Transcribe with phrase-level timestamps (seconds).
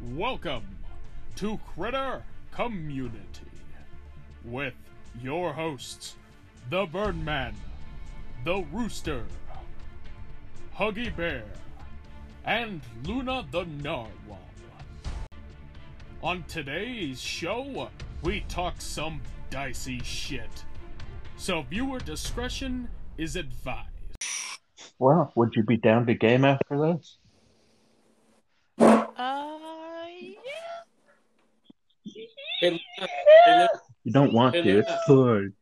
[0.00, 0.62] Welcome
[1.36, 3.18] to Critter Community
[4.44, 4.74] with
[5.20, 6.14] your hosts,
[6.70, 7.54] the Birdman,
[8.44, 9.24] the Rooster,
[10.76, 11.42] Huggy Bear,
[12.44, 14.38] and Luna the Narwhal.
[16.22, 17.90] On today's show,
[18.22, 20.64] we talk some dicey shit.
[21.36, 23.88] So viewer discretion is advised.
[25.00, 27.18] Well, would you be down to game after this?
[28.78, 29.58] Uh,
[32.04, 32.24] yeah.
[32.60, 33.68] Hey, Luna, hey, Luna,
[34.04, 34.78] You don't want Hey, to.
[34.80, 35.42] It's Luna.
[35.42, 35.52] fun.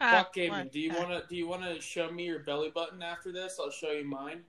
[0.00, 0.58] Ah, fuck gaming.
[0.60, 0.72] what?
[0.72, 0.98] Do you Ah.
[1.00, 3.58] wanna do you wanna show me your belly button after this?
[3.60, 4.44] I'll show you mine.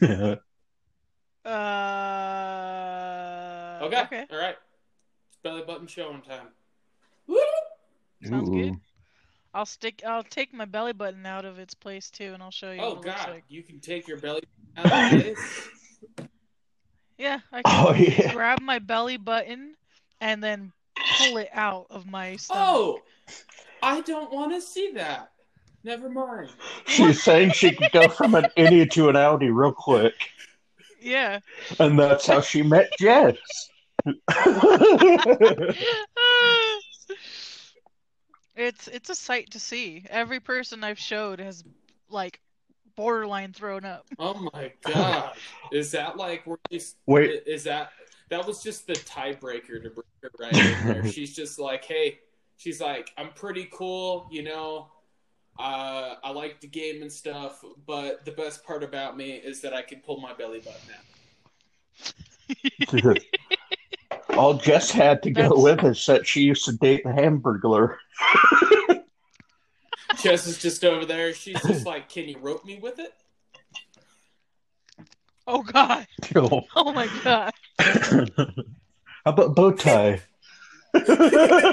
[1.44, 1.50] Uh.
[3.82, 4.00] Okay.
[4.02, 4.26] Okay.
[4.30, 4.56] All right.
[5.26, 6.46] It's belly button showing time.
[8.24, 8.76] Sounds good.
[9.52, 10.02] I'll stick.
[10.06, 12.80] I'll take my belly button out of its place too, and I'll show you.
[12.80, 13.44] Oh what it looks god, like.
[13.48, 14.44] you can take your belly
[14.76, 15.68] out of the face.
[17.18, 18.32] Yeah, I can Oh yeah.
[18.32, 19.74] grab my belly button
[20.20, 20.72] and then
[21.18, 22.62] pull it out of my stomach.
[22.66, 23.00] Oh,
[23.82, 25.30] I don't want to see that.
[25.84, 26.50] Never mind.
[26.86, 30.14] She's saying she could go from an innie to an Audi real quick,
[31.00, 31.40] Yeah.
[31.80, 33.36] and that's how she met Jess.
[38.56, 40.04] it's it's a sight to see.
[40.08, 41.64] Every person I've showed has
[42.08, 42.40] like
[42.96, 44.06] borderline thrown up.
[44.18, 45.34] Oh my god,
[45.72, 46.56] is that like we're
[47.06, 47.42] Wait.
[47.46, 47.90] Is that
[48.28, 51.06] that was just the tiebreaker to bring her right in there?
[51.12, 52.18] she's just like, hey,
[52.56, 54.88] she's like, I'm pretty cool, you know.
[55.58, 59.74] Uh, I like the game and stuff, but the best part about me is that
[59.74, 61.04] I can pull my belly button out.
[64.36, 67.96] All Jess had to go with is that she used to date the Hamburglar.
[70.20, 71.32] Jess is just over there.
[71.34, 73.12] She's just like, can you rope me with it?
[75.46, 76.06] Oh god.
[76.34, 77.52] How Oh my god.
[77.80, 80.20] How about bow tie?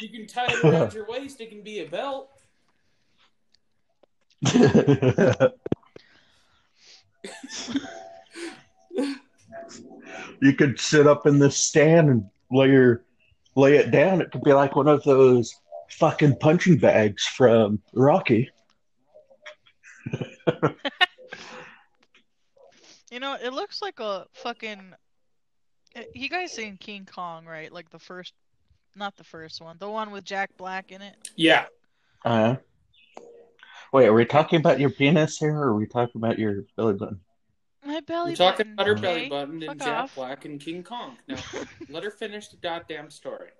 [0.00, 1.40] You can tie it around your waist.
[1.40, 2.30] It can be a belt.
[10.40, 13.05] you could sit up in this stand and lay your
[13.56, 14.20] lay it down.
[14.20, 15.52] It could be like one of those
[15.90, 18.50] fucking punching bags from Rocky.
[23.10, 24.92] You know, it looks like a fucking.
[25.94, 27.72] eh, You guys seen King Kong, right?
[27.72, 28.34] Like the first,
[28.96, 31.14] not the first one, the one with Jack Black in it.
[31.36, 31.66] Yeah.
[32.24, 32.56] Uh,
[33.92, 36.94] wait, are we talking about your penis here, or are we talking about your belly
[36.94, 37.20] button?
[37.86, 38.74] My belly We're talking button.
[38.74, 39.00] about her okay?
[39.02, 40.14] belly button and Fuck Jack off.
[40.16, 41.16] Black and King Kong.
[41.28, 41.36] Now,
[41.88, 43.50] let her finish the goddamn story.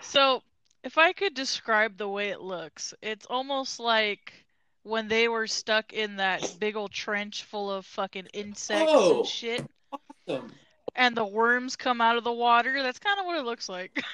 [0.00, 0.42] So,
[0.84, 4.32] if I could describe the way it looks, it's almost like
[4.84, 9.18] when they were stuck in that big old trench full of fucking insects Oh.
[9.20, 9.64] and shit,
[10.26, 10.52] Awesome.
[10.96, 12.82] and the worms come out of the water.
[12.82, 14.02] That's kind of what it looks like.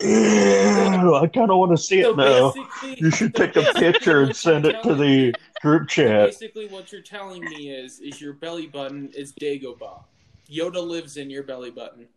[0.00, 2.52] Ew, I kind of want to see it now.
[2.96, 5.32] You should take a picture and send it to the
[5.62, 6.26] group chat.
[6.26, 10.02] Basically, what you're telling me is, is your belly button is Dagobah.
[10.50, 12.08] Yoda lives in your belly button.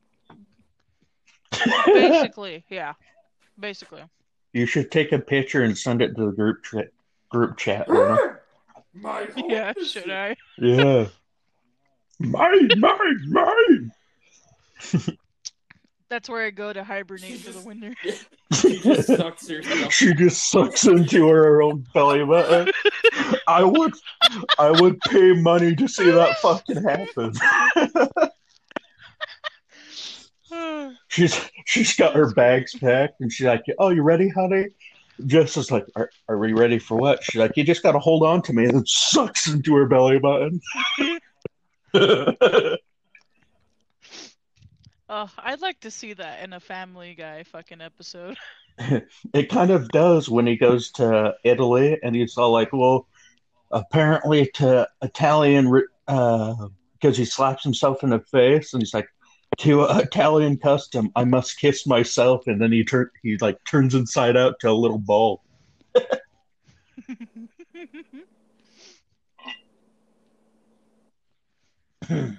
[1.86, 2.94] Basically, yeah.
[3.58, 4.02] Basically.
[4.52, 6.90] You should take a picture and send it to the group chat.
[7.30, 7.88] Group chat.
[7.88, 8.40] Luna.
[8.94, 10.36] My Yeah, should I?
[10.58, 11.08] Yeah.
[12.20, 13.92] Mine, mine, mine.
[16.16, 17.94] That's where I go to hibernate for the winter.
[18.54, 19.92] She just sucks herself.
[19.92, 22.72] She just sucks into her own belly button.
[23.18, 23.94] Uh, I would,
[24.58, 27.34] I would pay money to see that fucking happen.
[31.10, 34.68] she's she's got her bags packed and she's like, "Oh, you ready, honey?"
[35.26, 38.00] Jess is like, "Are, are we ready for what?" She's like, "You just got to
[38.00, 40.62] hold on to me," and then sucks into her belly button.
[45.18, 48.36] Oh, I'd like to see that in a Family Guy fucking episode.
[49.34, 53.08] it kind of does when he goes to Italy and he's all like, well,
[53.72, 55.72] apparently to Italian,
[56.10, 56.68] uh,
[57.00, 59.08] because he slaps himself in the face and he's like,
[59.60, 64.36] to Italian custom, I must kiss myself, and then he turn he like turns inside
[64.36, 65.46] out to a little ball.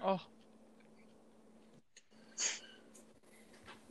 [0.05, 0.21] oh,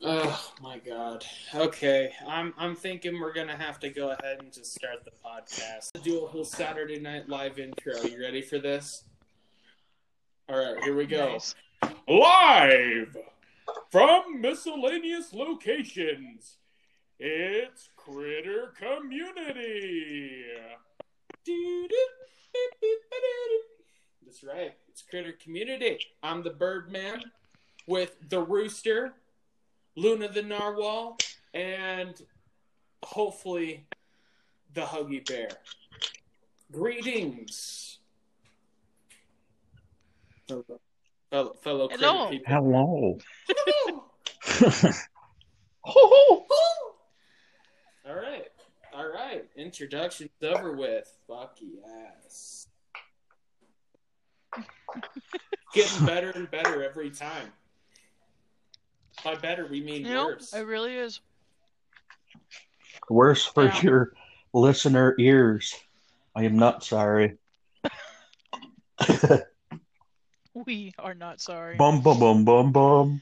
[0.07, 1.25] Oh my god.
[1.55, 5.99] Okay, I'm I'm thinking we're gonna have to go ahead and just start the podcast.
[6.03, 7.99] Do a whole Saturday Night Live intro.
[8.03, 9.03] You ready for this?
[10.47, 11.31] All right, here we go.
[11.31, 11.55] nice.
[12.07, 13.17] Live
[13.89, 16.57] from miscellaneous locations
[17.19, 20.43] It's Critter Community.
[24.23, 24.75] That's right.
[24.87, 25.97] It's Critter Community.
[26.21, 27.23] I'm the Birdman
[27.87, 29.13] with the Rooster,
[29.95, 31.17] Luna the Narwhal,
[31.53, 32.21] and
[33.03, 33.85] hopefully
[34.73, 35.49] the Huggy Bear.
[36.71, 37.99] Greetings,
[40.47, 40.63] fellow,
[41.31, 42.29] fellow, fellow Hello.
[42.29, 42.45] people.
[42.47, 43.19] Hello.
[48.07, 48.47] All right.
[48.93, 49.45] All right.
[49.55, 51.11] Introduction's over with.
[51.27, 52.67] Fuck yes.
[55.73, 57.51] Getting better and better every time.
[59.23, 60.53] By better, we mean You know, worse.
[60.53, 61.19] it really is.
[63.09, 63.81] Worse for Yeah.
[63.81, 64.13] your
[64.53, 65.73] listener ears.
[66.35, 67.37] I am not sorry.
[70.53, 71.75] We are not sorry.
[71.77, 73.21] bum bum bum bum bum.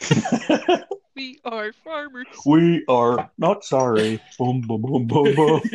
[1.16, 2.26] We are farmers.
[2.44, 4.20] we are not sorry.
[4.36, 5.60] Bum bum bum bum bum.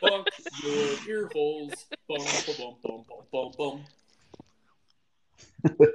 [0.00, 0.28] Fuck
[0.64, 1.74] your ear holes.
[2.08, 3.84] Bum, bum, bum, bum, bum, bum,
[5.68, 5.92] bum.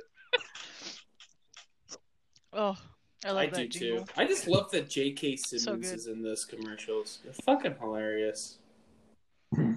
[2.57, 2.75] Oh,
[3.23, 4.05] I love I that do jingle.
[4.05, 4.11] too.
[4.17, 5.35] I just love that J.K.
[5.35, 5.95] Simmons good.
[5.99, 7.19] is in those commercials.
[7.23, 8.57] They're fucking hilarious.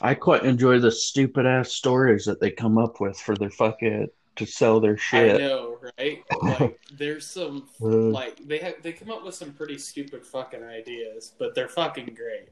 [0.00, 4.08] I quite enjoy the stupid ass stories that they come up with for their fucking
[4.36, 5.36] to sell their shit.
[5.36, 5.40] I shit.
[5.40, 6.24] know, right?
[6.42, 10.64] Like, there's some Uh, like they have they come up with some pretty stupid fucking
[10.64, 12.48] ideas, but they're fucking great.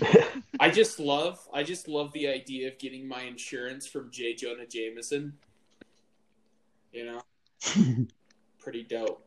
[0.60, 4.34] I just love I just love the idea of getting my insurance from J.
[4.34, 5.34] Jonah Jameson.
[6.96, 7.20] You know,
[8.58, 9.22] pretty dope.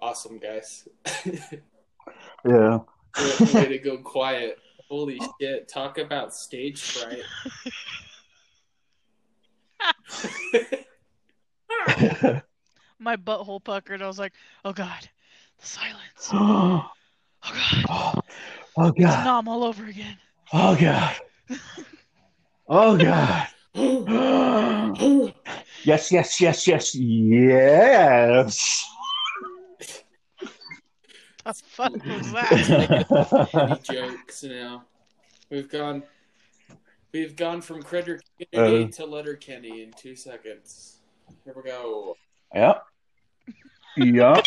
[0.00, 0.86] Awesome, guys.
[2.46, 2.78] yeah.
[3.18, 4.60] way, way to go quiet.
[4.88, 5.66] Holy shit!
[5.66, 7.24] Talk about stage fright.
[13.00, 14.00] My butthole puckered.
[14.00, 14.34] I was like,
[14.64, 15.08] oh god,
[15.58, 15.98] the silence.
[16.32, 16.88] oh
[17.42, 18.22] God.
[18.80, 19.24] Oh god, it's god.
[19.24, 20.18] Nom all over again.
[20.52, 21.16] Oh god.
[22.68, 23.48] Oh god.
[25.84, 28.84] yes, yes, yes, yes, yes.
[31.44, 33.80] The fuck was that?
[33.90, 34.84] Jokes now?
[35.50, 36.02] We've gone.
[37.12, 38.20] We've gone from Critter
[38.52, 38.88] Kennedy Uh.
[38.88, 40.98] to Letterkenny in two seconds.
[41.44, 42.16] Here we go.
[42.54, 42.82] yep.
[43.96, 44.44] Yep.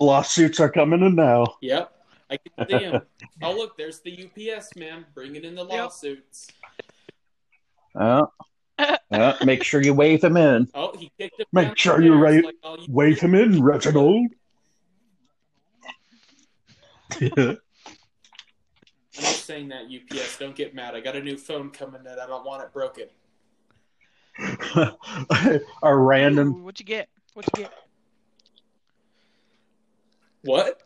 [0.00, 1.44] Lawsuits are coming in now.
[1.60, 1.92] Yep,
[2.30, 3.02] I can see him.
[3.42, 5.90] oh look, there's the UPS man bringing in the Yep.
[7.94, 8.32] Lawsuits.
[8.78, 10.68] Uh, uh, make sure you wave him in.
[10.74, 11.46] Oh, he kicked him.
[11.52, 12.44] Make sure you're stairs right.
[12.44, 14.28] like all you- Wave him in, Reginald.
[17.20, 17.56] I'm
[19.12, 20.38] just saying that UPS.
[20.38, 20.94] Don't get mad.
[20.94, 22.18] I got a new phone coming in.
[22.18, 23.08] I don't want it broken.
[25.82, 26.54] a random.
[26.54, 27.08] Ooh, what you get?
[27.34, 27.72] What you get?
[30.42, 30.82] What?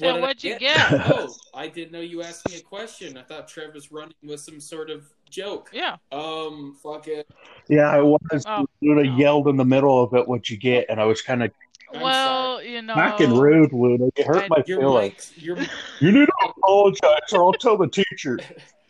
[0.00, 0.92] So did what I you get?
[0.92, 3.16] oh, I didn't know you asked me a question.
[3.16, 5.70] I thought Trev was running with some sort of joke.
[5.72, 5.96] Yeah.
[6.10, 7.28] Um, fuck it.
[7.68, 8.44] Yeah, I was.
[8.46, 9.16] Oh, Luna no.
[9.16, 11.50] yelled in the middle of it what you get, and I was kind of
[11.92, 12.94] I'm well, you know.
[12.94, 14.08] fucking rude, Luna.
[14.16, 15.32] You hurt I- my Your feelings.
[15.36, 15.56] mics, your
[16.00, 18.38] You need to apologize, or I'll tell the teacher.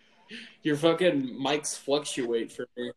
[0.63, 2.93] your fucking mics fluctuate for me.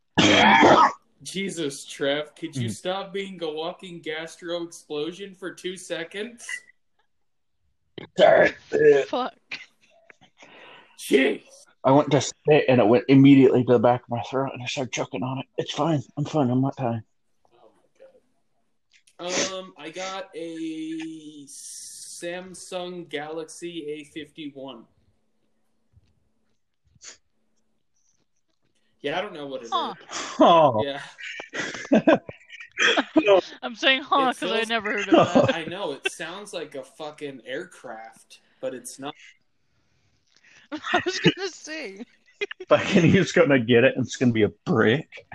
[1.23, 2.73] Jesus, Trev, could you Mhm.
[2.73, 6.45] stop being a walking gastro explosion for two seconds?
[8.17, 8.51] Sorry.
[9.07, 9.33] Fuck.
[10.97, 11.43] Jeez.
[11.83, 14.63] I went to spit, and it went immediately to the back of my throat, and
[14.63, 15.45] I started choking on it.
[15.57, 16.01] It's fine.
[16.17, 16.49] I'm fine.
[16.49, 17.03] I'm not dying.
[19.19, 19.53] Oh my god.
[19.53, 24.85] Um, I got a Samsung Galaxy A51.
[29.01, 29.71] Yeah, I don't know what it is.
[29.73, 29.93] Huh.
[30.39, 31.01] Oh, Yeah,
[33.61, 35.55] I'm saying huh because I never heard of that.
[35.55, 35.93] I know.
[35.93, 39.15] It sounds like a fucking aircraft, but it's not.
[40.71, 42.05] I was gonna say.
[42.67, 45.25] fucking he's gonna get it, and it's gonna be a brick.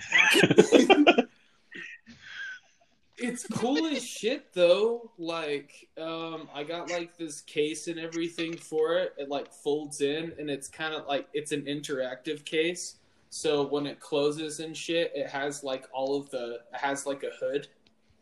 [3.20, 5.10] It's cool as shit though.
[5.18, 9.14] Like, um, I got like this case and everything for it.
[9.18, 12.96] It like folds in, and it's kind of like it's an interactive case.
[13.30, 16.60] So when it closes and shit, it has like all of the.
[16.72, 17.68] It has like a hood,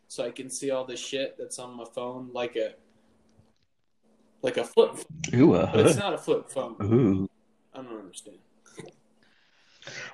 [0.07, 2.73] so I can see all the shit that's on my phone, like a,
[4.41, 4.95] like a flip.
[5.33, 6.75] Ooh, But it's not a flip phone.
[6.81, 7.29] ooh.
[7.73, 8.37] I don't understand.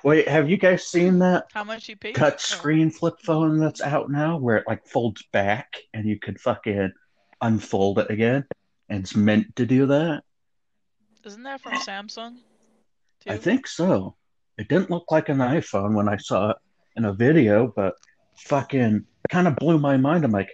[0.04, 2.14] Wait, have you guys seen that How much you paid?
[2.14, 6.36] cut screen flip phone that's out now, where it like folds back, and you can
[6.36, 6.92] fucking
[7.40, 8.44] unfold it again?
[8.88, 10.22] And it's meant to do that.
[11.24, 12.36] Isn't that from Samsung?
[13.26, 14.14] I think so.
[14.58, 16.56] It didn't look like an iPhone when I saw it
[16.96, 17.94] in a video, but
[18.36, 20.24] fucking kind of blew my mind.
[20.24, 20.50] I'm like,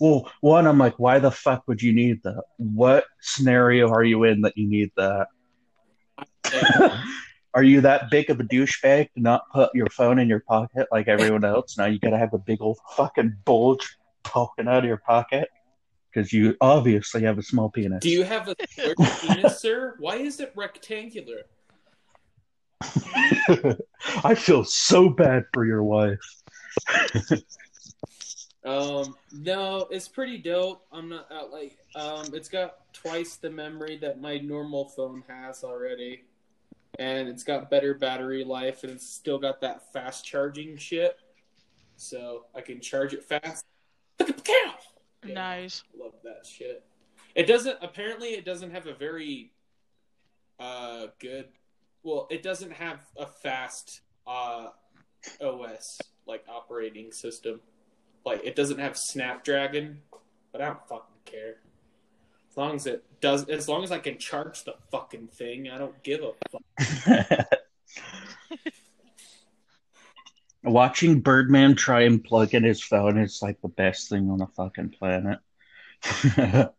[0.00, 2.42] well, one, I'm like, why the fuck would you need that?
[2.56, 5.26] What scenario are you in that you need that?
[7.54, 10.86] are you that big of a douchebag to not put your phone in your pocket
[10.92, 11.76] like everyone else?
[11.76, 15.48] Now you gotta have a big old fucking bulge poking out of your pocket
[16.12, 18.00] because you obviously have a small penis.
[18.00, 18.54] Do you have a
[19.20, 19.96] penis, sir?
[19.98, 21.46] Why is it rectangular?
[24.24, 26.20] I feel so bad for your wife.
[28.64, 30.84] Um, no, it's pretty dope.
[30.92, 35.64] I'm not uh, like um, it's got twice the memory that my normal phone has
[35.64, 36.24] already,
[36.98, 41.16] and it's got better battery life, and it's still got that fast charging shit,
[41.96, 43.64] so I can charge it fast.
[44.20, 45.82] Yeah, Nice.
[45.98, 46.84] Love that shit.
[47.34, 47.78] It doesn't.
[47.80, 49.52] Apparently, it doesn't have a very
[50.60, 51.48] uh good.
[52.02, 54.68] Well, it doesn't have a fast uh
[55.40, 57.60] OS like operating system.
[58.24, 60.02] Like it doesn't have Snapdragon,
[60.52, 61.56] but I don't fucking care.
[62.50, 65.78] As long as it does, as long as I can charge the fucking thing, I
[65.78, 67.48] don't give a fuck.
[70.64, 74.48] Watching Birdman try and plug in his phone is like the best thing on the
[74.48, 75.38] fucking planet.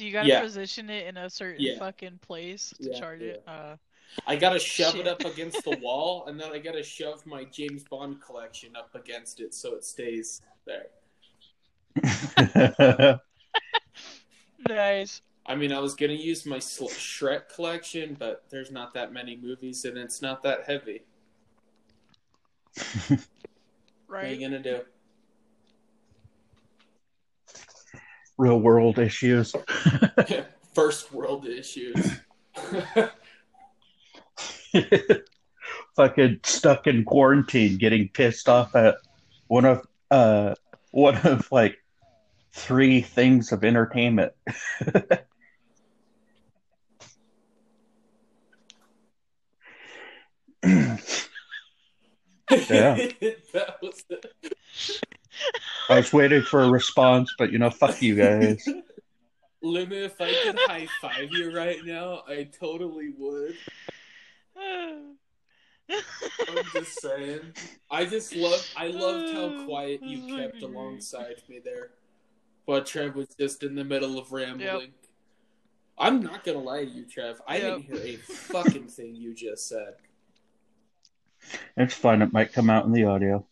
[0.00, 0.40] Do you gotta Yeah.
[0.40, 1.78] position it in a certain Yeah.
[1.78, 3.42] fucking place to Yeah, charge it?
[3.46, 3.76] Uh,
[4.26, 5.02] I gotta shove Shit.
[5.02, 8.94] it up against the wall, and then I gotta shove my James Bond collection up
[8.94, 10.86] against it so it stays there.
[14.66, 15.20] nice.
[15.44, 19.84] I mean, I was gonna use my Shrek collection, but there's not that many movies,
[19.84, 21.02] and it's not that heavy.
[22.74, 23.18] right?
[24.08, 24.80] What are you gonna do?
[28.40, 29.54] Real world issues.
[30.74, 32.20] First world issues.
[35.94, 38.94] fucking stuck in quarantine, getting pissed off at
[39.48, 40.54] one of uh
[40.90, 41.76] one of like
[42.52, 44.32] three things of entertainment.
[52.50, 52.96] Yeah.
[53.52, 54.02] that was
[55.90, 58.64] I was waiting for a response, but you know, fuck you guys.
[59.62, 63.56] Luna, if I could high five you right now, I totally would.
[64.56, 65.16] I'm
[66.72, 67.40] just saying.
[67.90, 68.64] I just love.
[68.76, 71.90] I loved how quiet you kept alongside me there,
[72.66, 74.92] but Trev was just in the middle of rambling.
[75.98, 77.42] I'm not gonna lie to you, Trev.
[77.48, 79.94] I didn't hear a fucking thing you just said.
[81.76, 82.22] It's fine.
[82.22, 83.44] It might come out in the audio.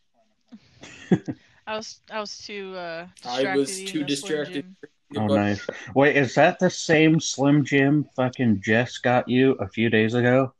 [1.68, 4.74] I was I was too uh I distracted was too distracted.
[5.16, 5.66] Oh, But- nice.
[5.94, 10.52] Wait, is that the same Slim Jim fucking Jess got you a few days ago?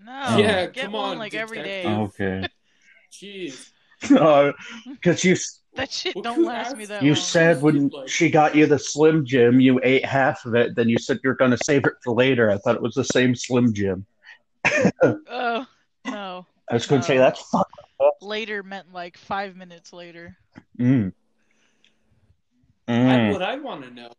[0.00, 1.86] No, Yeah, get come one on, like every day.
[1.86, 2.46] Okay.
[3.12, 3.68] Jeez.
[4.90, 5.36] Because you
[5.76, 7.22] That shit Well, don't who last me asked that you long.
[7.22, 10.74] said when Like- she got you the Slim Jim, you ate half of it.
[10.74, 12.50] Then you said you're going to save it for later.
[12.50, 14.04] I thought it was the same Slim Jim.
[15.04, 15.66] Oh
[16.06, 16.46] no.
[16.68, 17.68] I was going to say that's fuck.
[18.20, 20.36] Later meant like five minutes later.
[20.78, 21.12] Mm.
[22.88, 23.32] I, Mm.
[23.32, 24.12] what I want to know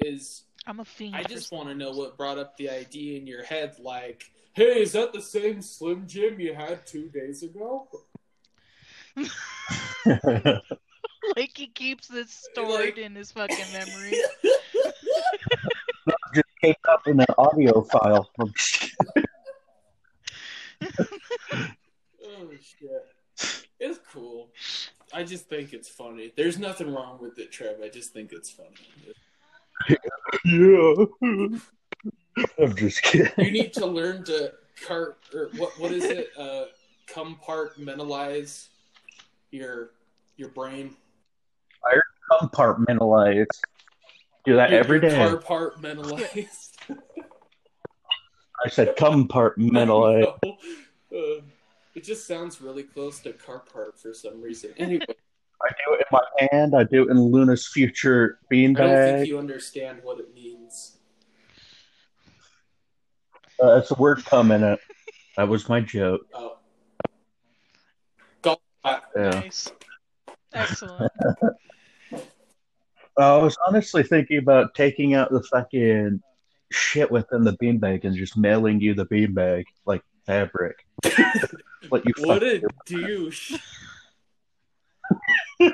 [0.00, 1.14] is I'm a fiend.
[1.16, 3.76] I just want to know what brought up the idea in your head.
[3.78, 7.88] Like, hey, is that the same Slim Jim you had two days ago?
[11.36, 14.14] like he keeps this stored Like- in his fucking memory.
[16.34, 18.30] Just came up in an audio file.
[18.38, 18.50] oh
[22.60, 23.06] shit,
[23.80, 24.48] it's cool.
[25.12, 26.32] I just think it's funny.
[26.36, 27.80] There's nothing wrong with it, Trev.
[27.82, 28.70] I just think it's funny.
[30.44, 31.58] yeah.
[32.58, 33.32] I'm just kidding.
[33.38, 34.52] You need to learn to
[34.86, 35.78] cart or what?
[35.80, 36.30] What is it?
[36.38, 36.64] Uh,
[37.08, 38.68] compartmentalize
[39.50, 39.90] your
[40.36, 40.94] your brain.
[41.84, 41.98] I
[42.30, 43.46] compartmentalize.
[44.44, 45.08] Do that Your- every day.
[45.10, 46.70] Compartmentalize.
[48.64, 50.34] I said compartmentalize.
[51.12, 51.42] I.
[51.98, 54.72] it just sounds really close to car part for some reason.
[54.76, 56.20] Anyway, I do it in my
[56.52, 56.76] hand.
[56.76, 58.80] I do it in Luna's future beanbag.
[58.80, 60.98] I don't think you understand what it means.
[63.60, 64.78] Uh, that's a word come in it.
[65.36, 66.20] That was my joke.
[66.32, 66.58] Oh.
[68.42, 69.10] Golf clap.
[69.16, 69.30] Yeah.
[69.30, 69.72] Nice.
[70.54, 71.12] Excellent.
[73.18, 76.22] I was honestly thinking about taking out the fucking
[76.70, 80.86] shit within the beanbag and just mailing you the beanbag like fabric.
[81.90, 83.54] Let you What a douche.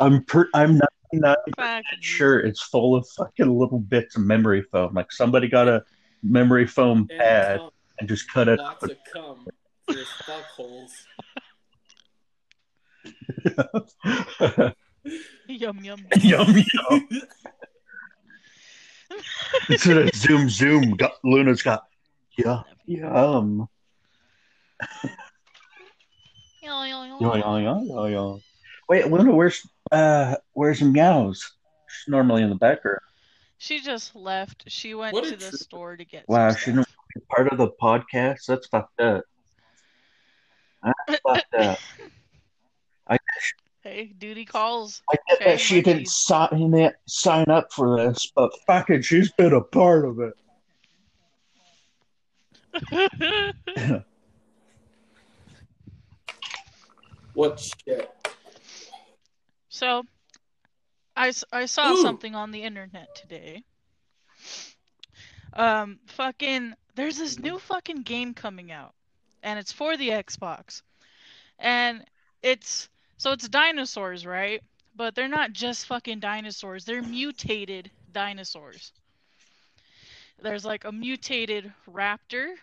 [0.00, 0.78] I'm per- I'm
[1.12, 1.84] 99 Fuck.
[2.00, 4.94] sure it's full of fucking little bits of memory foam.
[4.94, 5.82] Like somebody got a
[6.22, 7.70] memory foam And pad cum.
[7.98, 8.58] and just cut it.
[8.58, 9.46] lots of cum
[9.86, 10.92] for his fuck holes.
[15.48, 16.06] Yum yum.
[16.20, 17.08] yum yum.
[19.68, 21.82] Instead of zoom zoom, got, Luna's got
[22.36, 23.68] yeah yum.
[26.62, 27.18] Yo, yo, yo.
[27.20, 28.40] Yo, yo, yo, yo, yo.
[28.88, 31.56] Wait, Luna, where's uh where's meows?
[31.88, 33.00] She's normally in the background.
[33.58, 34.64] She just left.
[34.68, 35.56] She went What to the trooper.
[35.56, 36.86] store to get Wow, some she stuff.
[37.14, 38.46] didn't part of the podcast.
[38.46, 39.24] That's fucked up.
[40.82, 41.78] That's fucked up.
[43.82, 45.02] Hey, duty calls.
[45.10, 49.32] I get Okay, that she didn't sign it, sign up for this, but fucking, she's
[49.32, 50.34] been a part of it.
[57.34, 58.10] What shit?
[59.68, 60.04] so,
[61.16, 62.02] I saw Ooh.
[62.02, 63.64] something on the internet today.
[65.54, 68.94] Um, fucking, there's this new fucking game coming out,
[69.42, 70.82] and it's for the Xbox,
[71.58, 72.04] and
[72.42, 72.88] it's
[73.18, 74.62] so it's dinosaurs, right?
[74.96, 78.92] But they're not just fucking dinosaurs; they're mutated dinosaurs.
[80.42, 82.54] There's like a mutated raptor,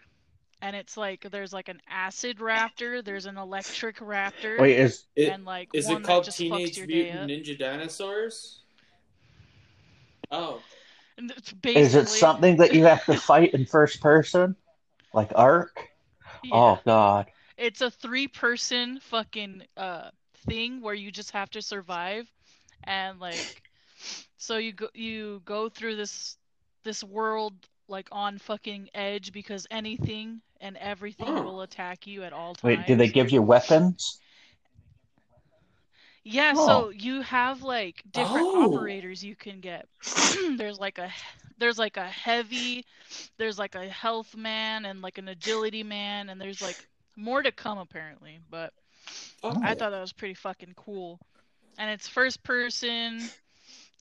[0.62, 5.30] and it's like there's like an acid raptor, there's an electric raptor, Wait, is It,
[5.30, 7.32] and like is one it called Teenage fucks your day Mutant.
[7.32, 8.60] Ninja Dinosaurs?
[10.32, 10.62] Oh,
[11.18, 14.56] And it's is it something that you have to fight in first person,
[15.14, 15.90] like Ark?
[16.44, 16.52] Yeah.
[16.54, 20.10] Oh God, It's a three-person fucking uh
[20.48, 22.28] thing where you just have to survive,
[22.84, 23.64] and like,
[24.38, 26.38] so you go you go through this
[26.84, 27.54] this world
[27.88, 31.42] like on fucking edge because anything and everything Oh.
[31.42, 32.64] will attack you at all times.
[32.64, 34.20] wait, do they give you weapons?
[36.24, 36.68] Yeah, Oh.
[36.68, 38.74] so you have like different Oh.
[38.76, 39.88] operators you can get.
[40.58, 41.12] there's like a
[41.58, 42.86] there's like a heavy,
[43.38, 47.52] there's like a health man and like an agility man and there's like more to
[47.52, 48.74] come apparently, but
[49.44, 49.58] oh.
[49.64, 51.20] I thought that was pretty fucking cool.
[51.78, 53.22] And it's first person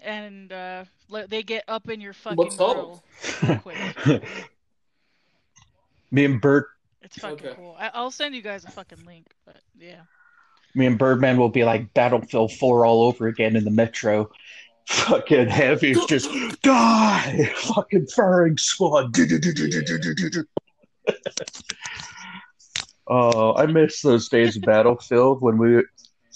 [0.01, 0.85] and uh
[1.29, 3.03] they get up in your fucking What's grill
[3.43, 4.23] real quick.
[6.11, 6.69] me and Bert.
[7.03, 7.55] It's fucking Okay.
[7.57, 7.77] cool.
[7.79, 10.01] I- I'll send you guys a fucking link, but yeah.
[10.75, 14.31] me and Birdman will be like Battlefield Four all over again in the metro.
[14.89, 16.31] Fucking heavy's just
[16.63, 17.51] die.
[17.57, 19.15] Fucking firing squad.
[23.07, 25.83] Oh, I miss those days of Battlefield when we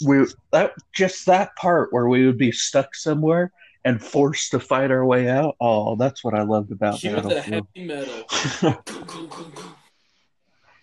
[0.04, 3.52] we that just that part where we would be stuck somewhere
[3.84, 5.56] and forced to fight our way out.
[5.60, 7.66] Oh, that's what I loved about Cue the Battlefield.
[7.74, 8.26] heavy metal.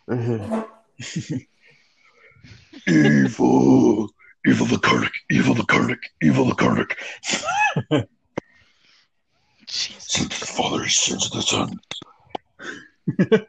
[2.88, 4.10] evil,
[4.46, 6.94] evil the Karnak, evil the Karnak, evil the Karnak.
[9.68, 10.04] Jesus.
[10.06, 11.80] Sins of the Father, sins of the Son.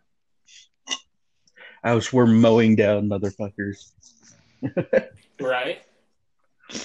[1.85, 3.93] As we're mowing down motherfuckers.
[5.41, 5.83] Right?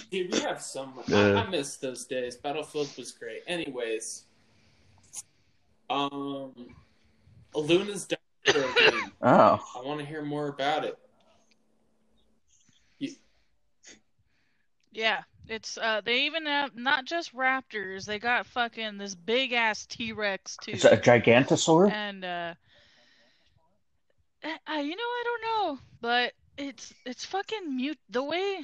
[0.09, 1.11] Dude, we have so much.
[1.11, 2.35] I, I miss those days.
[2.37, 3.43] Battlefield was great.
[3.47, 4.23] Anyways,
[5.89, 6.53] um,
[7.53, 9.11] Luna's dinosaur game.
[9.21, 10.97] Oh, I want to hear more about it.
[14.91, 19.85] Yeah, it's uh they even have not just raptors, they got fucking this big ass
[19.85, 20.71] T-Rex too.
[20.71, 21.91] is it a Gigantosaur?
[21.91, 22.53] And uh,
[24.45, 28.59] uh you know I don't know, but it's it's fucking mute the way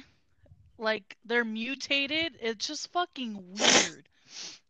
[0.78, 4.08] like they're mutated, it's just fucking weird.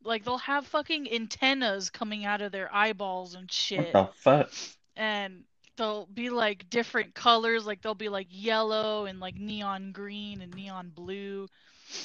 [0.04, 3.92] Like they'll have fucking antennas coming out of their eyeballs and What shit.
[3.92, 4.50] the fuck?
[4.96, 5.44] and
[5.76, 10.52] they'll be like different colors like they'll be like yellow and like neon green and
[10.54, 11.48] neon blue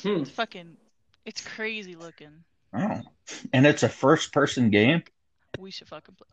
[0.03, 0.21] Hmm.
[0.21, 0.77] it's fucking
[1.25, 3.01] it's crazy looking Oh,
[3.51, 5.03] and it's a first-person game.
[5.59, 6.27] we should fucking play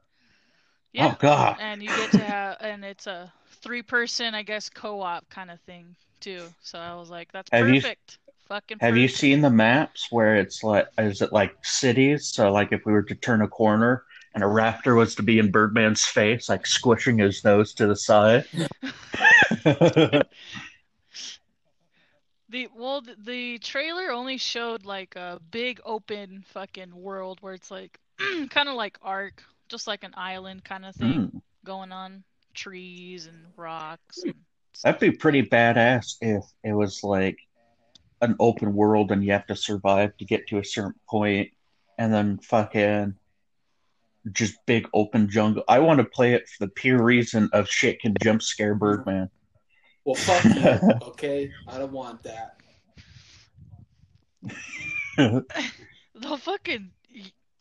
[0.93, 1.57] yeah Oh God.
[1.61, 3.33] and you get to have and it's a
[3.65, 7.69] three person i guess co-op kind of thing too so i was like that's Have
[7.69, 12.29] you- perfect fucking Have you seen the maps where it's like, is it like cities?
[12.29, 15.39] So, like, if we were to turn a corner and a raptor was to be
[15.39, 18.45] in Birdman's face, like squishing his nose to the side.
[22.49, 27.99] the well the, trailer only showed like a big open fucking world where it's like
[28.51, 31.39] kind of like ark just like an island kind of thing Hmm.
[31.65, 32.23] going on
[32.55, 34.35] trees and rocks and
[34.83, 37.39] That'd be pretty badass if it was like
[38.21, 41.51] an open world and you have to survive to get to a certain point
[41.97, 43.15] and then fucking
[44.33, 45.63] just big open jungle.
[45.69, 49.31] I want to play it for the pure reason of shit can jump scare Birdman.
[50.05, 50.91] Well, fuck you.
[51.11, 52.57] Okay, I don't want that.
[56.17, 56.91] The fucking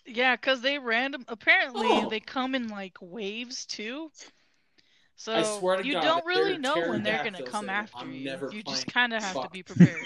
[0.05, 1.25] yeah, cause they random.
[1.27, 2.09] Apparently, Oh.
[2.09, 4.11] they come in like waves too.
[5.15, 7.99] So I swear to you God, don't really know when they're gonna come in after
[7.99, 8.25] I'm you.
[8.25, 9.99] never You just kind of have to be prepared.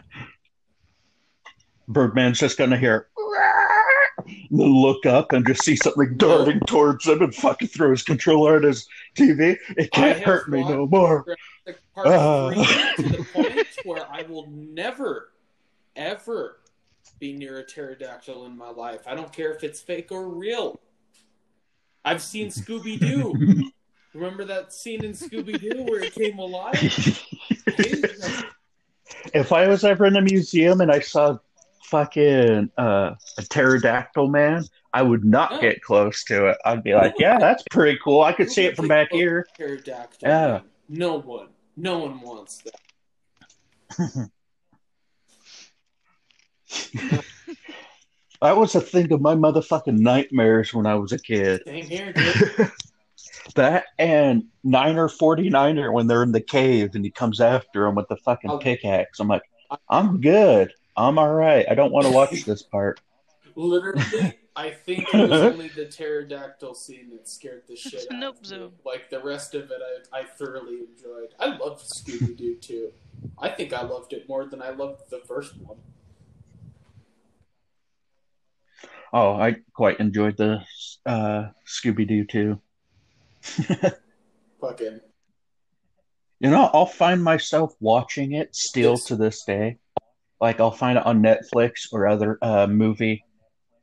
[1.88, 3.08] Birdman's just gonna hear
[4.26, 8.02] and then look up and just see something darting towards him and fucking throw his
[8.02, 9.56] controller at his TV.
[9.76, 11.24] It can't hurt me no more.
[11.96, 12.52] Uh.
[12.52, 15.32] to the point where I will never,
[15.96, 16.60] ever
[17.20, 19.02] be near a pterodactyl in my life.
[19.06, 20.80] I don't care if it's fake or real.
[22.04, 23.70] I've seen Scooby Doo.
[24.14, 26.74] Remember that scene in Scooby Doo where it came alive?
[26.74, 28.44] I hated that.
[29.34, 31.38] if I was ever in a museum and I saw
[31.84, 36.58] fucking uh, a pterodactyl man, I would not get close to it.
[36.64, 38.22] I'd be like, yeah, that's pretty cool.
[38.22, 39.46] I could see it from back here.
[39.56, 40.28] Pterodactyl.
[40.28, 40.48] Yeah.
[40.48, 40.62] man.
[40.88, 41.48] No one.
[41.76, 44.30] No one wants that.
[48.42, 51.62] That was a thing of my motherfucking nightmares when I was a kid.
[51.66, 52.72] Same here, dude.
[53.56, 58.06] That and Miner 49er when they're in the cave and he comes after him with
[58.08, 58.58] the fucking Oh.
[58.58, 59.18] pickaxe.
[59.18, 59.42] I'm like,
[59.88, 60.72] I'm good.
[60.96, 61.66] I'm all right.
[61.68, 63.00] I don't want to watch this part.
[63.56, 68.36] Literally, I think it was only the pterodactyl scene that scared the shit out Nope,
[68.36, 68.48] of me.
[68.48, 68.72] Zoom.
[68.84, 69.80] Like the rest of it,
[70.12, 71.34] I, I thoroughly enjoyed.
[71.38, 72.92] I loved Scooby Doo too.
[73.38, 75.76] I think I loved it more than I loved the first one.
[79.12, 80.62] Oh, I quite enjoyed the
[81.04, 82.60] uh, Scooby Doo too.
[84.60, 85.00] Fucking
[86.40, 89.04] You know, I'll find myself watching it still Yes.
[89.06, 89.78] to this day.
[90.40, 93.24] Like I'll find it on Netflix or other uh, movie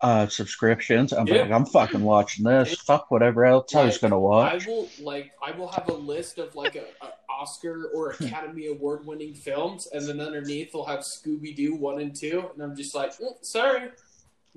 [0.02, 1.12] uh, subscriptions.
[1.14, 1.42] I'm Yeah.
[1.42, 2.76] like, I'm fucking watching this.
[2.82, 4.64] Fuck whatever else I was gonna watch.
[4.66, 8.68] I will like I will have a list of like a, a Oscar or Academy
[8.68, 12.76] Award winning films, and then underneath they'll have Scooby Doo one and two, and I'm
[12.76, 13.90] just like, "Mm, sorry,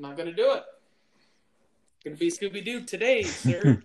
[0.03, 0.65] I'm not gonna do it.
[2.03, 3.83] Gonna be Scooby Doo today, sir.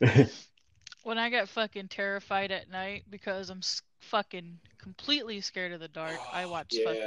[1.02, 3.60] When I get fucking terrified at night because I'm
[4.00, 6.84] fucking completely scared of the dark, I watch Yeah.
[6.84, 7.02] fucking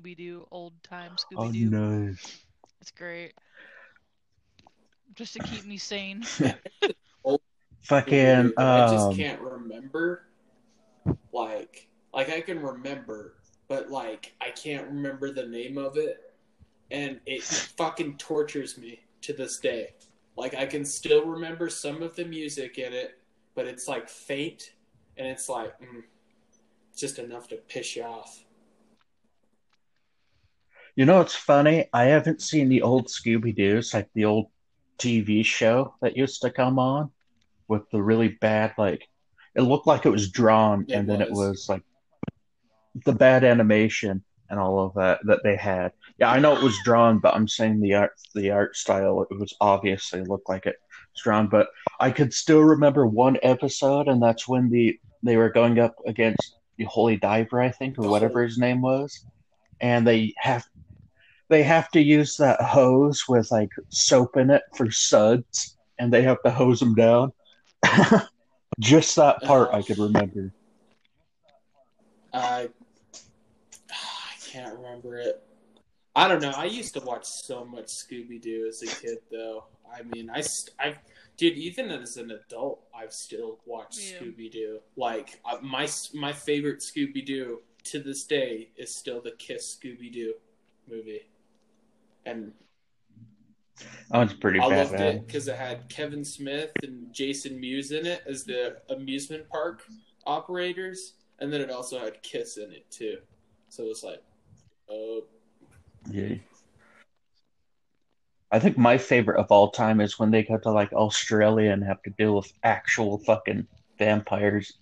[0.00, 1.76] Scooby Doo, old time oh, Scooby Doo.
[1.76, 2.44] Oh, nice.
[2.80, 3.32] It's great.
[5.14, 6.22] Just to keep me sane.
[7.82, 10.26] Fucking I just um, can't remember.
[11.32, 13.35] Like, like I can remember,
[13.68, 16.34] but like I can't remember the name of it,
[16.90, 19.94] and it fucking tortures me to this day.
[20.36, 23.18] Like I can still remember some of the music in it,
[23.54, 24.72] but it's like faint,
[25.16, 26.02] and it's like mm,
[26.96, 28.44] just enough to piss you off.
[30.96, 31.88] You know what's funny?
[31.92, 34.48] I haven't seen the old Scooby Doo's, like the old
[34.98, 37.10] TV show that used to come on
[37.68, 39.08] with the really bad, like,
[39.54, 41.48] it looked like it was drawn, It and then it was.
[41.50, 41.82] was like
[43.04, 45.92] the bad animation and all of that that they had.
[46.18, 49.38] Yeah, I know it was drawn, but I'm saying the art, the art style, it
[49.38, 51.48] was obviously looked like it was drawn.
[51.48, 51.68] But
[52.00, 56.56] I could still remember one episode, and that's when the they were going up against
[56.76, 59.24] the Holy Diver, I think, or whatever his name was,
[59.80, 60.64] and they have
[61.48, 66.22] they have to use that hose with like soap in it for suds, and they
[66.22, 67.32] have to hose them down.
[68.80, 70.52] Just that part I could remember.
[72.32, 72.68] I
[75.04, 75.42] remember it.
[76.14, 76.52] I don't know.
[76.56, 79.64] I used to watch so much Scooby Doo as a kid, though.
[79.92, 80.96] I mean, I, st- I,
[81.36, 84.18] dude, even as an adult, I've still watched Yeah.
[84.20, 84.80] Scooby Doo.
[84.96, 90.10] Like uh, my my favorite Scooby Doo to this day is still the Kiss Scooby
[90.12, 90.34] Doo
[90.90, 91.20] movie,
[92.24, 92.52] and
[94.10, 94.90] That one's pretty I bad.
[94.90, 99.48] loved it because it had Kevin Smith and Jason Mewes in it as the amusement
[99.50, 99.82] park
[100.26, 103.18] operators, and then it also had Kiss in it too.
[103.68, 104.22] So it was like,
[104.88, 105.22] oh,
[106.10, 106.36] Yeah.
[108.52, 111.82] I think my favorite of all time is when they go to like Australia and
[111.84, 113.66] have to deal with actual fucking
[113.98, 114.78] vampires.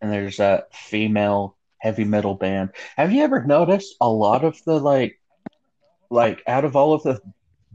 [0.00, 2.70] And there's that female heavy metal band.
[2.96, 5.20] Have you ever noticed a lot of the like
[6.10, 7.20] like out of all of the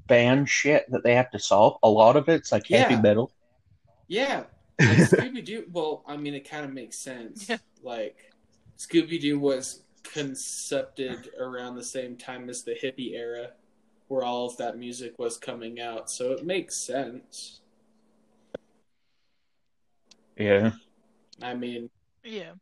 [0.08, 3.32] band shit that they have to solve, a lot of it's like heavy metal.
[4.08, 4.44] yeah,
[4.80, 5.66] like Scooby Doo.
[5.72, 7.50] Well, I mean, it kind of makes sense.
[7.50, 7.58] Yeah.
[7.82, 8.18] Like
[8.78, 13.52] Scooby Doo was concepted around the same time as the hippie era,
[14.08, 16.10] where all of that music was coming out.
[16.10, 17.62] So it makes sense.
[20.38, 20.72] Yeah.
[21.42, 21.90] I mean,
[22.24, 22.54] Yeah.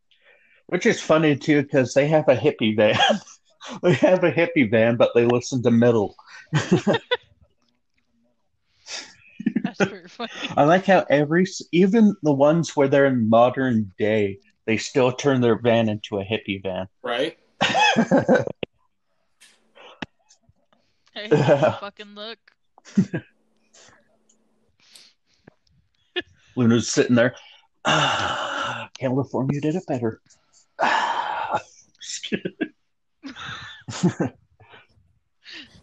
[0.68, 2.98] Which is funny too, because they have a hippie band.
[3.84, 6.16] they have a hippie band, but they listen to metal.
[10.08, 10.32] funny.
[10.56, 14.40] I like how every, even the ones where they're in modern day,
[14.72, 16.88] they still turn their van into a hippie van.
[17.04, 17.38] right?
[21.14, 21.28] Hey,
[21.82, 22.40] fucking look.
[26.56, 27.36] Luna's sitting there.
[27.84, 30.22] Ah, California did it better.
[30.80, 31.60] Ah.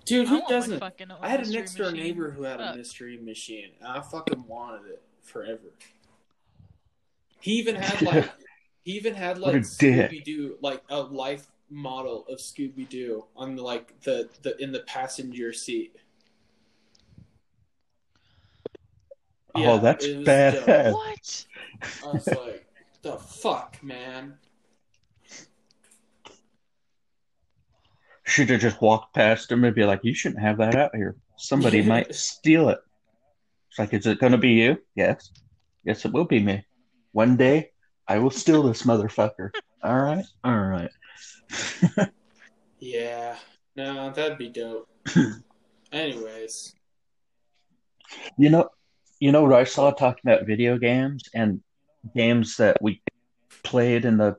[0.06, 0.82] Dude, I who want doesn't?
[1.20, 2.04] I had a next door machine.
[2.04, 5.74] neighbor who had a mystery machine, and I fucking wanted it forever.
[7.40, 8.30] He even had like,
[8.88, 10.10] he even had like a dick.
[10.10, 14.72] Scooby Doo, like a life model of Scooby Doo on the like the the in
[14.72, 15.94] the passenger seat.
[19.54, 20.94] Oh, yeah, oh, that's it was bad.
[20.94, 21.46] What?
[22.02, 22.66] I was like,
[23.02, 24.38] the fuck, man.
[28.24, 31.14] Should have just walked past him and be like, "You shouldn't have that out here.
[31.36, 32.78] Somebody might steal it."
[33.68, 35.30] It's like, "Is it going to be you?" Yes,
[35.84, 36.64] yes, it will be me.
[37.12, 37.72] One day,
[38.08, 39.50] I will steal this motherfucker.
[39.82, 40.90] All right, all right.
[42.80, 43.36] Yeah,
[43.74, 44.88] no, that'd be dope.
[45.92, 46.74] Anyways,
[48.36, 48.68] You know,
[49.18, 51.60] you know what I saw talking about video games and
[52.14, 53.02] games that we
[53.64, 54.36] played in the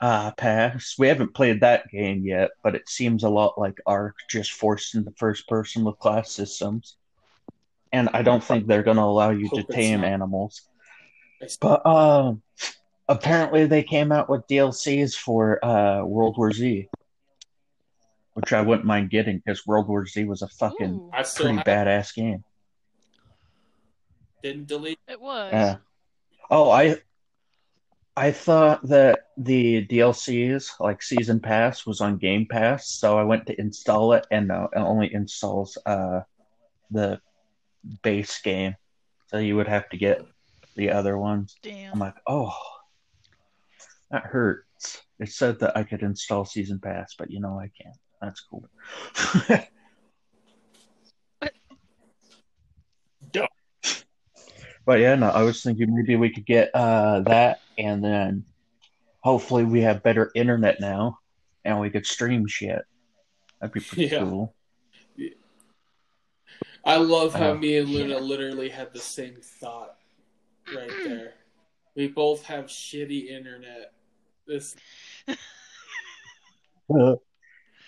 [0.00, 0.98] uh, past.
[0.98, 4.94] We haven't played that game yet, but it seems a lot like Ark, just forced
[4.94, 6.96] into first person with class systems.
[7.92, 10.08] And I don't think they're going to allow you to Hope it's tame not.
[10.08, 10.60] animals.
[11.60, 12.42] But um,
[13.08, 16.88] apparently they came out with DLCs for uh, World War Z,
[18.34, 21.58] which I wouldn't mind getting because World War Z was a fucking I still pretty
[21.58, 22.44] have, badass game.
[24.42, 24.98] didn't delete.
[25.08, 25.52] it was.
[25.52, 25.76] Yeah.
[26.50, 26.96] Oh, I
[28.16, 33.46] I thought that the DLCs, like Season Pass, was on Game Pass, so I went
[33.46, 36.20] to install it, and no, it only installs uh
[36.90, 37.20] the
[38.02, 38.76] base game.
[39.28, 40.24] So you would have to get
[40.76, 41.56] the other ones.
[41.62, 41.92] Damn.
[41.92, 42.54] I'm like, oh,
[44.14, 45.02] that hurts.
[45.18, 47.96] It said that I could install Season Pass, but you know I can't.
[48.22, 48.64] That's cool.
[53.32, 53.46] Duh.
[54.86, 58.44] But yeah, no, I was thinking maybe we could get uh that and then
[59.22, 61.20] hopefully we have better internet now
[61.64, 62.82] and we could stream shit.
[63.60, 64.18] That'd be pretty Yeah.
[64.18, 64.54] cool.
[66.84, 69.96] I love how Uh, me and Luna literally had the same thought
[70.76, 71.32] right there.
[71.96, 73.94] We both have shitty internet.
[74.46, 74.76] This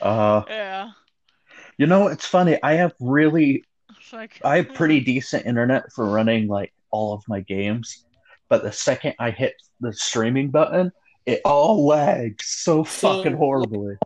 [0.01, 0.91] Uh, Yeah.
[1.79, 2.59] you know, it's funny.
[2.63, 3.65] I have really
[4.13, 8.05] like I have pretty decent internet for running like all of my games,
[8.49, 10.93] but the second I hit the streaming button,
[11.27, 13.97] it all lags so So- fucking horribly.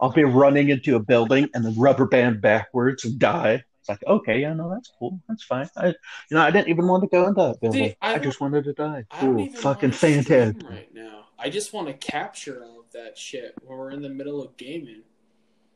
[0.00, 3.62] I'll be running into a building and then rubber band backwards and die.
[3.84, 5.20] It's like, okay, yeah, no, that's cool.
[5.28, 5.68] That's fine.
[5.76, 5.94] I, you
[6.30, 7.94] know, I didn't even want to go into that building.
[8.00, 9.04] I I, just wanted to die.
[9.12, 9.46] Cool.
[9.56, 10.70] Fucking wanna fantastic.
[10.70, 11.26] right now.
[11.38, 14.56] I just want to capture all of that shit when we're in the middle of
[14.56, 15.02] gaming.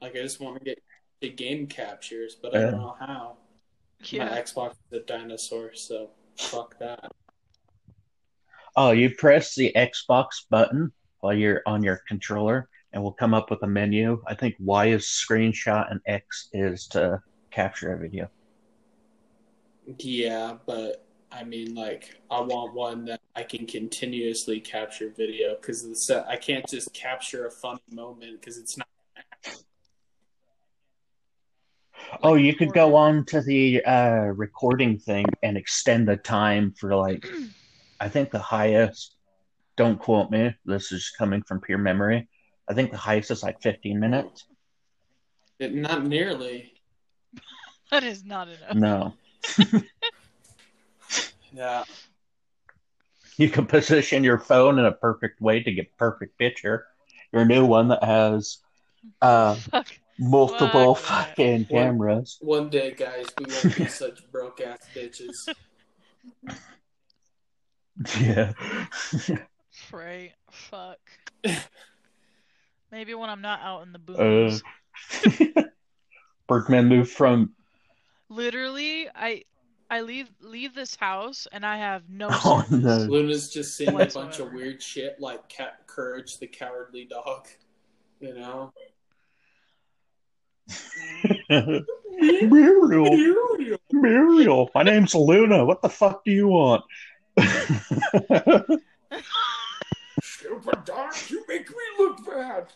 [0.01, 0.83] Like I just want to get
[1.21, 3.37] the game captures, but I don't know how.
[4.01, 4.19] My.
[4.41, 7.13] Xbox is a dinosaur, so fuck that.
[8.75, 13.51] Oh, you press the Xbox button while you're on your controller, and we'll come up
[13.51, 14.23] with a menu.
[14.27, 17.21] I think Y is screenshot and X is to
[17.59, 18.31] capture a video.
[19.99, 25.83] Yeah, but I mean, like, I want one that I can continuously capture video because
[25.89, 28.87] the set I can't just capture a funny moment because it's not.
[32.23, 36.95] Oh, you could go on to the uh, recording thing and extend the time for
[36.95, 37.27] like,
[37.99, 39.17] I think the highest,
[39.77, 42.29] don't quote me, this is coming from pure memory.
[42.69, 44.47] I think the highest is like 15 minutes.
[45.59, 46.78] It, not nearly.
[47.91, 48.75] That is not enough.
[48.75, 49.15] No.
[51.51, 51.85] Yeah.
[53.39, 56.87] You can position your phone in a perfect way to get perfect picture.
[57.33, 58.59] Your new one that has
[59.23, 59.87] uh, Fuck.
[60.19, 61.29] multiple Fuck that.
[61.37, 62.37] fucking cameras.
[62.43, 65.49] One day, guys, we won't be such broke ass bitches.
[68.21, 68.53] Yeah.
[69.91, 70.33] Right.
[70.51, 70.99] Fuck.
[72.93, 74.63] Maybe when I'm not out in the Uh, booms.
[76.47, 77.55] Bergman moved from
[78.29, 79.45] Literally, I
[79.91, 82.85] I leave leave this house and I have no Oh, service.
[82.85, 82.97] no.
[82.99, 87.49] Luna's just seeing a bunch of weird shit like Cat Courage the Cowardly Dog.
[88.21, 88.73] You know?
[92.21, 93.17] Muriel,
[93.93, 95.65] Muriel, my name's Luna.
[95.65, 96.85] What the fuck do you want?
[100.23, 102.73] Stupid dog, you make me look bad.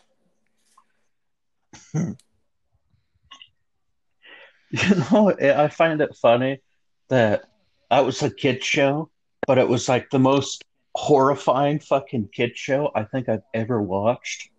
[4.81, 6.59] You know, I find it funny
[7.09, 7.43] that
[7.91, 9.11] that was a kid show,
[9.45, 10.63] but it was like the most
[10.95, 14.49] horrifying fucking kid show I think I've ever watched.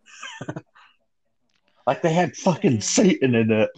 [1.86, 3.70] like they had fucking Satan in it.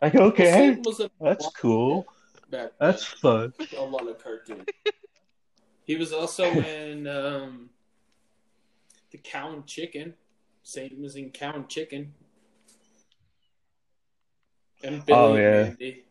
[0.00, 2.06] Like okay, Satan was in that's cool.
[2.50, 3.52] back That's fun.
[3.76, 4.64] a lot of cartoons.
[5.84, 7.68] he was also in um,
[9.10, 10.14] the Cow and Chicken.
[10.62, 12.14] Satan was in Cow and Chicken.
[14.82, 15.62] And Billy Oh, and yeah.
[15.64, 16.04] Mandy.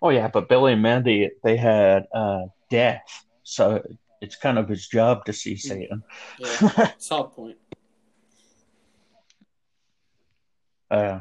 [0.00, 3.82] Oh yeah, but Billy and Mandy they had uh death, so
[4.20, 6.02] it's kind of his job to see Satan.
[6.38, 7.56] Yeah, solid point.
[10.90, 11.20] Uh,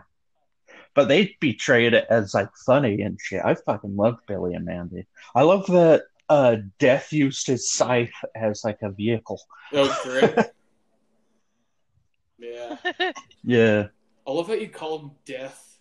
[0.94, 3.41] but they portrayed it as like funny and shit.
[3.44, 5.06] I fucking love Billy and Mandy.
[5.34, 9.39] I love that uh, Death used his scythe as like a vehicle.
[9.74, 10.36] Oh, great.
[12.41, 12.75] yeah.
[13.43, 13.88] Yeah,
[14.27, 15.77] I love how you call him Death.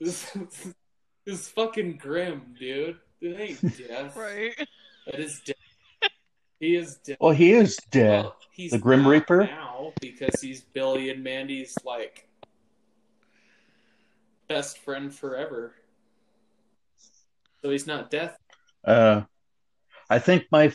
[0.00, 0.74] This, this
[1.26, 2.96] is fucking grim, dude.
[3.20, 4.16] It ain't Death.
[4.16, 4.54] right.
[5.06, 5.56] That is Death.
[6.60, 7.16] He is Death.
[7.20, 8.24] well, he is dead.
[8.24, 9.44] Well, he's The Grim Reaper?
[9.46, 12.28] now because he's Billy and Mandy's like
[14.48, 15.74] best friend forever.
[17.62, 18.36] So he's not Death.
[18.84, 19.22] Uh,
[20.08, 20.72] I think my,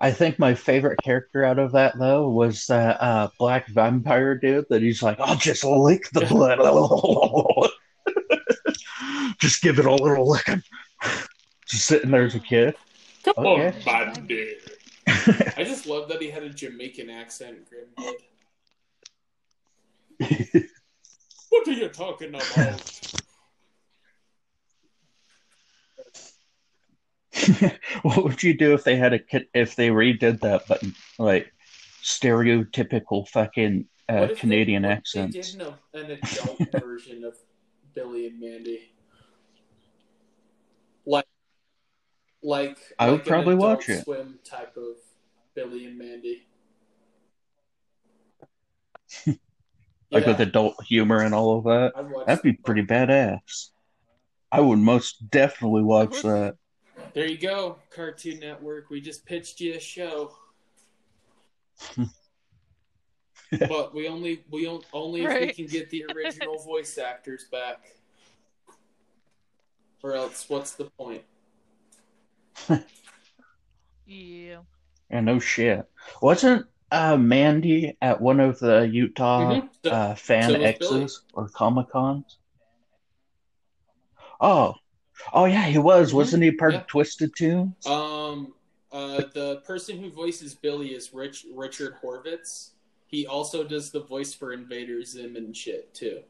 [0.00, 4.66] I think my favorite character out of that though was that uh, black vampire dude
[4.70, 6.58] that he's like, I'll just lick the blood,
[9.40, 10.62] just give it a little licking.
[11.68, 12.74] Just sitting there as a kid.
[13.24, 13.74] Come Okay.
[13.86, 14.56] on, Mandy.
[15.06, 18.16] I just love that he had a Jamaican accent, Grim did.
[21.50, 22.90] What are you talking about?
[28.02, 30.82] what would you do if they had a kid if they redid that but
[31.18, 31.52] like
[32.02, 35.34] stereotypical fucking uh, What if they- Canadian what if accents?
[35.54, 37.34] They did an, an adult version of
[37.94, 38.90] Billy and Mandy.
[41.06, 41.26] Like,
[42.42, 44.04] like I would like an probably Adult watch it.
[44.04, 44.96] Swim type of
[45.54, 46.46] Billy and Mandy.
[50.10, 51.92] Like Yeah, with adult humor and all of that.
[51.96, 52.64] I'd watch That'd be that.
[52.64, 53.70] pretty badass.
[54.52, 56.54] I would most definitely watch that.
[57.14, 58.90] There you go, Cartoon Network.
[58.90, 60.32] We just pitched you a show.
[63.68, 67.78] but we only we on- only if we can get the original voice actors back.
[70.02, 71.22] Or else what's the point?
[74.06, 74.58] Yeah.
[75.08, 75.86] And no shit.
[76.20, 79.68] Wasn't uh, Mandy at one of the Utah Mhm.
[79.84, 82.38] So- uh, fan so was X's or Comic Cons?
[84.40, 84.74] Oh.
[85.32, 86.12] Oh yeah, he was.
[86.12, 86.80] Wasn't he part Yeah.
[86.80, 87.86] of Twisted Tunes?
[87.86, 88.54] Um,
[88.92, 92.70] uh, the person who voices Billy is Rich Richard Horvitz.
[93.06, 96.20] He also does the voice for Invader Zim and shit too.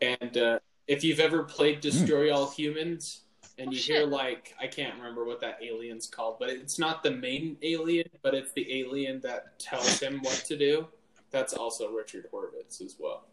[0.00, 3.20] And uh, if you've ever played Destroy All Humans,
[3.58, 3.96] and Oh, you shit.
[3.98, 8.08] hear like I can't remember what that alien's called, but it's not the main alien,
[8.22, 10.88] but it's the alien that tells him what to do.
[11.30, 13.26] That's also Richard Horvitz as well.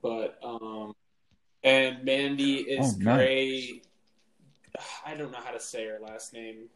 [0.00, 0.94] But um,
[1.64, 3.16] and Mandy is Oh, nice.
[3.16, 3.82] Grey.
[5.04, 6.68] I don't know how to say her last name.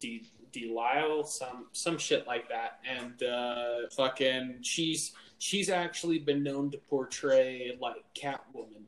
[0.00, 2.80] D Delisle, some some shit like that.
[2.88, 8.84] And uh, fucking, she's she's actually been known to portray like Catwoman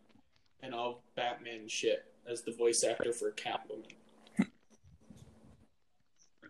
[0.63, 3.93] and all Batman shit as the voice actor for Catwoman.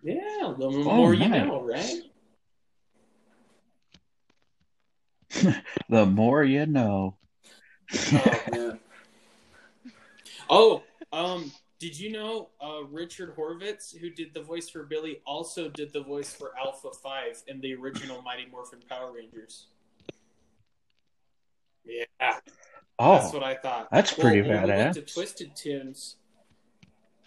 [0.03, 2.03] Yeah, the more you know, right?
[5.88, 7.16] The more you know.
[7.92, 8.79] Oh.
[10.53, 15.68] Oh, um, did you know uh, Richard Horvitz, who did the voice for Billy, also
[15.68, 19.66] did the voice for Alpha Five in the original Mighty Morphin Power Rangers?
[21.85, 22.42] Yeah, that's
[22.98, 23.88] Oh, what I thought.
[23.90, 25.03] that's pretty when we went to.
[25.03, 26.16] Twisted Tunes.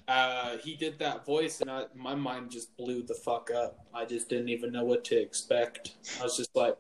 [0.07, 3.79] Uh, he did that voice, and I, my mind just blew the fuck up.
[3.93, 5.95] I just didn't even know what to expect.
[6.19, 6.75] I was just like,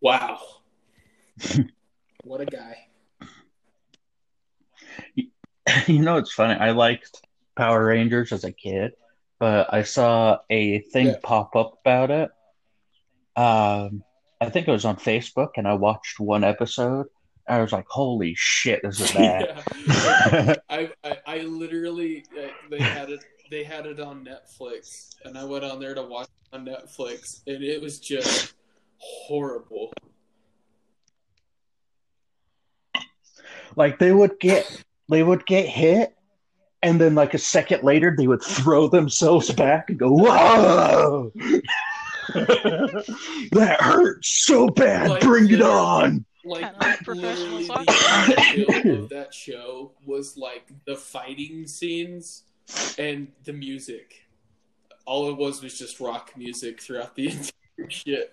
[0.00, 0.40] "Wow,
[2.24, 2.88] what a guy!"
[5.86, 6.58] you know it's funny.
[6.58, 7.22] I liked
[7.56, 8.92] Power Rangers as a kid,
[9.38, 11.16] but I saw a thing Yeah.
[11.22, 12.30] pop up about it.
[13.36, 14.02] Um,
[14.40, 17.06] I think it was on Facebook, and I watched one episode.
[17.48, 20.54] I was like, "Holy shit, this is bad." Yeah.
[20.70, 25.42] I, I I literally uh, they had it they had it on Netflix and I
[25.44, 28.54] went on there to watch it on Netflix and it was just
[28.98, 29.92] horrible.
[33.76, 36.14] like they would get they would get hit
[36.82, 41.32] and then like a second later they would throw themselves back and go whoa!
[43.52, 45.10] That hurts so bad.
[45.10, 46.24] Like bring it on.
[46.44, 52.44] Like Kinda like professional literally the appeal of that show was like the fighting scenes
[52.98, 54.26] and the music.
[55.06, 58.32] All it was was just rock music throughout the entire shit.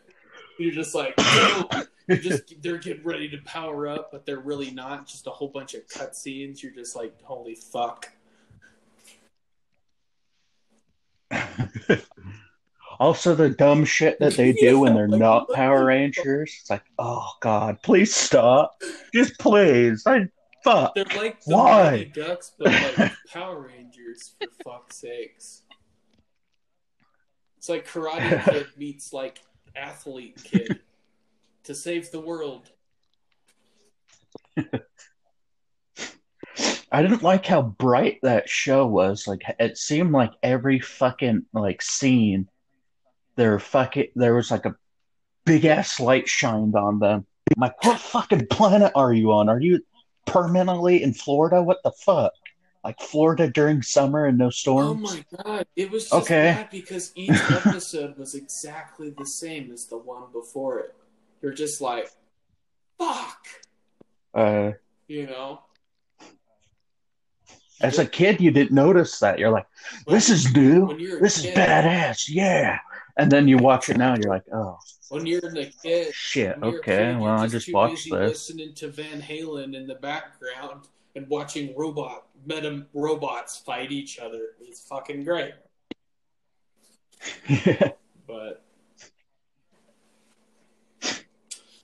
[0.60, 4.72] You're just like, oh, you're just they're getting ready to power up, but they're really
[4.72, 5.08] not.
[5.08, 6.64] Just a whole bunch of cutscenes.
[6.64, 8.12] You're just like, holy fuck.
[12.99, 16.58] Also, the dumb shit that they do when they're like, not Power Rangers.
[16.60, 18.82] It's like, oh god, please stop,
[19.14, 20.03] just please.
[20.08, 20.28] I
[20.64, 20.95] fuck.
[20.95, 22.12] They're like the Why?
[22.14, 25.62] Ducks, but like Power Rangers for fuck's sakes.
[27.58, 29.41] It's like Karate Kid meets like
[29.76, 30.80] Athlete Kid
[31.68, 32.72] to save the world.
[36.91, 39.28] I didn't like how bright that show was.
[39.28, 42.47] Like, it seemed like every fucking like scene,
[43.36, 44.76] there fucking there was like a
[45.45, 47.26] big ass light shined on them.
[47.55, 49.49] I'm like, what fucking planet are you on?
[49.49, 49.82] Are you
[50.26, 51.61] permanently in Florida?
[51.61, 52.32] What the fuck?
[52.84, 55.01] Like Florida during summer and no storms?
[55.03, 56.53] Oh my god, it was just Okay.
[56.53, 60.95] bad because each episode was exactly the same as the one before it.
[61.42, 62.10] You're just like,
[62.98, 63.48] fuck,
[64.34, 64.72] Uh,
[65.08, 65.62] you know.
[67.82, 69.38] as a kid, you didn't notice that.
[69.40, 69.68] You're like,
[70.08, 70.98] this is new.
[71.20, 72.28] This is badass.
[72.28, 72.80] Yeah.
[73.18, 74.78] And then you watch it now, and you're like, oh
[75.10, 76.60] When you're a kid, shit.
[76.60, 78.12] When you're a Okay, kid, well, I just watched this.
[78.50, 84.42] Listening to Van Halen in the background and watching robot meta robots fight each other.
[84.62, 85.54] It's fucking great.
[88.28, 88.66] But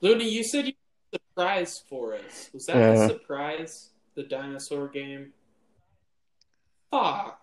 [0.03, 0.73] Looney, you said you
[1.13, 2.49] had a surprise for us.
[2.53, 3.07] Was that the Uh.
[3.07, 3.89] surprise?
[4.15, 5.31] The dinosaur game?
[6.91, 7.39] Fuck.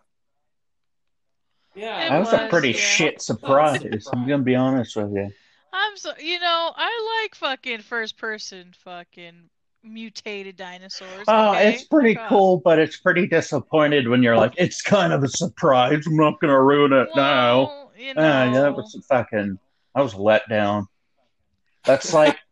[1.74, 2.76] Yeah, It that was a pretty yeah.
[2.76, 3.80] shit surprise.
[3.80, 4.06] surprise.
[4.12, 5.30] I'm gonna be honest with you.
[5.72, 9.48] I'm so you know I like fucking first person fucking
[9.82, 11.24] mutated dinosaurs.
[11.28, 11.72] Oh, okay?
[11.72, 12.28] it's pretty Fuck off.
[12.28, 16.06] cool, but it's pretty disappointed when you're like, it's kind of a surprise.
[16.06, 17.62] I'm not gonna ruin it now.
[17.62, 19.58] Well, you know, Ah, yeah, that was fucking.
[19.94, 20.86] I was let down.
[21.84, 22.49] That's like well, it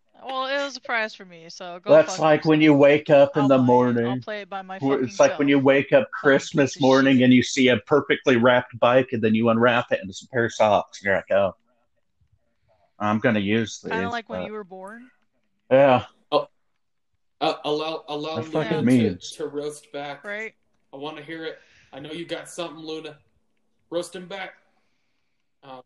[0.69, 1.47] was a surprise for me.
[1.49, 1.91] So go.
[1.91, 3.65] that's fuck like when you wake up in I'll the buy it.
[3.65, 4.21] I'll morning.
[4.21, 7.69] play it by my It's like when you wake up Christmas morning and you see
[7.69, 11.01] a perfectly wrapped bike, and then you unwrap it and it's a pair of socks.
[11.01, 11.55] And you're like, oh,
[12.99, 13.93] I'm gonna use these.
[13.93, 15.11] Kind of like when you were born.
[15.71, 16.05] yeah,
[17.41, 20.25] uh, allow allow That Luna to, to roast back.
[20.25, 20.55] Right?
[20.93, 21.59] I want to hear it.
[21.93, 23.19] I know you got something, Luna.
[23.91, 24.55] Roast him back.
[25.63, 25.83] Oh.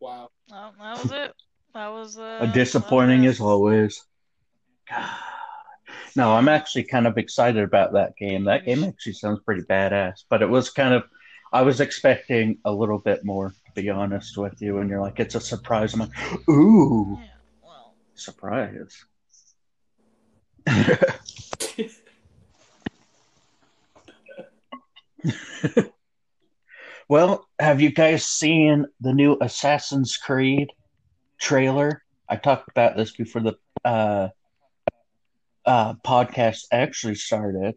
[0.00, 0.30] Wow.
[0.50, 1.32] Well, that was it.
[1.74, 2.38] That was uh.
[2.40, 4.04] a disappointing that as always.
[4.88, 5.08] God.
[6.14, 8.44] No, I'm actually kind of excited about that game.
[8.44, 11.04] That game actually sounds pretty badass, but it was kind of.
[11.54, 14.78] I was expecting a little bit more, to be honest with you.
[14.78, 15.92] And you're like, it's a surprise.
[15.92, 17.26] I'm like, ooh, Yeah.
[17.62, 19.04] Well, surprise.
[27.08, 30.68] well, have you guys seen the new Assassin's Creed
[31.42, 32.02] trailer?
[32.28, 34.28] I talked about this before the uh,
[35.66, 37.74] uh, podcast actually started,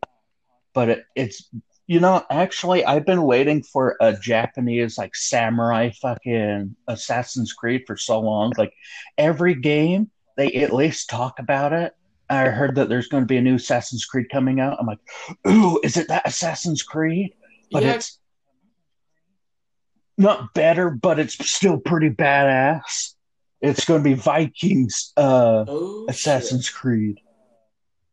[0.74, 1.50] but it, it's
[1.88, 7.98] you know actually I've been waiting for a Japanese like samurai fucking Assassin's Creed for
[7.98, 8.54] so long.
[8.58, 8.74] Like
[9.18, 11.94] every game, they at least talk about it.
[12.30, 14.78] I heard that there's going to be a new Assassin's Creed coming out.
[14.80, 15.00] I'm like,
[15.48, 17.34] ooh, is it that Assassin's Creed?
[17.72, 18.20] But yeah, it's
[20.18, 23.15] not better, but it's still pretty badass.
[23.66, 26.76] It's going to be Vikings uh, oh, Assassin's shit.
[26.76, 27.22] Creed.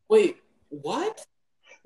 [0.08, 0.38] Wait,
[0.68, 1.26] what?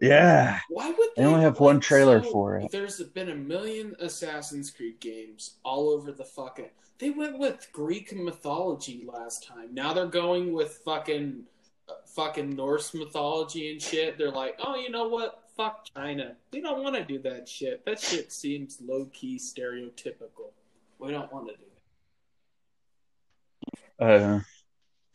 [0.00, 0.60] Yeah.
[0.68, 2.70] Why would They only have one trailer so- for it.
[2.70, 6.70] There's been a million Assassin's Creed games all over the fucking.
[6.98, 9.74] They went with Greek mythology last time.
[9.74, 11.42] Now they're going with fucking,
[12.06, 14.16] fucking Norse mythology and shit.
[14.16, 15.42] They're like, oh, you know what?
[15.56, 16.36] Fuck China.
[16.52, 17.84] We don't want to do that shit.
[17.84, 20.52] That shit seems low key stereotypical.
[20.98, 21.75] We don't want to do that.
[23.98, 24.40] Uh,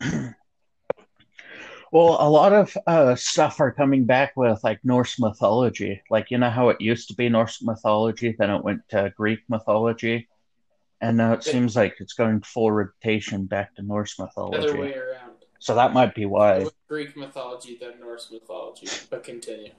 [1.92, 6.02] well, a lot of uh, stuff are coming back with like Norse mythology.
[6.10, 9.40] Like, you know how it used to be Norse mythology, then it went to Greek
[9.48, 10.28] mythology.
[11.00, 14.78] And now it seems like it's going full rotation back to Norse Other mythology.
[14.78, 15.32] way around.
[15.58, 16.66] So that might be why.
[16.88, 18.88] Greek mythology than Norse mythology.
[19.10, 19.72] But continue.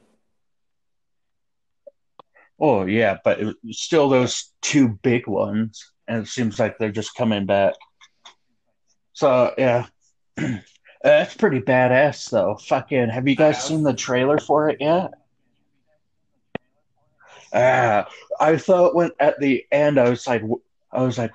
[2.60, 7.16] Oh yeah, but it, still those two big ones, and it seems like they're just
[7.16, 7.74] coming back.
[9.14, 9.86] So yeah,
[11.04, 12.56] that's pretty badass though.
[12.56, 15.12] Fucking, have you guys seen the trailer for it yet?
[17.54, 18.08] Ah,
[18.40, 20.42] I thought when at the end I was like,
[20.92, 21.32] I was like,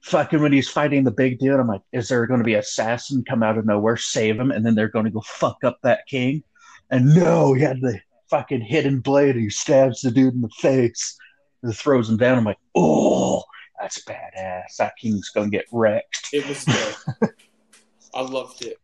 [0.00, 3.24] fucking when he's fighting the big dude, I'm like, is there going to be assassin
[3.24, 6.06] come out of nowhere, save him, and then they're going to go fuck up that
[6.08, 6.42] king?
[6.90, 9.36] And no, he had the fucking hidden blade.
[9.36, 11.16] He stabs the dude in the face
[11.62, 12.38] and throws him down.
[12.38, 13.44] I'm like, oh,
[13.82, 14.76] that's badass.
[14.78, 16.28] That king's to get wrecked.
[16.32, 17.30] It was dope.
[18.14, 18.78] I loved it.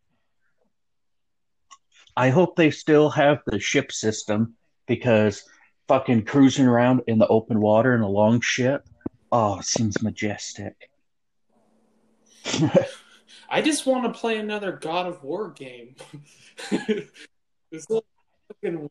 [2.17, 4.55] I hope they still have the ship system
[4.87, 5.43] because
[5.87, 8.83] fucking cruising around in the open water in a long ship,
[9.31, 10.89] oh, it seems majestic.
[13.49, 15.95] I just want to play another God of War game.
[17.71, 18.03] Like
[18.63, 18.89] fucking-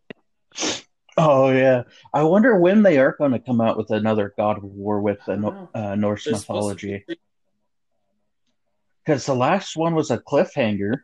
[1.21, 1.83] Oh yeah,
[2.15, 5.19] I wonder when they are going to come out with another God of War with
[5.27, 7.05] the uh, Norse They're mythology.
[7.09, 7.19] be-
[9.05, 11.01] Because the last one was a cliffhanger.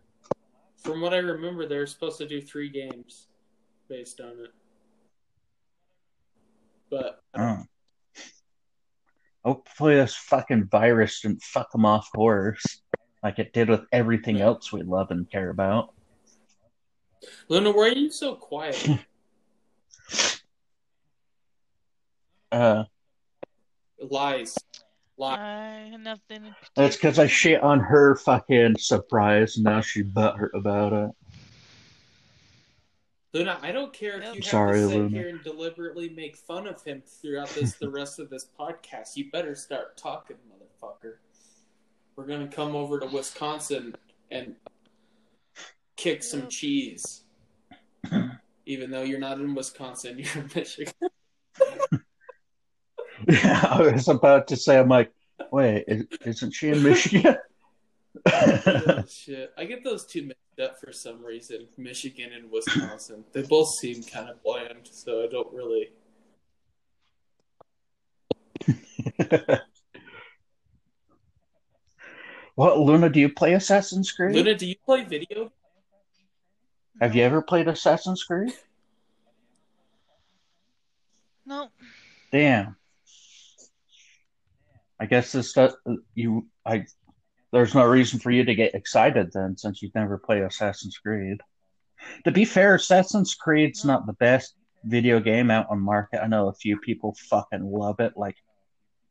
[0.79, 3.27] From what I remember, they're supposed to do three games
[3.89, 4.51] based on it.
[6.91, 7.65] But Oh.
[9.45, 12.83] Hopefully, this fucking virus didn't fuck them off course
[13.25, 15.93] like it did with everything else we love and care about.
[17.49, 18.89] Luna, why are you so quiet?
[22.55, 22.85] Uh,
[24.01, 24.57] Lies.
[25.17, 25.39] Lies.
[25.39, 26.55] I nothing.
[26.77, 31.11] that's because I shit on her fucking surprise, and now she butthurt about it.
[33.33, 35.09] Luna, I don't care if you have Sorry, to sit Luna.
[35.09, 39.17] here and deliberately make fun of him throughout this the rest of this podcast.
[39.17, 41.15] You better start talking, motherfucker.
[42.15, 43.97] We're gonna come over to Wisconsin
[44.31, 44.55] and
[45.97, 47.23] kick some cheese.
[48.67, 50.93] Even though you're not in Wisconsin, you're in Michigan.
[53.29, 55.13] Yeah, I was about to say, I'm like,
[55.51, 57.37] wait, is, isn't she in Michigan?
[58.27, 59.53] oh, shit.
[59.57, 61.67] I get those two mixed up for some reason.
[61.77, 63.25] Michigan and Wisconsin.
[63.33, 65.91] They both seem kind of bland, so I don't really.
[72.55, 74.35] what, Luna, do you play Assassin's Creed?
[74.35, 75.53] Luna, do you play video?
[77.01, 78.53] Have you ever played Assassin's Creed?
[81.47, 81.69] No,
[82.35, 82.75] Damn.
[85.01, 85.77] I guess this does,
[86.15, 86.87] you I
[87.53, 91.39] there's no reason for you to get excited then since you've never played Assassin's Creed.
[92.25, 96.23] To be fair, Assassin's Creed's not the best video game out on market.
[96.23, 98.37] I know a few people fucking love it like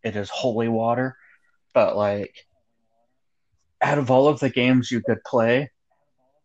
[0.04, 1.18] it is holy water,
[1.74, 2.36] but like
[3.82, 5.72] out of all of the games you could play,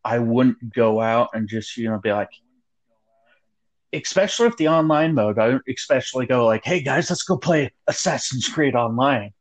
[0.05, 2.30] I wouldn't go out and just you know be like
[3.93, 7.72] especially with the online mode, I don't especially go like, "Hey guys, let's go play
[7.86, 9.32] Assassin's Creed Online."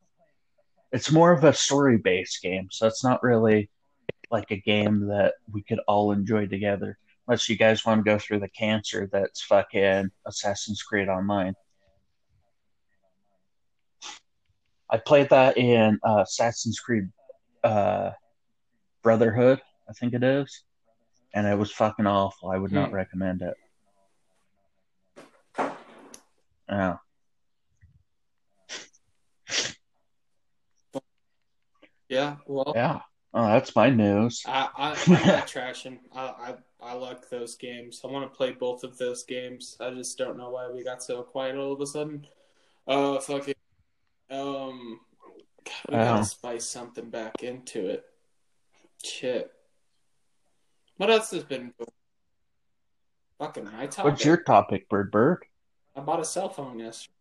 [0.91, 3.69] It's more of a story-based game, so it's not really
[4.31, 6.97] like a game that we could all enjoy together.
[7.27, 11.53] Unless you guys want to go through the cancer that's fucking Assassin's Creed Online.
[14.89, 17.09] I played that in uh, Assassin's Creed
[17.65, 18.11] uh,
[19.03, 20.63] Brotherhood, I think it is,
[21.33, 22.49] and it was fucking awful.
[22.49, 22.95] I would not Hmm.
[22.95, 23.55] recommend it.
[26.69, 26.97] Yeah.
[32.09, 32.99] Yeah, well, Yeah.
[33.33, 34.41] Oh, that's my news.
[34.47, 35.99] I, I, not trashing.
[36.15, 38.01] I, I, I like those games.
[38.03, 39.75] I want to play both of those games.
[39.79, 42.25] I just don't know why we got so quiet all of a sudden.
[42.87, 43.53] Uh, fucking,
[44.31, 45.01] um,
[45.65, 46.03] God, we Oh.
[46.03, 48.05] gotta spice something back into it.
[49.03, 49.51] Shit.
[50.95, 51.73] What else has been?
[53.37, 54.11] Fucking my topic.
[54.11, 55.45] What's your topic, Bird Bird?
[55.97, 57.11] I bought a cell phone yesterday.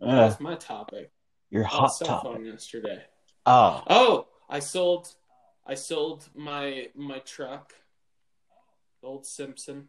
[0.00, 1.10] Uh, was my topic.
[1.50, 2.32] your I bought hot cell topic.
[2.32, 3.02] phone yesterday.
[3.44, 5.14] Oh, Oh, I sold
[5.66, 7.74] I sold my my truck.
[9.02, 9.88] Old Simpson.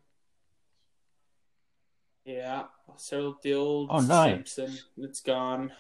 [2.26, 4.52] Yeah, I sold the old Oh, nice.
[4.52, 4.78] Simpson.
[4.98, 5.72] It's gone.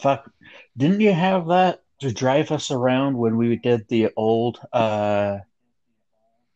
[0.00, 0.32] fuck.
[0.76, 5.38] Didn't you have that to drive us around when we did the old uh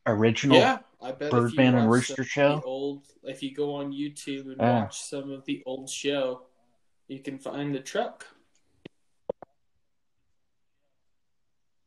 [0.06, 0.56] original?
[0.56, 2.60] Yeah, I bet Birdman and Rooster Show?
[2.64, 4.82] old if you go on YouTube and Yeah.
[4.82, 6.42] watch some of the old show,
[7.06, 8.26] you can find the truck.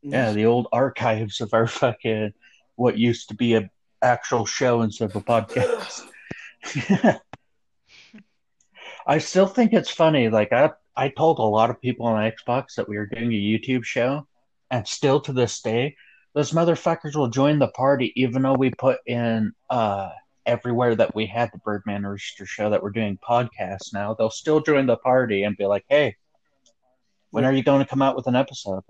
[0.02, 2.34] Yeah, the old archives of our fucking
[2.76, 3.70] what used to be a
[4.02, 6.08] actual show instead of a podcast.
[9.06, 10.30] I still think it's funny.
[10.30, 13.36] Like I, I told a lot of people on Xbox that we were doing a
[13.36, 14.26] YouTube show,
[14.72, 15.98] and still to this day,
[16.34, 20.10] those motherfuckers will join the party, even though we put in uh
[20.46, 24.14] everywhere that we had the Birdman Rooster show that we're doing podcasts now.
[24.14, 26.16] They'll still join the party and be like, "Hey,
[27.32, 28.84] when are you going to come out with an episode?"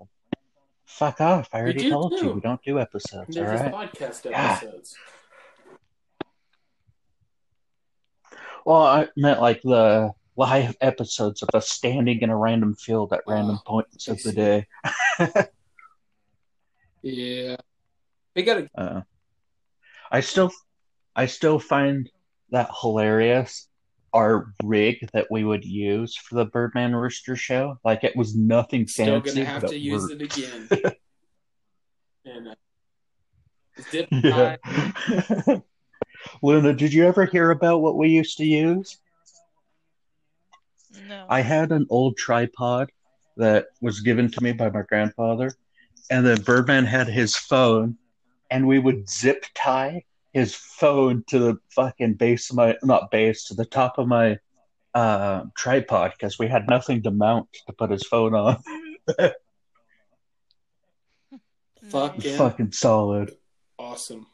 [0.86, 1.48] Fuck off!
[1.52, 2.26] I already do told too.
[2.26, 3.36] you we don't do episodes.
[3.36, 3.72] All They're right.
[3.90, 4.52] podcast Yeah.
[4.60, 4.96] episodes.
[8.66, 13.22] Well, I meant like the live episodes of us standing in a random field at
[13.26, 14.66] random Oh, points of the day.
[17.02, 17.56] Yeah.
[18.34, 19.00] They gotta Uh,
[20.10, 20.50] I still,
[21.16, 22.10] I still find
[22.50, 23.66] that hilarious.
[24.12, 28.88] Our rig that we would use for the Birdman Rooster show, like it was nothing
[28.88, 30.20] still fancy, gonna have to it use worked.
[30.20, 30.68] it again.
[32.24, 32.54] and uh,
[33.88, 34.08] zip.
[34.10, 34.56] Yeah.
[36.42, 38.98] Luna, did you ever hear about what we used to use?
[41.08, 41.26] No.
[41.28, 42.90] I had an old tripod
[43.36, 45.52] that was given to me by my grandfather,
[46.10, 47.96] and then Birdman had his phone,
[48.50, 53.44] and we would zip tie his phone to the fucking base of my not base
[53.44, 54.38] to the top of my
[54.92, 58.58] uh, tripod because we had nothing to mount to put his phone on.
[61.88, 62.22] Fuck.
[62.24, 62.36] Yeah.
[62.36, 63.32] Fucking solid.
[63.78, 64.26] Awesome.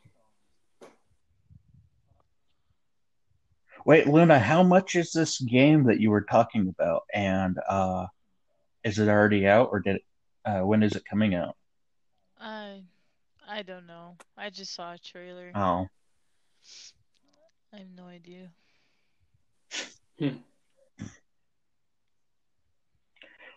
[3.85, 7.05] Wait, Luna, how much is this game that you were talking about?
[7.15, 8.07] And uh,
[8.83, 10.03] is it already out, or did it,
[10.45, 11.57] uh, when is it coming out?
[12.47, 12.83] I
[13.49, 14.17] I don't know.
[14.37, 15.51] I just saw a trailer.
[15.55, 15.89] Oh,
[17.75, 18.51] I have no idea.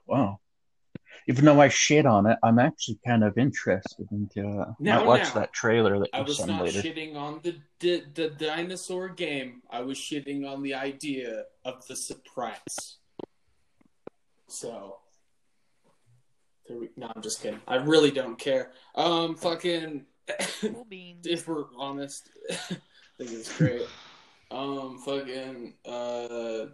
[0.08, 0.40] wow.
[1.28, 4.42] Even though I shit on it, I'm actually kind of interested into.
[4.62, 5.34] Uh, Now, watch now.
[5.42, 6.82] that trailer that I you was send not later.
[6.82, 9.62] shitting on the, the the dinosaur game.
[9.70, 12.98] I was shitting on the idea of the surprise.
[14.48, 15.09] So, there we,
[16.98, 17.62] no, I'm just kidding.
[17.68, 18.72] I really don't care.
[18.96, 20.06] Um, fucking,
[20.62, 21.28] Cool beans.
[21.28, 22.56] if we're honest, I
[23.18, 23.88] think it's great.
[24.52, 26.66] Um, fucking, uh,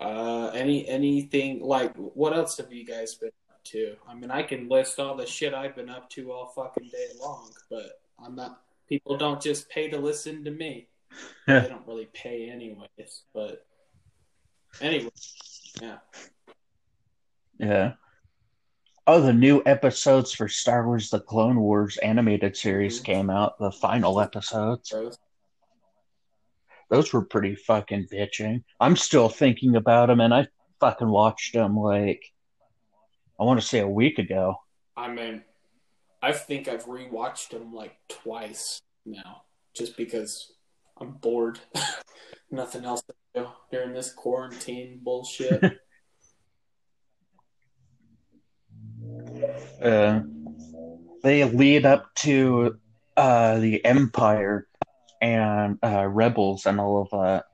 [0.00, 3.96] uh, any anything like what else have you guys been up to?
[4.08, 7.08] I mean, I can list all the shit I've been up to all fucking day
[7.20, 8.62] long, but I'm not.
[8.88, 10.88] People don't just pay to listen to me.
[11.46, 13.66] they don't really pay anyways, but
[14.80, 15.10] anyway,
[15.80, 15.98] yeah.
[17.58, 17.92] Yeah.
[19.06, 23.04] Oh, the new episodes for Star Wars The Clone Wars animated series Mhm.
[23.04, 24.92] came out, the final episodes.
[26.90, 28.64] Those were pretty fucking bitching.
[28.80, 30.48] I'm still thinking about them, and I
[30.80, 32.22] fucking watched them like,
[33.38, 34.56] I want to say a week ago.
[34.96, 35.44] I mean,
[36.22, 39.44] I think I've rewatched them like twice now,
[39.74, 40.52] just because
[40.98, 41.60] I'm bored.
[42.50, 45.78] Nothing else to do during this quarantine bullshit.
[49.82, 50.20] Uh,
[51.22, 52.78] they lead up to
[53.16, 54.66] uh, the Empire
[55.20, 57.44] and uh, Rebels and all of that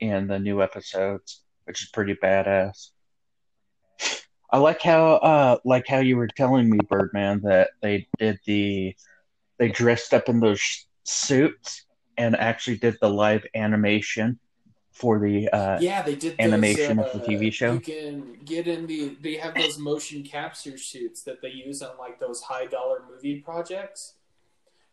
[0.00, 2.90] in the new episodes, which is pretty badass.
[4.50, 8.96] I like how, uh, like how you were telling me, Birdman, that they did the,
[9.58, 14.38] they dressed up in those sh- suits and actually did the live animation
[14.94, 17.72] for the, uh, yeah, they did those, Animation of uh, the TV show?
[17.72, 19.16] You can get in the.
[19.20, 23.40] They have those motion capture shoots that they use on like those high dollar movie
[23.40, 24.14] projects.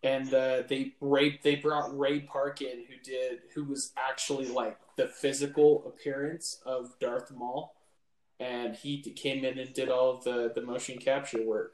[0.03, 4.79] And uh, they Ray they brought Ray Park in, who did who was actually like
[4.97, 7.75] the physical appearance of Darth Maul,
[8.39, 11.73] and he came in and did all of the the motion capture work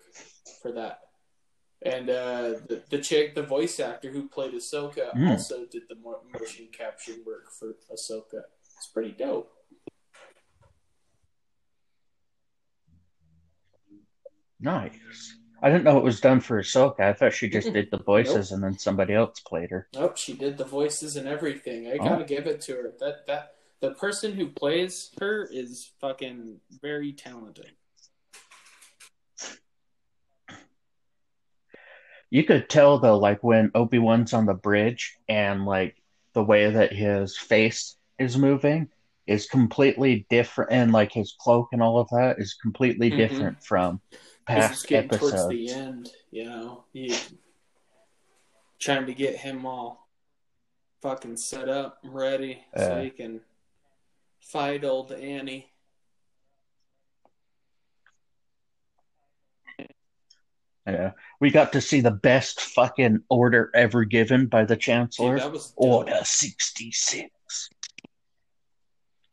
[0.61, 0.99] for that.
[1.85, 5.29] And uh, the the chick, the voice actor who played Ahsoka, Mm.
[5.31, 8.41] also did the motion capture work for Ahsoka.
[8.75, 9.51] It's pretty dope.
[14.59, 14.91] nice.
[15.61, 16.99] I didn't know it was done for Ahsoka.
[17.01, 19.87] I thought she just did the voices and then somebody else played her.
[19.93, 21.87] Nope, she did the voices and everything.
[21.87, 22.09] I Oh.
[22.09, 22.93] gotta give it to her.
[22.99, 27.71] That that the person who plays her is fucking very talented.
[32.29, 35.95] You could tell though, like when Obi Wan's on the bridge and like
[36.33, 38.89] the way that his face is moving
[39.27, 43.17] is completely different, and like his cloak and all of that is completely Mhm.
[43.17, 44.01] different from
[44.45, 45.49] past getting towards episodes.
[45.49, 46.83] the end, you know.
[46.93, 47.15] You
[48.79, 50.07] trying to get him all
[51.01, 53.41] fucking set up and ready so he can
[54.39, 55.71] fight old Annie.
[60.87, 61.11] Yeah,
[61.41, 65.37] we got to see the best fucking order ever given by the Dude, Chancellor.
[65.37, 65.75] that was dope.
[65.77, 67.69] Order sixty six.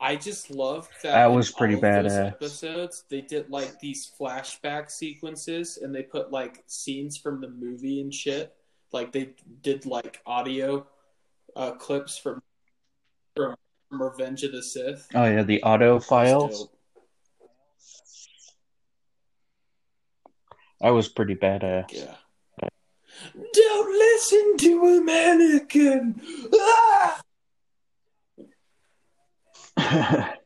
[0.01, 1.13] I just loved that.
[1.13, 2.27] That was pretty badass.
[2.33, 8.01] Episodes they did like these flashback sequences, and they put like scenes from the movie
[8.01, 8.53] and shit.
[8.93, 9.31] Like they
[9.63, 10.87] did like audio
[11.55, 12.43] uh, clips from
[13.37, 13.57] from
[13.91, 15.07] Revenge of the Sith.
[15.15, 16.69] Oh yeah, the auto files.
[20.85, 21.91] That was pretty badass.
[21.95, 22.15] Yeah.
[23.55, 26.21] Don't listen to a mannequin.
[26.53, 27.23] Ah!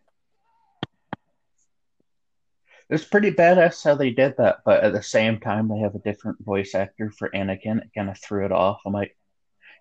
[2.89, 6.01] it's pretty badass how they did that, but at the same time, they have a
[6.01, 7.83] different voice actor for Anakin.
[7.83, 8.81] It kind of threw it off.
[8.87, 9.17] I'm like,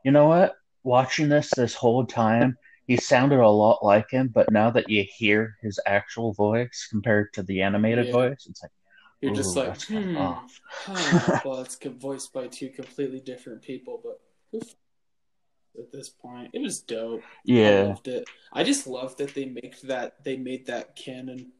[0.03, 0.55] you know what?
[0.83, 5.05] Watching this this whole time, he sounded a lot like him, but now that you
[5.17, 8.13] hear his actual voice compared to the animated Yeah.
[8.13, 8.71] voice, it's like,
[9.21, 10.15] You're just Ooh, like, hmm.
[10.15, 14.21] huh, well, it's voiced by two completely different people, but
[15.79, 17.21] at this point, it was dope.
[17.21, 18.27] I yeah, loved it.
[18.53, 21.51] I just love that they make that they made that canon.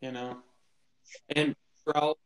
[0.00, 0.38] You know,
[1.34, 1.54] and
[1.84, 2.18] for all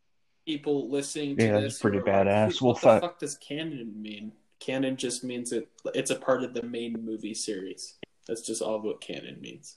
[0.47, 2.61] people listening to Yeah, this, pretty are like, badass.
[2.61, 4.33] Well, what fuck- the fuck does canon mean?
[4.61, 5.69] Canon just means it.
[5.95, 7.95] It's a part of the main movie series.
[8.27, 9.77] That's just all what canon means.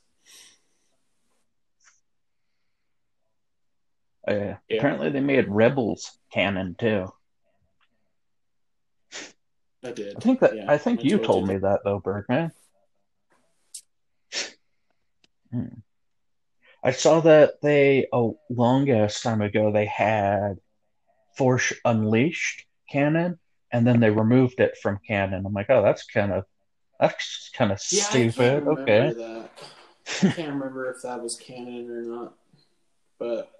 [4.28, 4.78] Uh, Yeah.
[4.78, 7.11] apparently they made Rebels canon too.
[9.84, 10.17] I did.
[10.17, 12.51] I think that Yeah, I think I you told told me that though, Birdman.
[15.51, 15.67] Hmm.
[16.84, 20.59] I saw that they a long ass time ago they had
[21.38, 23.39] Force Unleashed canon,
[23.71, 25.45] and then they removed it from canon.
[25.45, 26.45] I'm like, oh, that's kind of
[26.99, 28.63] that's kind of Yeah, stupid.
[28.63, 29.49] can't Okay, that.
[30.23, 32.34] I can't remember if that was canon or not,
[33.19, 33.51] but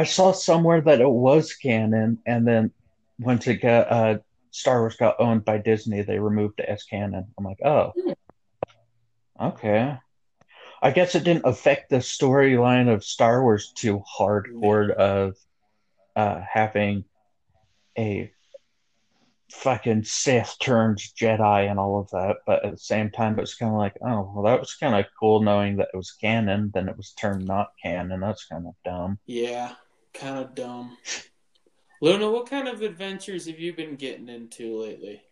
[0.00, 2.70] I saw somewhere that it was canon, and then
[3.18, 4.18] once it got uh,
[4.52, 7.26] Star Wars got owned by Disney, they removed it as canon.
[7.36, 8.12] I'm like, oh, Hmm.
[9.40, 9.98] okay.
[10.80, 15.36] I guess it didn't affect the storyline of Star Wars too hardcore of
[16.14, 17.04] uh, having
[17.98, 18.30] a
[19.50, 23.54] fucking Sith turns Jedi and all of that, but at the same time, it was
[23.56, 26.70] kind of like, oh, well, that was kind of cool knowing that it was canon.
[26.72, 28.20] Then it was turned not canon.
[28.20, 29.18] That's kind of dumb.
[29.26, 29.72] yeah,
[30.18, 30.96] kind of dumb.
[32.00, 35.22] Luna, what kind of adventures have you been getting into lately?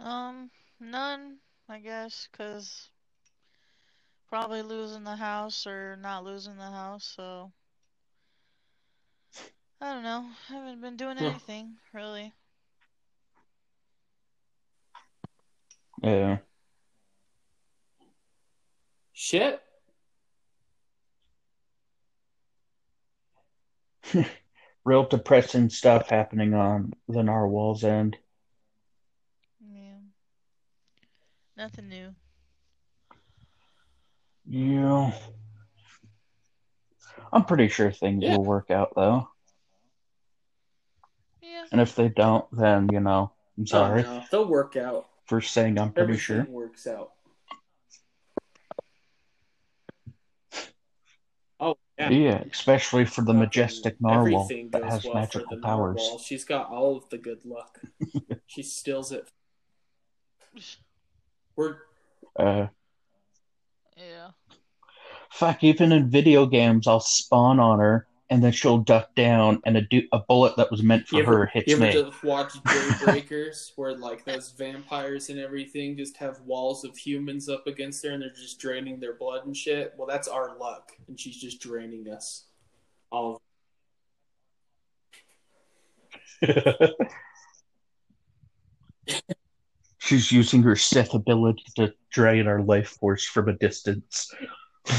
[0.00, 0.50] Um,
[0.80, 1.38] none,
[1.68, 2.88] I guess, because
[4.28, 7.52] probably losing the house or not losing the house, so.
[9.80, 10.26] I don't know.
[10.50, 12.32] I haven't been doing anything, really.
[16.02, 16.38] Yeah.
[19.20, 19.60] Shit.
[24.84, 28.16] real depressing stuff happening on the narwhal's end.
[29.60, 29.96] Yeah.
[31.56, 32.14] Nothing new.
[34.46, 35.10] Yeah.
[37.32, 38.36] I'm pretty sure things Yeah.
[38.36, 39.28] will work out though.
[41.42, 41.64] Yeah.
[41.72, 44.24] And if they don't, then you know, I'm oh, sorry Oh, no.
[44.30, 45.08] They'll work out.
[45.26, 46.46] for saying I'm pretty Everything sure.
[46.48, 47.14] works out.
[51.60, 52.10] Oh yeah.
[52.10, 55.96] Yeah, especially for the majestic narwhal Everything that has well magical powers.
[55.96, 56.18] narwhal.
[56.18, 57.80] She's got all of the good luck.
[58.46, 59.28] she steals it.
[61.56, 61.76] We're
[62.38, 62.68] Uh,
[63.96, 64.30] Yeah.
[65.30, 69.76] fuck, even in video games, I'll spawn on her and then she'll duck down and
[69.76, 71.92] a, du- a bullet that was meant for you ever, her hits you ever me.
[71.92, 77.66] just watch Daybreakers where like those vampires and everything just have walls of humans up
[77.66, 79.94] against her and they're just draining their blood and shit?
[79.96, 82.44] Well, that's our luck, and she's just draining us.
[83.10, 83.40] All
[89.98, 94.30] She's using her Sith ability to drain our life force from a distance.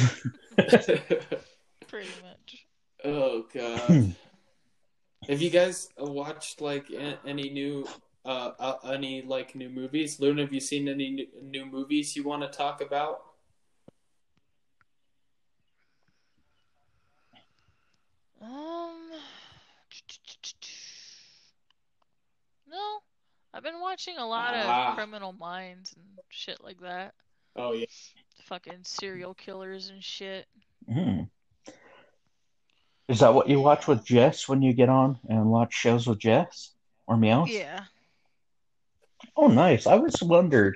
[3.02, 3.26] Pretty much.
[3.26, 4.16] oh god.
[5.30, 6.88] Have you guys watched like
[7.26, 7.86] any new
[8.26, 10.20] uh, uh any like new movies?
[10.20, 13.22] Luna, have you seen any new, new movies you want to talk about?
[18.41, 19.10] Um.
[22.70, 23.00] No.
[23.54, 24.89] I've been watching a lot Ah.
[24.91, 27.14] of Criminal Minds and shit like that.
[27.56, 27.86] Oh yeah.
[28.45, 30.47] Fucking serial killers and shit.
[30.91, 31.24] Hmm.
[33.10, 36.20] Is that what you watch with Jess when you get on and watch shows with
[36.20, 36.74] Jess
[37.07, 37.49] or Meows?
[37.49, 37.86] Yeah.
[39.36, 39.88] Oh, nice.
[39.88, 40.76] I always wondered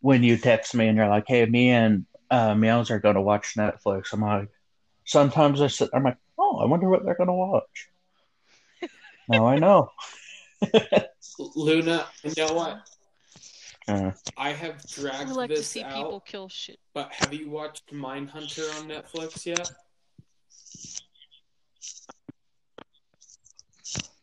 [0.00, 3.20] when you text me and you're like, "Hey, me and uh, Meows are going to
[3.20, 4.48] watch Netflix." I'm like,
[5.04, 7.90] sometimes I sit, I'm like, "Oh, I wonder what they're going to watch."
[9.28, 9.90] now I know.
[11.56, 12.88] Luna, you know what?
[13.88, 16.78] Uh, I have I dragged like to this see out, people kill shit.
[16.94, 19.72] but have you watched Mindhunter on Netflix yet?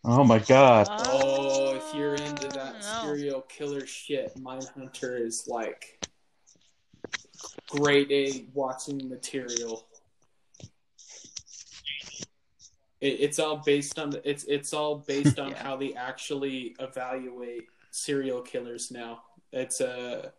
[0.03, 0.87] Oh my god.
[0.89, 6.07] Oh, if you're uh, into that serial killer shit, Mindhunter is like
[7.69, 9.87] grade A watching material.
[12.99, 15.63] It, it's all based on it's it's all based on Yeah.
[15.63, 19.23] how they actually evaluate serial killers now.
[19.51, 20.33] It's a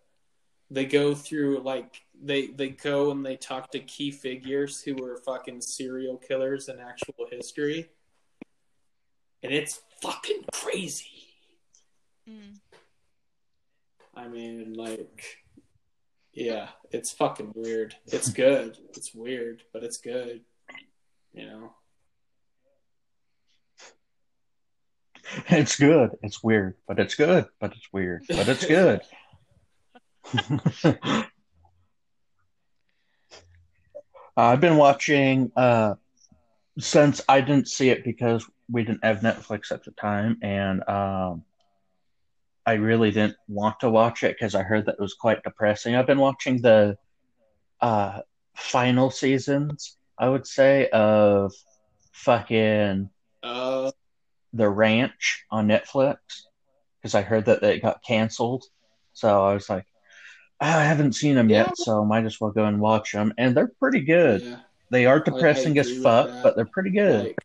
[0.71, 5.19] they go through like they they go and they talk to key figures who were
[5.19, 7.91] fucking serial killers in actual history.
[9.43, 11.07] And it's fucking crazy.
[12.29, 12.59] Mm.
[14.15, 15.39] I mean, like,
[16.33, 17.97] yeah, it's fucking weird.
[18.07, 18.79] It's good.
[18.91, 20.43] It's weird, but it's good.
[21.33, 21.75] You know?
[25.49, 26.11] It's good.
[26.23, 27.47] It's weird, but it's good.
[27.59, 29.01] But it's weird, but it's good.
[34.37, 35.95] I've been watching uh,
[36.79, 41.45] since I didn't see it because we didn't have Netflix at the time, and um,
[42.65, 45.95] I really didn't want to watch it because I heard that it was quite depressing.
[45.95, 46.97] I've been watching the
[47.81, 48.21] uh,
[48.57, 51.53] final seasons, I would say, of
[52.13, 53.11] fucking
[53.43, 53.91] Uh,
[54.53, 56.17] The Ranch on Netflix
[57.01, 58.65] because I heard that it got canceled.
[59.13, 59.85] So I was like,
[60.61, 61.65] "Ah, I haven't seen them Yeah.
[61.67, 63.35] yet, so might as well go and watch them.
[63.37, 64.43] And they're pretty good.
[64.43, 64.61] yeah.
[64.93, 67.25] They are depressing as fuck, but they're pretty good.
[67.25, 67.39] Like,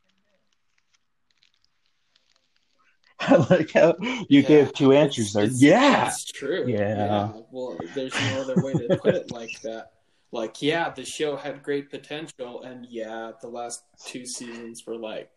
[3.22, 5.45] I like how you yeah, gave two answers there.
[5.45, 6.08] it's- yeah.
[6.08, 6.66] It's true.
[6.68, 7.32] Yeah.
[7.50, 9.93] Well, there's no other way to put it like that.
[10.34, 15.32] Like, yeah, the show had great potential, and yeah, the last two seasons were like,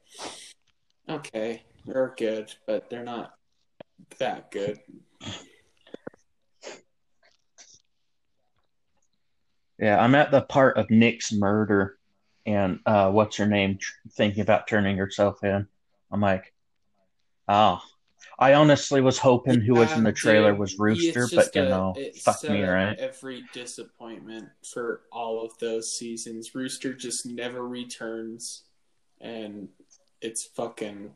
[1.08, 3.34] okay, they're good, but they're not
[4.18, 4.80] that good.
[9.78, 11.99] Yeah, I'm at the part of Nick's murder
[12.52, 15.66] and uh, what's her name tr- thinking about turning herself in.
[16.10, 16.52] I'm like,
[17.48, 17.80] oh.
[18.38, 21.68] I honestly was hoping who was in the trailer dude, was Rooster, but you a-
[21.68, 22.98] know, fuck me, right?
[22.98, 26.54] Every disappointment for all of those seasons.
[26.54, 28.62] Rooster just never returns,
[29.20, 29.68] and
[30.22, 31.10] it's fucking,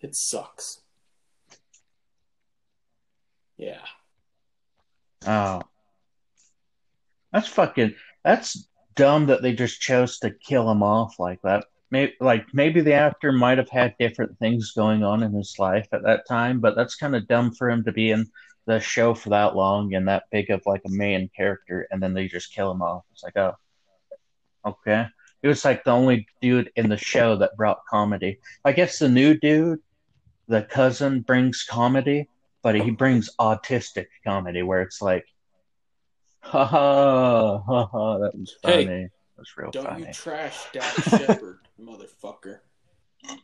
[0.00, 0.80] it sucks.
[3.56, 3.80] Yeah.
[5.26, 5.62] Oh.
[7.32, 11.64] That's fucking that's dumb that they just chose to kill him off like that.
[11.90, 15.88] Maybe like maybe the actor might have had different things going on in his life
[15.92, 18.30] at that time, but that's kind of dumb for him to be in
[18.66, 22.14] the show for that long and that big of like a main character and then
[22.14, 23.04] they just kill him off.
[23.12, 23.56] It's like, oh.
[24.64, 25.06] Okay.
[25.42, 28.38] He was like the only dude in the show that brought comedy.
[28.64, 29.80] I guess the new dude,
[30.48, 32.28] the cousin brings comedy,
[32.62, 35.24] but he brings autistic comedy where it's like
[36.42, 38.18] Ha ha ha ha!
[38.18, 38.84] That was funny.
[38.84, 40.06] that was real Don't funny.
[40.08, 42.58] you trash Dax Shepard, motherfucker.
[43.28, 43.38] I'm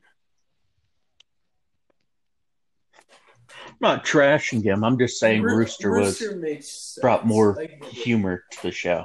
[3.81, 4.83] not trashing him.
[4.85, 6.99] I'm just saying Roo- Rooster was Rooster sense.
[7.03, 7.89] brought more I get it.
[7.89, 9.05] humor to the show.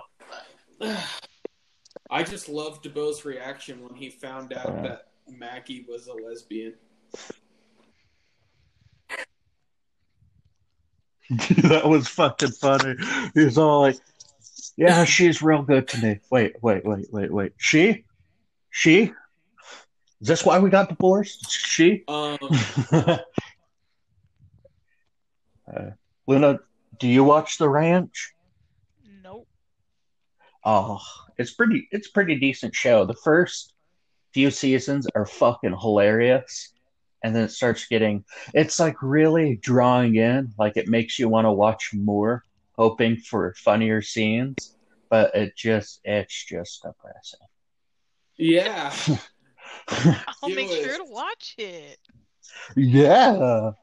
[2.10, 4.82] I just loved DeBo's reaction when he found out Yeah.
[4.82, 6.74] that Maggie was a lesbian.
[11.64, 12.96] that was fucking funny.
[13.34, 13.96] He was all like,
[14.76, 17.54] "Yeah, she's real good to me." Wait, wait, wait, wait, wait.
[17.56, 18.04] She,
[18.70, 19.14] she.
[20.20, 21.50] Is this why we got divorced?
[21.50, 22.04] She.
[22.10, 22.38] Um,
[22.92, 23.20] uh,
[26.28, 26.60] Luna,
[27.00, 28.34] do you watch The Ranch?
[29.24, 29.48] Nope.
[30.66, 31.00] Oh,
[31.38, 31.88] it's pretty.
[31.92, 33.06] It's a pretty decent show.
[33.06, 33.74] The first
[34.34, 36.74] few seasons are fucking hilarious,
[37.24, 38.26] and then it starts getting.
[38.54, 40.54] It's like really drawing in.
[40.58, 42.44] Like it makes you want to watch more,
[42.78, 44.76] hoping for funnier scenes.
[45.10, 47.40] But it just, it's just depressing.
[48.38, 48.94] yeah.
[49.88, 50.84] I'll Do make it.
[50.86, 51.98] sure to watch it.
[52.76, 53.72] yeah.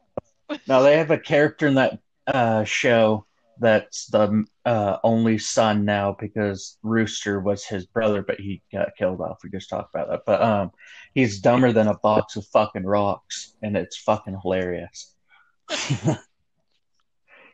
[0.67, 3.27] Now they have a character in that uh, show
[3.59, 9.21] that's the uh, only son now because Rooster was his brother, but he got killed
[9.21, 9.39] off.
[9.43, 10.21] We just talked about that.
[10.25, 10.71] But um,
[11.13, 15.13] he's dumber than a box of fucking rocks, and it's fucking hilarious.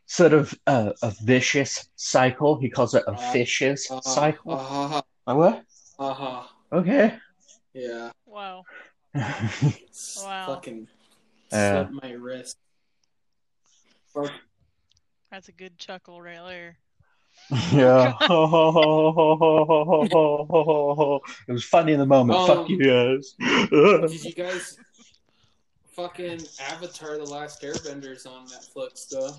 [0.05, 2.59] sort of uh, a vicious cycle.
[2.59, 4.53] He calls it a Uh, vicious Uh, cycle.
[4.53, 5.01] Uh-huh.
[5.27, 5.63] Uh, what?
[5.97, 6.43] Uh-huh.
[6.71, 7.17] Okay.
[7.73, 8.11] Yeah.
[8.25, 8.63] Wow.
[9.13, 10.45] It's Wow.
[10.47, 10.87] Fucking
[11.51, 11.87] Yeah.
[11.87, 12.57] slit my wrist.
[14.13, 14.31] Fuck.
[15.35, 16.77] That's a good chuckle right there.
[17.73, 18.13] Yeah.
[18.21, 18.29] it
[21.49, 22.39] was funny in the moment.
[22.39, 23.35] Um, Fuck you guys.
[23.69, 24.77] Did you guys
[25.91, 29.33] fucking Avatar: The Last Airbenders on Netflix though?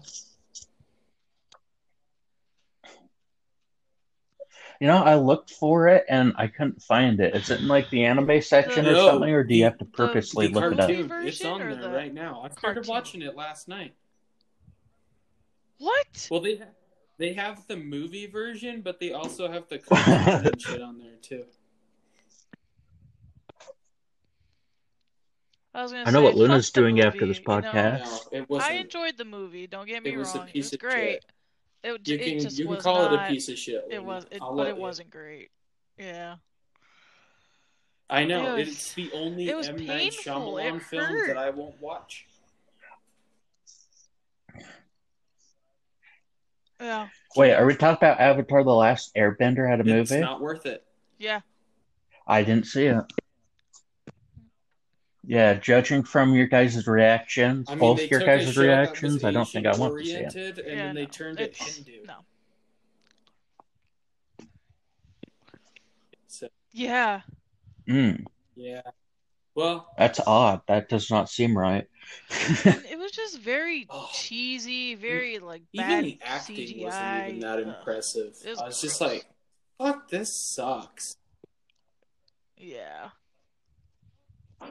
[4.78, 7.34] You know, I looked for it and I couldn't find it.
[7.34, 10.48] Is it in like the anime section or something, or do you have to purposely
[10.48, 10.88] the look it up?
[10.88, 11.08] cartoon.
[11.08, 11.28] cartoon.
[11.28, 12.42] It's on there the right now.
[12.44, 12.90] I started cartoon?
[12.90, 13.94] watching it last night.
[15.78, 16.28] What?
[16.30, 16.60] Well, they
[17.18, 21.16] They have the movie version, but they also have the cartoon and shit on there
[21.22, 21.44] too.
[25.74, 27.44] I was gonna I know say, what Luna's fuck the doing after movie, this you
[27.52, 27.60] know?
[27.60, 28.32] podcast.
[28.32, 29.66] No, it I enjoyed the movie.
[29.66, 30.46] Don't get me It was a wrong.
[30.46, 31.10] piece it was of great.
[31.12, 31.24] shit.
[31.84, 33.84] It, You it can just you can was call it a piece of shit.
[33.90, 34.80] It was, it, I'll but it you.
[34.80, 35.50] wasn't great.
[35.98, 36.36] Yeah.
[38.08, 40.58] I know It was- it's the only it was M Night painful.
[40.58, 42.26] It Shyamalan film that I won't watch.
[46.80, 47.08] Yeah.
[47.36, 50.20] Wait, are we talking about Avatar: The Last Airbender had a It's movie?
[50.20, 50.84] not worth it.
[51.18, 51.40] Yeah.
[52.26, 53.04] I didn't see it.
[55.28, 58.58] Yeah, judging from your guys' reactions, I mean, both your took guys' show that was
[58.58, 60.34] reactions, I don't think I want to see it.
[60.36, 61.08] And yeah, then they no.
[61.08, 62.04] turned it Hindu.
[62.06, 62.14] No.
[66.28, 67.22] So Yeah.
[67.88, 68.24] Mm,
[68.54, 68.82] yeah,
[69.56, 70.60] well, that's odd.
[70.68, 71.86] That does not seem right.
[72.64, 74.08] It was just very Oh.
[74.12, 76.80] cheesy, very like even bad the acting CGI.
[76.82, 78.34] wasn't even that impressive.
[78.44, 79.26] It was I was just like,
[79.78, 81.16] "Fuck, this sucks."
[82.56, 83.10] Yeah.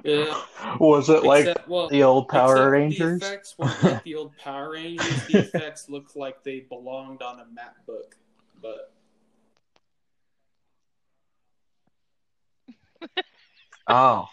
[0.03, 0.41] Yeah,
[0.79, 3.19] Was it like except, well, the old Power Rangers?
[3.21, 5.27] The effects weren't like the old Power Rangers.
[5.27, 8.15] The effects looked like they belonged on a map book,
[8.61, 8.91] but
[13.87, 14.27] Oh,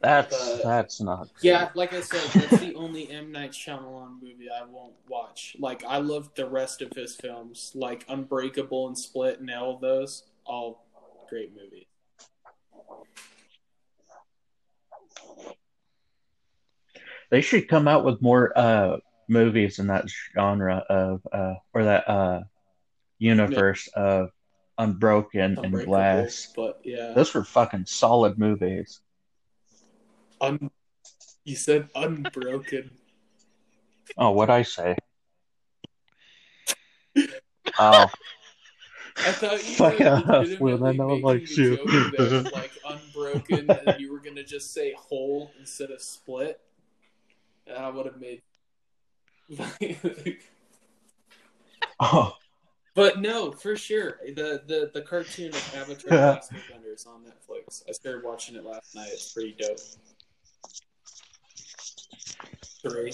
[0.00, 1.28] that's But- that's not.
[1.42, 5.56] Yeah, like I said, that's the only M Night Shyamalan movie I won't watch.
[5.58, 9.80] Like I love the rest of his films, like Unbreakable and Split, and all of
[9.80, 10.84] those, all
[11.28, 11.86] great movies.
[17.30, 22.08] They should come out with more uh movies in that genre of uh or that
[22.08, 22.40] uh
[23.18, 24.30] universe of
[24.78, 26.52] Unbroken and Glass.
[26.54, 29.00] but yeah, Those were fucking solid movies.
[30.40, 30.70] Un-
[31.44, 32.90] you said Unbroken.
[34.16, 34.96] Oh, what I say?
[37.78, 38.10] Oh,
[39.16, 41.76] I thought you Fuck legitimately Will, I know like you.
[41.76, 46.60] that, like Unbroken, and you were gonna just say whole instead of split.
[47.66, 48.42] And I would have made.
[52.00, 52.36] oh,
[52.94, 54.18] But no, for sure.
[54.26, 57.82] The the, the cartoon of Avatar: The Last Airbender is on Netflix.
[57.88, 59.08] I started watching it last night.
[59.12, 59.78] It's pretty dope.
[62.90, 63.12] Three.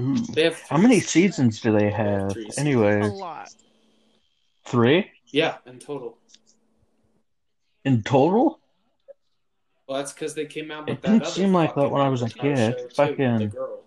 [0.00, 0.16] ooh.
[0.32, 1.58] They have How many seasons.
[1.58, 2.32] seasons do they have?
[2.32, 3.06] Three seasons.
[3.06, 3.50] A lot.
[4.64, 6.18] three Yeah, in total.
[7.84, 8.60] in total.
[9.86, 11.08] Well, that's because they came out with It that.
[11.08, 12.72] didn't other seem like that fucking when I was a Avatar kid.
[12.78, 13.78] show, too, Fucking- the girl.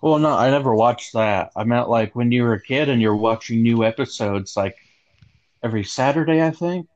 [0.00, 1.52] Well, no, I never watched that.
[1.54, 4.76] I meant like when you were a kid and you're watching new episodes like
[5.62, 6.88] every Saturday, I think.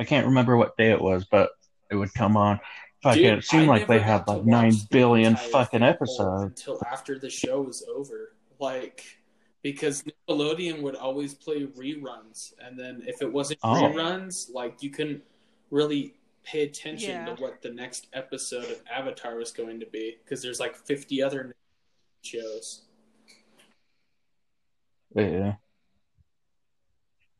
[0.00, 1.50] I can't remember what day it was, but
[1.90, 2.60] it would come on.
[3.02, 5.82] Fucking, Dude, it seemed I like they had like watch nine the billion entire fucking
[5.82, 6.42] episodes.
[6.42, 8.34] until after the show was over.
[8.58, 9.04] Like
[9.62, 13.74] because Nickelodeon would always play reruns, and then if it wasn't Oh.
[13.74, 15.22] reruns, like you couldn't
[15.70, 17.34] really pay attention Yeah.
[17.34, 21.22] to what the next episode of Avatar was going to be because there's like 50
[21.22, 21.54] other
[22.22, 22.82] shows.
[25.14, 25.54] Yeah.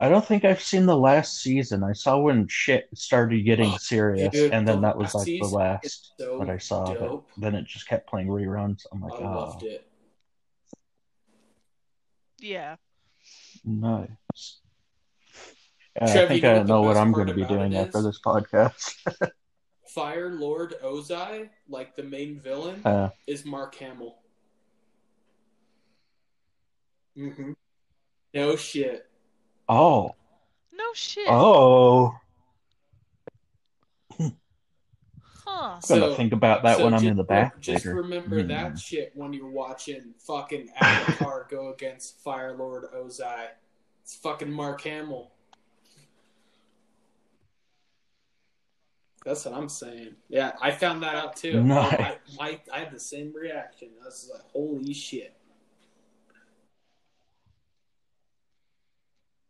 [0.03, 1.85] I don't think I've seen the last season.
[1.85, 5.27] I saw when shit started getting Oh, serious, dude, and then the that was like
[5.27, 7.21] the last is so that I saw of it.
[7.37, 8.87] Then it just kept playing reruns.
[8.91, 9.87] I'm like, I oh, loved it.
[12.39, 12.77] Yeah.
[13.63, 14.61] nice.
[15.97, 17.75] Yeah, I think you know I what the know what I'm going to be doing
[17.75, 18.95] it after this podcast.
[19.89, 24.17] Fire Lord Ozai, like the main villain, Uh, is Mark Hamill.
[27.19, 27.53] Mm-hmm.
[28.33, 29.10] No shit.
[29.71, 30.15] Oh,
[30.73, 31.27] No shit.
[31.29, 32.15] oh.
[34.19, 34.31] Huh.
[35.47, 37.85] I'm gonna So- think about that So when I'm just in the re- back Just
[37.87, 37.97] later.
[37.97, 38.49] remember Hmm.
[38.49, 43.49] that shit when you're watching fucking Avatar go against Fire Lord Ozai.
[44.03, 45.33] It's fucking Mark Hamill.
[49.25, 50.15] That's what I'm saying.
[50.29, 51.63] Yeah, I found that out too.
[51.65, 51.95] Nice.
[51.95, 53.89] I, I, I had the same reaction.
[54.01, 55.37] I was like, holy shit.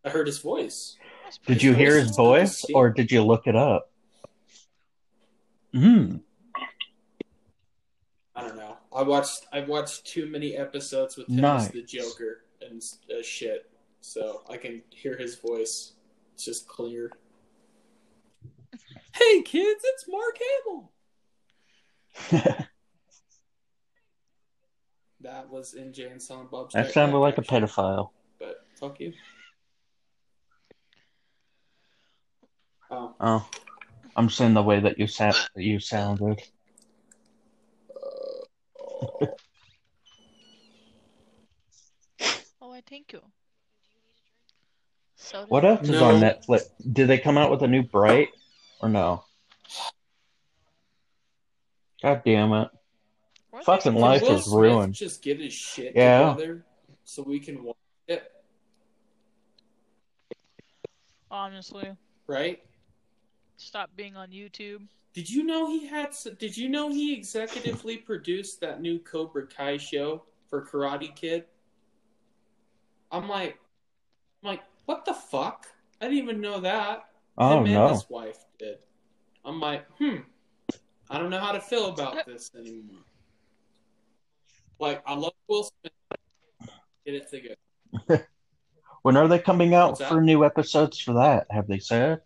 [0.04, 0.96] I heard his voice.
[1.46, 3.90] Did you hear his voice, or did you look it up?
[5.72, 6.16] Hmm.
[8.34, 8.76] I don't know.
[8.92, 11.66] I watched I've watched too many episodes with him Nice.
[11.66, 13.70] as the Joker and uh, shit,
[14.00, 15.92] so I can hear his voice.
[16.34, 17.10] It's just clear.
[19.12, 20.38] Hey kids, it's Mark
[22.32, 22.66] Hamill.
[25.22, 26.72] That was in Jay and Silent Bob's.
[26.74, 28.08] that sounded like a pedophile.
[28.38, 29.12] But fuck you.
[32.90, 33.14] Oh.
[33.20, 33.48] oh.
[34.16, 36.42] I'm saying the way that you sat, that you sounded.
[42.60, 43.20] oh, I thank you.
[45.16, 45.94] So what else no.
[45.94, 46.62] is on Netflix?
[46.92, 48.30] Did they come out with a new Bright
[48.80, 49.22] or no?
[52.02, 52.68] God damn it!
[53.50, 54.94] What Fucking life is Smith ruined.
[54.94, 56.32] Just get his shit yeah.
[56.32, 56.64] together
[57.04, 57.76] so we can watch
[58.08, 58.24] it.
[61.30, 61.90] Honestly,
[62.26, 62.60] right?
[63.60, 64.86] Stop being on YouTube.
[65.12, 66.14] Did you know he had?
[66.38, 71.44] Did you know he executively produced that new Cobra Kai show for Karate Kid?
[73.10, 73.58] I'm like,
[74.42, 75.66] I'm like, what the fuck?
[76.00, 77.06] I didn't even know that.
[77.36, 77.88] Oh Him and no!
[77.88, 78.78] his wife did.
[79.44, 80.16] I'm like, hmm.
[81.08, 83.02] I don't know how to feel about this anymore.
[84.78, 85.92] Like, I love Will Smith.
[87.04, 88.26] Get it together.
[89.02, 91.46] When are they coming out for new episodes for that?
[91.50, 92.20] Have they said?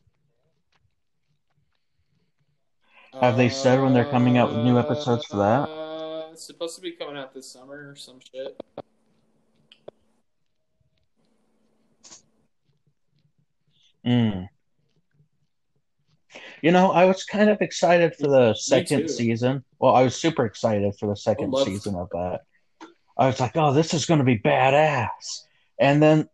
[3.21, 5.69] Have they said when they're coming out with new episodes for that?
[5.69, 8.61] Uh, it's supposed to be coming out this summer or some shit.
[14.05, 14.49] Mm.
[16.61, 19.65] You know, I was kind of excited for the second season.
[19.79, 22.41] Well, I was super excited for the second season of that.
[23.17, 25.45] I was like, "Oh, this is going to be badass,"
[25.79, 26.29] and then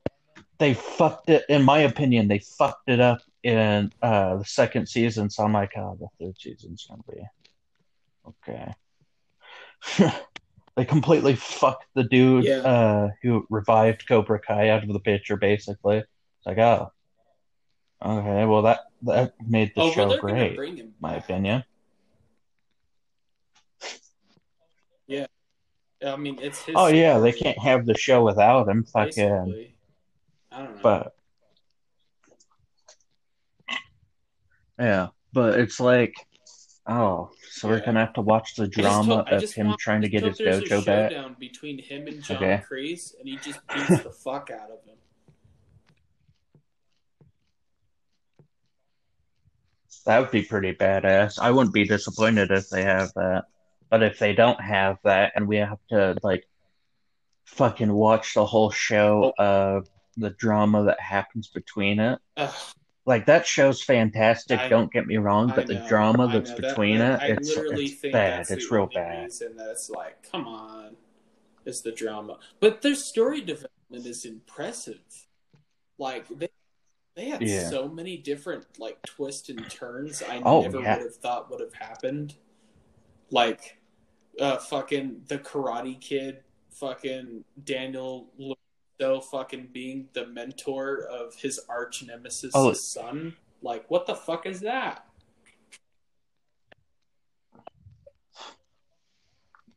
[0.58, 1.44] they fucked it.
[1.48, 5.30] In my opinion, they fucked it up in uh, the second season.
[5.30, 7.22] So I'm like, "Oh, the third season's to be
[8.28, 8.74] okay."
[10.76, 12.58] they completely fucked the dude Yeah.
[12.58, 15.36] uh, who revived Cobra Kai out of the picture.
[15.36, 16.92] Basically, it's like, oh,
[18.04, 21.64] okay, well that that made the oh, show they're great, bring him in my opinion.
[25.06, 25.26] Yeah,
[26.14, 26.76] I mean, it's his.
[26.78, 28.84] Oh yeah, they can't have the show without him.
[28.84, 29.74] Fucking, basically.
[30.50, 30.80] I don't know.
[30.82, 31.14] but
[34.80, 36.14] yeah, but it's like,
[36.86, 37.84] oh, so we're Yeah.
[37.86, 40.08] gonna have to watch the I just drama I of just him want- trying to
[40.08, 41.12] get his just hope there's a dojo back.
[41.12, 42.62] showdown between him and John Okay.
[42.68, 44.96] Kreese, and he just beats the fuck out of him.
[50.06, 51.38] That would be pretty badass.
[51.38, 53.44] I wouldn't be disappointed if they have that.
[53.90, 56.46] But if they don't have that and we have to like
[57.44, 59.42] fucking watch the whole show oh.
[59.44, 62.18] of the drama that happens between it.
[62.36, 62.54] Ugh,
[63.06, 66.56] Like that show's fantastic, I- don't get me wrong, but the drama I that's know.
[66.56, 68.12] That- between that- it, I it's, it's bad.
[68.12, 69.24] that's It's real bad.
[69.24, 70.96] Reason that's like, come on,
[71.64, 75.00] is the drama, but their story development is impressive.
[75.98, 76.48] Like they,
[77.16, 77.68] they had Yeah.
[77.68, 80.22] so many different like twists and turns.
[80.22, 80.96] I Oh, never yeah.
[80.96, 82.34] would have thought would have happened.
[83.30, 83.78] Like,
[84.38, 88.28] uh, fucking the Karate Kid, fucking Daniel.
[89.00, 92.72] LaRusso fucking being the mentor of his arch nemesis' Oh.
[92.72, 93.36] son.
[93.62, 95.04] Like, what the fuck is that?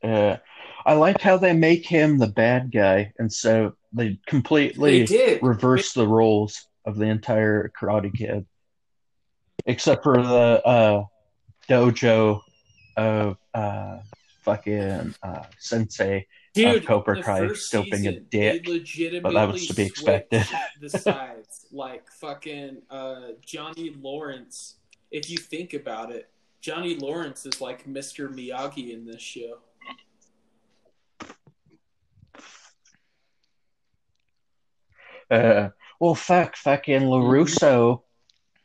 [0.01, 0.37] Uh,
[0.85, 5.93] I like how they make him the bad guy, and so they completely They reverse
[5.93, 8.45] the roles of the entire Karate Kid,
[9.65, 11.03] except for the uh,
[11.69, 12.41] dojo
[12.97, 13.99] of uh,
[14.41, 16.27] fucking uh, Sensei.
[16.53, 18.63] Dude, Cobra Kai first a dick,
[19.23, 20.45] but that was to be expected.
[20.79, 21.65] the sides.
[21.71, 24.75] like fucking uh, Johnny Lawrence.
[25.09, 26.29] If you think about it,
[26.61, 28.31] Johnny Lawrence is like Mr.
[28.31, 29.59] Miyagi in this show.
[35.31, 35.69] Uh,
[35.99, 38.01] well, fuck, fucking LaRusso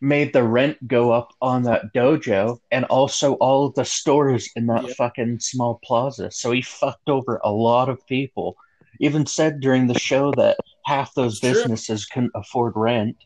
[0.00, 4.66] made the rent go up on that dojo, and also all of the stores in
[4.66, 4.94] that Yeah.
[4.94, 6.30] fucking small plaza.
[6.30, 8.56] So he fucked over a lot of people.
[9.00, 11.52] Even said during the show that half those It's true.
[11.52, 13.16] businesses couldn't afford rent.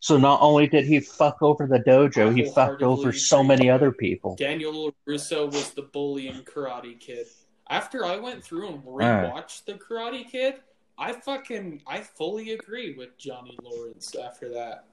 [0.00, 3.92] So not only did he fuck over the dojo, he fucked over so many other
[3.92, 4.36] people.
[4.36, 7.26] Daniel LaRusso was the bully in Karate Kid.
[7.68, 9.24] After I went through and Right.
[9.24, 10.60] rewatched the Karate Kid,
[10.98, 14.86] I fucking I fully agree with Johnny Lawrence after that.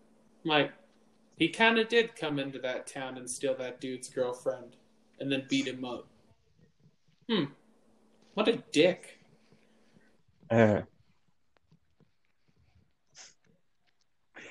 [0.43, 0.71] Like
[1.37, 4.75] he kind of did come into that town and steal that dude's girlfriend
[5.19, 6.07] and then beat him up.
[7.29, 7.45] Hmm.
[8.35, 9.19] What a dick.
[10.49, 10.81] Uh,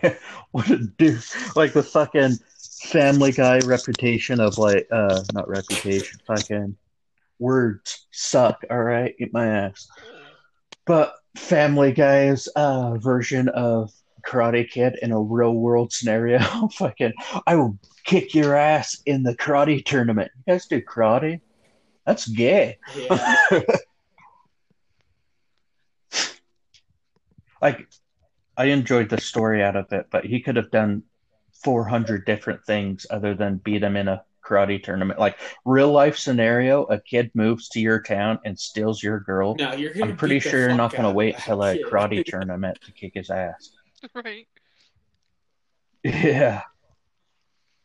[0.51, 1.23] what a dude!
[1.55, 2.39] Like the fucking
[2.85, 6.77] Family Guy reputation of like, uh, not reputation, fucking
[7.39, 8.65] words suck.
[8.71, 9.89] All right, eat my ass.
[10.87, 13.91] But Family Guy's uh version of
[14.25, 16.39] Karate Kid in a real world scenario,
[16.73, 17.13] fucking,
[17.47, 20.31] I will kick your ass in the karate tournament.
[20.47, 21.41] You guys do karate?
[22.07, 22.79] That's gay.
[22.97, 23.41] Yeah.
[27.63, 27.89] like
[28.57, 31.03] I enjoyed the story out of it, but he could have done
[31.65, 35.19] 400 different things other than beat him in a karate tournament.
[35.19, 39.55] Like real life scenario, a kid moves to your town and steals your girl.
[39.57, 41.87] No, you're gonna I'm pretty sure you're not going to wait that till a kid.
[41.87, 43.71] karate tournament to kick his ass.
[44.15, 44.47] right.
[46.03, 46.63] Yeah.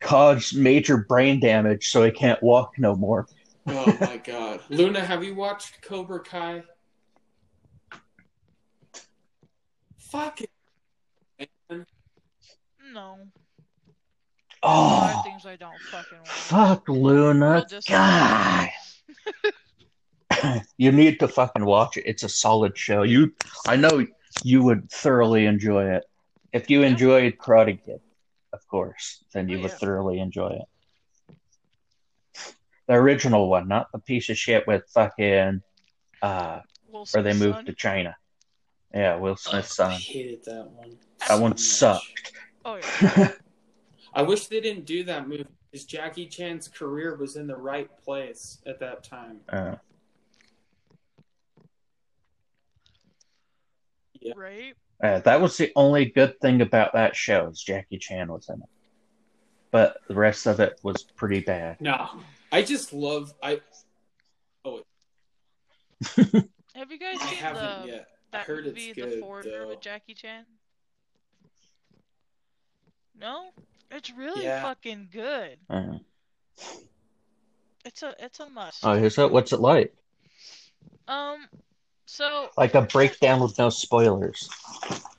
[0.00, 3.26] Cause major brain damage so he can't walk no more.
[3.66, 4.60] Oh my god.
[4.68, 6.62] Luna, have you watched Cobra Kai?
[9.98, 10.50] Fuck it.
[11.68, 11.86] Man.
[12.92, 13.18] No.
[14.62, 16.28] A lot Oh, things I don't fucking watch.
[16.28, 17.50] fuck Luna.
[17.50, 18.68] I'll just- God.
[20.76, 22.04] you need to fucking watch it.
[22.06, 23.02] It's a solid show.
[23.02, 23.34] You,
[23.66, 24.06] I know
[24.44, 26.04] you would thoroughly enjoy it.
[26.52, 26.88] If you Yeah.
[26.88, 28.00] enjoyed Karate Kid,
[28.52, 29.76] of course, then you Oh, would yeah.
[29.78, 31.34] thoroughly enjoy it.
[32.86, 35.62] The original one, not the piece of shit with fucking,
[36.22, 37.64] uh, Will where they moved son?
[37.66, 38.16] to China.
[38.92, 40.00] Yeah, Will Smith's I son.
[40.00, 40.98] hated that one.
[41.28, 41.60] That one much.
[41.60, 42.32] sucked.
[42.64, 43.32] Oh yeah.
[44.14, 47.88] I wish they didn't do that movie because Jackie Chan's career was in the right
[48.04, 49.40] place at that time.
[49.48, 49.76] Uh,
[54.22, 54.34] Yeah.
[54.36, 54.74] Right.
[55.02, 58.56] uh, that was the only good thing about that show is Jackie Chan was in
[58.60, 58.68] it.
[59.70, 61.80] But the rest of it was pretty bad.
[61.80, 62.06] No,
[62.52, 63.32] I just love.
[63.42, 63.62] I
[64.64, 64.82] Oh.
[66.74, 68.08] Have you guys I seen haven't the yet.
[68.32, 69.68] I that heard movie, it's The good Foreigner though.
[69.68, 70.44] with Jackie Chan?
[73.18, 73.52] No,
[73.90, 74.62] it's really Yeah.
[74.62, 75.58] fucking good.
[75.68, 75.98] Uh,
[77.84, 78.84] It's a it's a must.
[78.84, 79.30] oh, is it?
[79.30, 79.94] What's it like?
[81.08, 81.48] Um,
[82.06, 84.48] so Like a breakdown with no spoilers.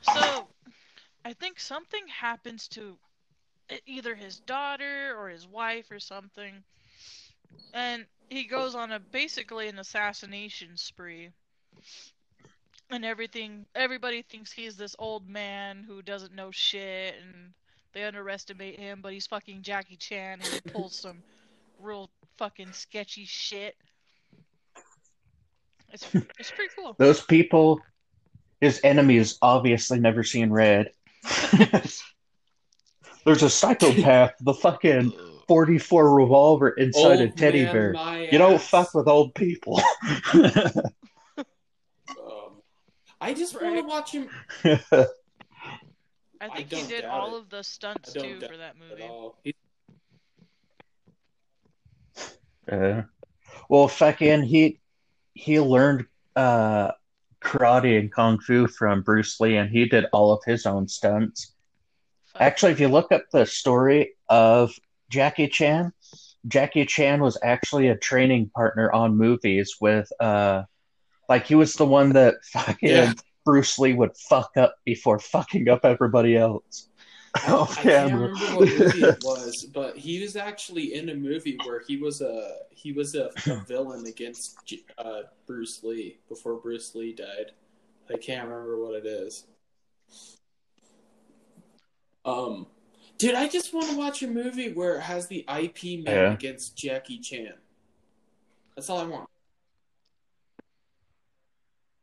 [0.02, 0.48] so
[1.26, 2.98] I think something happens to
[3.86, 6.64] either his daughter or his wife or something,
[7.74, 11.30] and he goes on a basically an assassination spree.
[12.90, 17.54] And everything, everybody thinks he's this old man who doesn't know shit, and
[17.94, 19.00] they underestimate him.
[19.02, 21.24] But he's fucking Jackie Chan, and he pulls some
[21.80, 23.76] real fucking sketchy shit.
[25.94, 26.08] It's
[26.40, 26.96] it's pretty cool.
[26.98, 27.82] Those people,
[28.62, 30.92] his enemies, obviously never seen red.
[33.26, 35.14] There's a psychopath, the fucking
[35.48, 37.94] 44 revolver inside a teddy man, bear.
[37.94, 39.82] my You don't fuck with old people.
[42.10, 42.62] Um,
[43.20, 44.30] I just want to watch him
[46.42, 47.40] I I think he did all it.
[47.40, 49.04] of the stunts too for that movie.
[49.04, 49.38] all.
[52.72, 53.04] Uh,
[53.70, 54.80] well, fucking he
[55.34, 56.92] he learned uh,
[57.44, 61.54] karate and kung fu from Bruce Lee, and he did all of his own stunts.
[62.34, 62.42] Fuck.
[62.42, 64.74] Actually, if you look up the story of
[65.10, 65.94] Jackie Chan,
[66.48, 70.64] Jackie Chan was actually a training partner on movies with uh,
[71.30, 73.14] like he was the one that fucking Yeah.
[73.46, 76.90] Bruce Lee would fuck up before fucking up everybody else.
[77.36, 81.16] I, Off I can't remember what movie it was, but he was actually in a
[81.16, 86.56] movie where he was a he was a, a villain against uh, Bruce Lee before
[86.56, 87.54] Bruce Lee died.
[88.14, 89.46] I can't remember what it is.
[92.26, 92.68] Um,
[93.18, 96.34] dude, I just want to watch a movie where it has the Ip Man Yeah.
[96.34, 97.54] against Jackie Chan.
[98.76, 99.30] That's all I want.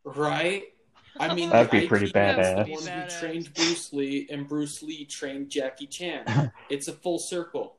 [0.04, 0.64] Right?
[1.20, 2.64] I mean, That'd the be pretty Ip Man's badass.
[2.66, 6.52] The one who trained Bruce Lee, and Bruce Lee trained Jackie Chan.
[6.70, 7.76] it's a full circle.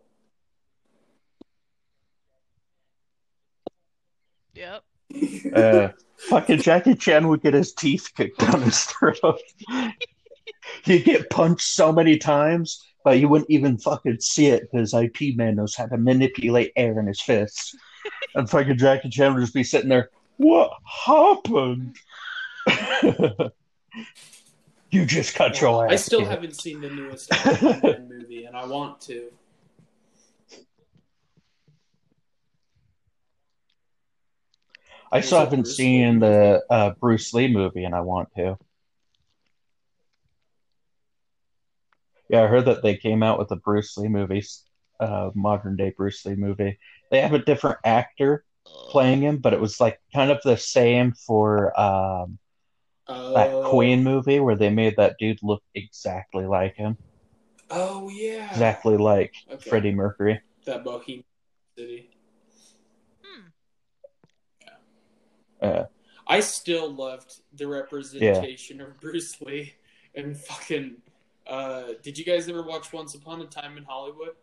[4.54, 4.84] Yep.
[5.56, 9.40] Uh, fucking Jackie Chan would get his teeth kicked down his throat.
[10.84, 15.36] He'd get punched so many times, but you wouldn't even fucking see it because Ip
[15.36, 17.76] Man knows how to manipulate air in his fists.
[18.36, 21.98] And fucking Jackie Chan would just be sitting there, What happened?
[24.92, 25.92] you just cut your ass.
[25.92, 27.34] I still kid." haven't seen the newest
[27.84, 29.32] Iron movie, and I want to.
[35.12, 36.28] I still Is it haven't Bruce seen Lee?
[36.28, 38.58] the uh, Bruce Lee movie, and I want to.
[42.30, 44.44] Yeah, I heard that they came out with a Bruce Lee movie,
[45.00, 46.78] uh, modern day Bruce Lee movie.
[47.10, 48.44] They have a different actor
[48.90, 52.38] playing him, but it was like kind of the same for um,
[53.10, 56.98] that Oh, Queen movie where they made that dude look exactly like him,
[57.70, 59.70] Oh yeah, exactly like Okay.
[59.70, 60.42] Freddie Mercury.
[60.66, 61.24] That Bohemian
[61.78, 62.10] City.
[63.24, 63.48] Hmm.
[65.62, 65.84] Uh,
[66.28, 69.74] I still loved the representation of Bruce Lee
[70.16, 70.98] and fucking.
[71.48, 74.34] Uh, did you guys ever watch Once Upon a Time in Hollywood?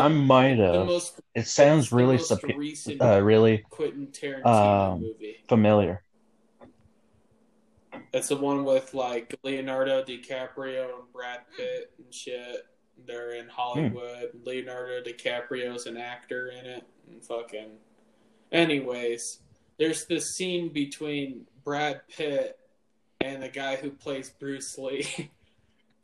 [0.00, 0.86] I might have.
[0.86, 1.20] most.
[1.34, 5.36] It sounds really, most sup- recent uh, really Quentin Tarantino um, movie.
[5.48, 6.02] familiar.
[8.12, 12.66] It's the one with like Leonardo DiCaprio and Brad Pitt and shit.
[13.06, 14.30] They're in Hollywood.
[14.44, 16.84] Leonardo DiCaprio's an actor in it.
[17.10, 17.70] And fucking.
[18.52, 19.40] Anyways,
[19.78, 22.58] there's this scene between Brad Pitt
[23.20, 25.30] and the guy who plays Bruce Lee.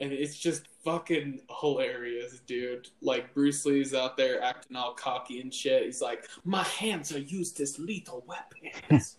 [0.01, 2.89] and it's just fucking hilarious, dude.
[3.01, 5.85] Like Bruce Lee's out there acting all cocky and shit.
[5.85, 9.17] He's like, "My hands are used as lethal weapons."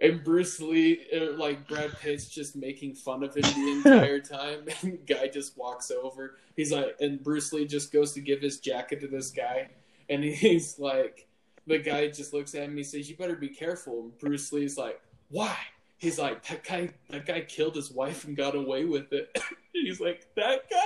[0.00, 4.66] and Bruce Lee, uh, like Brad Pitt's, just making fun of him the entire time.
[4.82, 6.36] And guy just walks over.
[6.56, 9.68] He's like, and Bruce Lee just goes to give his jacket to this guy,
[10.08, 11.26] and he's like,
[11.66, 12.76] the guy just looks at him.
[12.76, 15.56] He says, "You better be careful." And Bruce Lee's like, "Why?"
[16.02, 19.38] He's like, that guy, that guy killed his wife and got away with it.
[19.72, 20.76] he's like, that guy.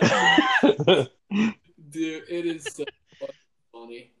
[1.90, 2.84] Dude, it is so
[3.72, 4.12] funny.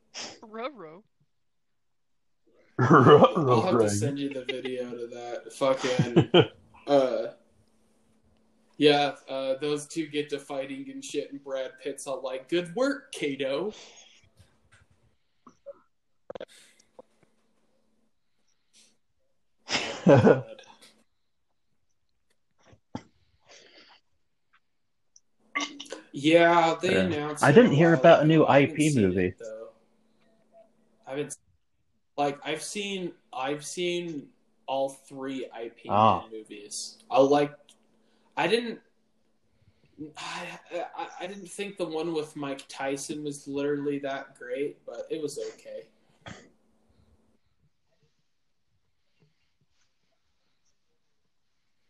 [0.42, 1.02] Roro.
[2.80, 5.52] I'll have to send you the video to that.
[5.52, 6.30] Fucking,
[6.88, 7.32] uh,
[8.76, 12.74] yeah, uh, those two get to fighting and shit, and Brad Pitt's all like, "Good
[12.76, 13.72] work, Kato."
[26.12, 27.00] yeah, they Yeah.
[27.00, 27.44] announced.
[27.44, 29.26] I didn't hear about a new IP movie.
[29.26, 29.42] It.
[31.06, 31.36] I haven't.
[32.16, 34.28] Like I've seen, I've seen
[34.66, 36.26] all three IP Ah.
[36.30, 36.98] movies.
[37.10, 37.52] I like.
[38.36, 38.80] I didn't.
[40.16, 40.58] I,
[40.96, 45.20] I I didn't think the one with Mike Tyson was literally that great, but it
[45.20, 45.84] was okay.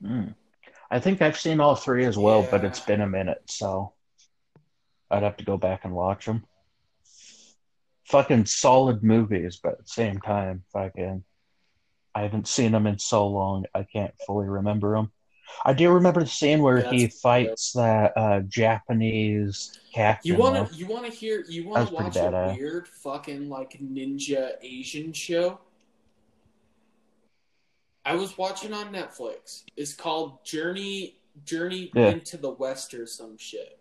[0.02, 0.34] Mm.
[0.90, 3.92] I think I've seen all three as well, but it's been a minute, so
[5.10, 6.44] I'd have to go back and watch them.
[8.04, 11.24] Fucking solid movies, but at the same time, fucking,
[12.14, 15.12] I haven't seen them in so long, I can't fully remember them.
[15.64, 20.32] I do remember the scene where Yeah, he fights that uh, Japanese captain.
[20.32, 23.78] You want to you want to hear you want to watch a weird fucking like
[23.80, 25.58] ninja Asian show?
[28.08, 29.64] I was watching on Netflix.
[29.76, 32.08] It's called Journey Journey Yeah.
[32.08, 33.78] into the West or some shit.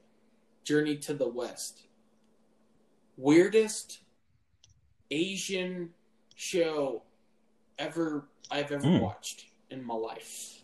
[0.65, 1.83] Journey to the West.
[3.15, 3.99] Weirdest
[5.09, 5.93] Asian
[6.35, 7.03] show
[7.79, 8.99] ever I've ever Hmm.
[8.99, 10.61] watched in my life.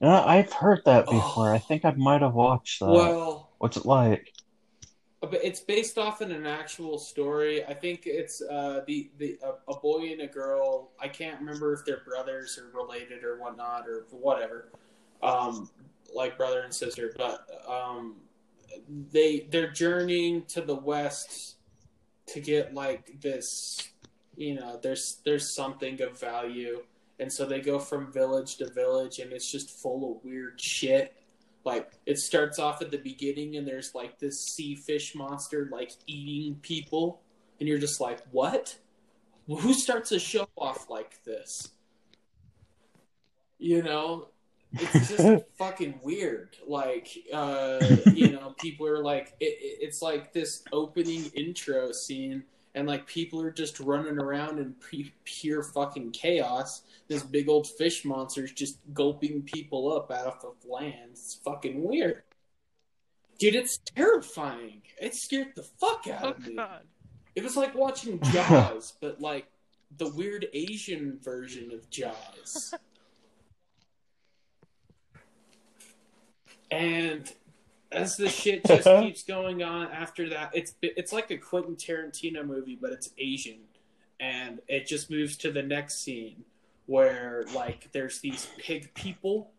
[0.00, 1.50] Yeah, I've heard that before.
[1.50, 1.54] Oh.
[1.54, 2.88] I think I might have watched that.
[2.88, 4.32] Well, What's it like?
[5.20, 7.64] But it's based off in an actual story.
[7.64, 10.90] I think it's uh, the the a, a boy and a girl.
[11.00, 14.68] I can't remember if they're brothers or related or whatnot or whatever,
[15.20, 15.70] um,
[16.14, 17.12] like brother and sister.
[17.16, 18.16] But um,
[18.88, 21.56] they they're journeying to the west
[22.26, 23.90] to get like this.
[24.36, 26.84] You know, there's there's something of value,
[27.18, 31.12] and so they go from village to village, and it's just full of weird shit
[31.64, 35.92] like it starts off at the beginning and there's like this sea fish monster like
[36.06, 37.20] eating people.
[37.60, 38.76] And you're just like what?
[39.48, 41.70] Who starts a show off like this?
[43.58, 44.28] You know?
[44.72, 46.56] It's just fucking weird.
[46.66, 47.78] Like uh
[48.14, 52.44] you know people are like it, it- it's like this opening intro scene
[52.74, 57.66] and like people are just running around in pre- pure fucking chaos this big old
[57.66, 61.10] fish monster's just gulping people up out of the land.
[61.12, 62.22] It's fucking weird.
[63.38, 64.82] Dude, it's terrifying.
[65.00, 66.52] It scared the fuck out Oh of me.
[66.52, 66.82] Oh, god.
[67.34, 69.46] It was like watching Jaws, but like
[69.96, 72.74] the weird Asian version of Jaws.
[76.70, 77.32] and
[77.90, 82.44] as the shit just keeps going on after that, it's it's like a Quentin Tarantino
[82.44, 83.60] movie, but it's Asian,
[84.20, 86.44] and it just moves to the next scene
[86.88, 89.50] where like there's these pig people,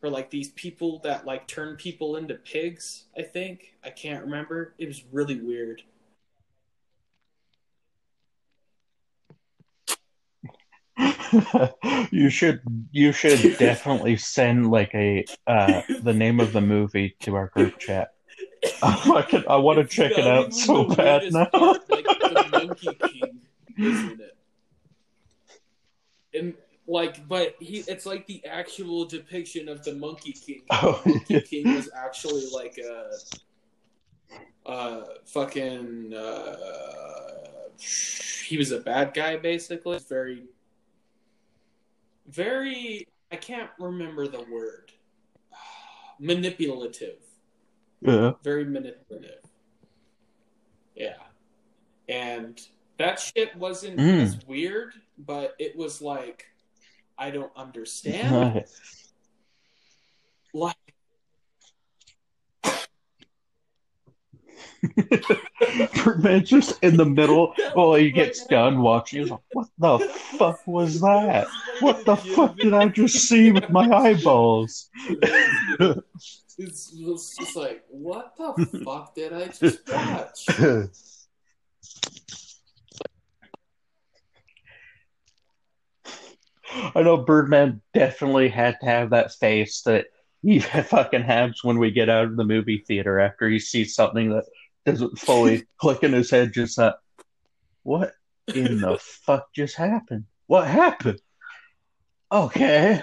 [0.00, 3.06] or like these people that like turn people into pigs.
[3.18, 4.74] I think I can't remember.
[4.78, 5.82] It was really weird.
[12.12, 12.60] you should
[12.92, 17.76] you should definitely send like a uh the name of the movie to our group
[17.78, 18.12] chat.
[18.82, 21.48] I, can, I want to check it out so bad now.
[21.52, 23.40] like the Monkey King,
[23.76, 24.33] isn't it?
[26.34, 26.54] And
[26.86, 30.62] like, but he, it's like the actual depiction of the Monkey King.
[30.70, 31.40] Oh, the Monkey yeah.
[31.40, 33.10] King was actually like a,
[34.68, 36.56] uh, fucking, uh,
[38.46, 39.98] he was a bad guy basically.
[40.08, 40.44] Very,
[42.28, 43.06] very.
[43.32, 44.92] I can't remember the word.
[46.18, 47.18] manipulative,
[48.00, 48.32] Yeah.
[48.42, 49.40] very manipulative.
[50.94, 51.16] Yeah,
[52.08, 52.60] and
[52.98, 54.20] that shit wasn't Mm.
[54.22, 56.46] as weird, but it was like
[57.18, 58.64] I don't understand.
[60.56, 60.76] Like
[66.04, 69.22] Birdman's just in the middle while oh, he gets done watching.
[69.22, 69.98] He's like, "What the
[70.38, 71.46] fuck was that?
[71.80, 74.90] What the fuck did I just see with my eyeballs?"
[76.56, 80.46] It's, it's just like, what the fuck did I just watch?
[86.74, 90.06] I know Birdman definitely had to have that face that
[90.42, 94.30] he fucking has when we get out of the movie theater after he sees something
[94.30, 94.44] that
[94.84, 96.52] doesn't fully click in his head.
[96.52, 96.96] Just that,
[97.82, 98.12] what
[98.54, 100.24] in the fuck just happened?
[100.46, 101.20] What happened?
[102.30, 103.02] Okay,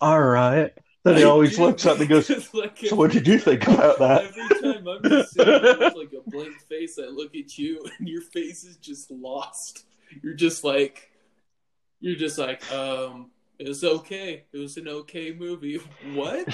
[0.00, 0.72] all right.
[1.04, 4.24] Then he always looks up and goes, like "So what did you think about that?"
[4.24, 7.84] Every time I'm just sitting there with like a blank face, I look at you
[7.98, 9.84] and your face is just lost.
[10.22, 11.11] You're just like,
[12.02, 14.44] you're just like, um, it was okay.
[14.52, 15.80] It was an okay movie.
[16.12, 16.46] What?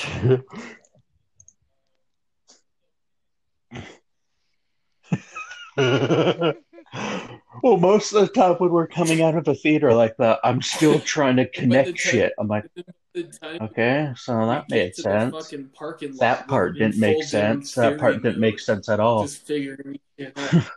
[7.62, 10.60] well, most of the time when we're coming out of a theater like that, I'm
[10.60, 12.32] still trying to connect time- shit.
[12.38, 12.66] I'm like,
[13.16, 15.54] okay, so that made sense.
[16.18, 17.74] That part didn't make sense.
[17.74, 19.22] That part didn't make sense at all.
[19.22, 20.70] Just figuring it out.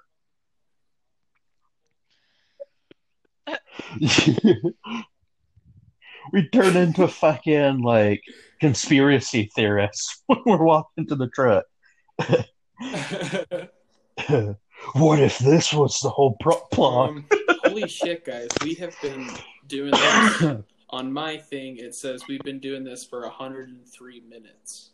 [6.31, 8.23] we turn into fucking like
[8.59, 11.65] conspiracy theorists when we're walking to the truck.
[14.93, 17.09] what if this was the whole pro- plot?
[17.09, 17.26] Um,
[17.63, 18.49] holy shit, guys!
[18.63, 19.30] We have been
[19.68, 20.43] doing this
[20.89, 21.77] on my thing.
[21.77, 24.91] It says we've been doing this for 103 minutes.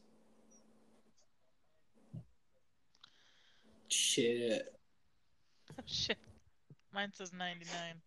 [3.90, 4.74] Shit.
[5.86, 6.18] Shit.
[6.94, 8.02] Mine says 99.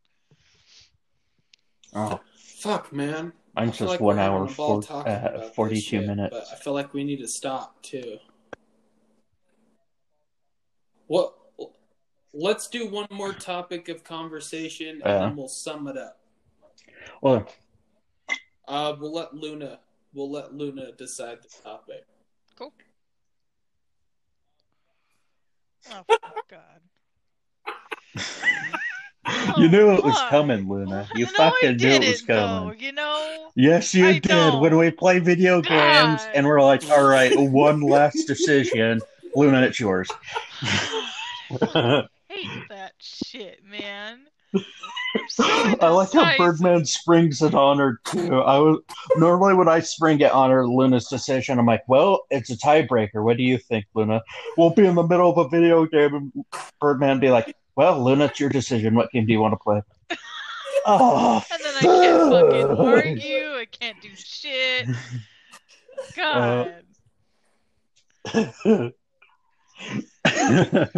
[1.95, 3.33] Oh, Fuck, man.
[3.57, 6.37] I'm just like one hour, a four, uh, 42 shit, minutes.
[6.37, 8.19] But I feel like we need to stop too.
[11.07, 11.35] What?
[12.33, 15.19] Let's do one more topic of conversation, and Yeah.
[15.21, 16.21] then we'll sum it up.
[17.21, 17.49] Well,
[18.69, 19.81] Uh, we'll let Luna.
[20.13, 22.07] We'll let Luna decide the topic.
[22.55, 22.73] Cool.
[25.91, 26.05] Oh,
[26.49, 26.81] God.
[29.27, 30.31] Oh, you knew it was fuck.
[30.31, 31.07] coming, Luna.
[31.15, 32.69] You no, fucking knew it was coming.
[32.69, 33.51] Though, you know?
[33.55, 34.23] Yes, you I did.
[34.25, 34.61] don't.
[34.61, 36.31] When we play video games God.
[36.35, 39.01] and we're like, all right, one last decision.
[39.35, 40.11] Luna, it's yours.
[40.63, 44.21] I hate that shit, man.
[45.29, 45.45] So
[45.81, 46.37] I like how.
[46.37, 48.35] Birdman springs it on her too.
[48.41, 48.81] I was
[49.17, 53.23] normally when I spring it on her Luna's decision, I'm like, well, it's a tiebreaker.
[53.23, 54.23] What do you think, Luna?
[54.57, 56.33] We'll be in the middle of a video game and
[56.81, 58.95] Birdman be like, well, Luna, it's your decision.
[58.95, 59.81] What game do you want to play?
[60.87, 62.79] Oh, And then I can't fucking fuck.
[62.79, 63.53] argue.
[63.55, 64.89] I can't do shit.
[66.17, 66.85] God.
[68.33, 68.91] Uh,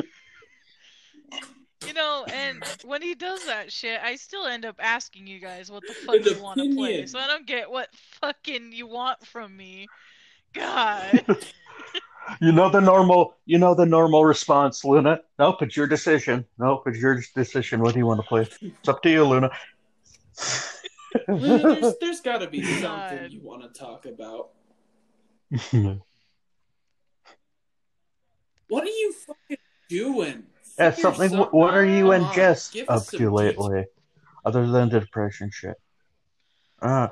[1.87, 5.71] you know, and when he does that shit, I still end up asking you guys
[5.71, 7.07] what the fuck An you want to play.
[7.07, 7.89] So I don't get what
[8.21, 9.87] fucking you want from me.
[10.53, 11.25] God.
[12.41, 13.35] You know the normal.
[13.47, 15.21] You know the normal response, Luna.
[15.39, 16.45] Nope, it's your decision.
[16.59, 17.81] Nope, it's your decision.
[17.81, 18.49] What do you want to play?
[18.61, 19.51] It's up to you, Luna.
[21.29, 23.11] Luna, there's, there's got to be God.
[23.11, 24.51] something you want to talk about.
[28.69, 29.57] What are you fucking
[29.91, 30.45] doing?
[30.79, 31.29] Yeah, Figure something.
[31.31, 32.35] something What are you and out.
[32.35, 33.33] Jess up us some to details.
[33.35, 33.85] lately,
[34.47, 35.77] other than the depression shit?
[36.81, 37.09] Uh,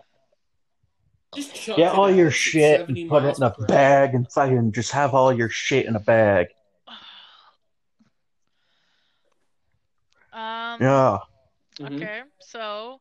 [1.35, 3.67] Just chuck get all your shit and put it in a hour.
[3.69, 6.49] bag and fucking just have all your shit in a bag.
[10.33, 11.19] Um, Yeah.
[11.79, 11.97] Mhm.
[11.97, 13.01] Okay, so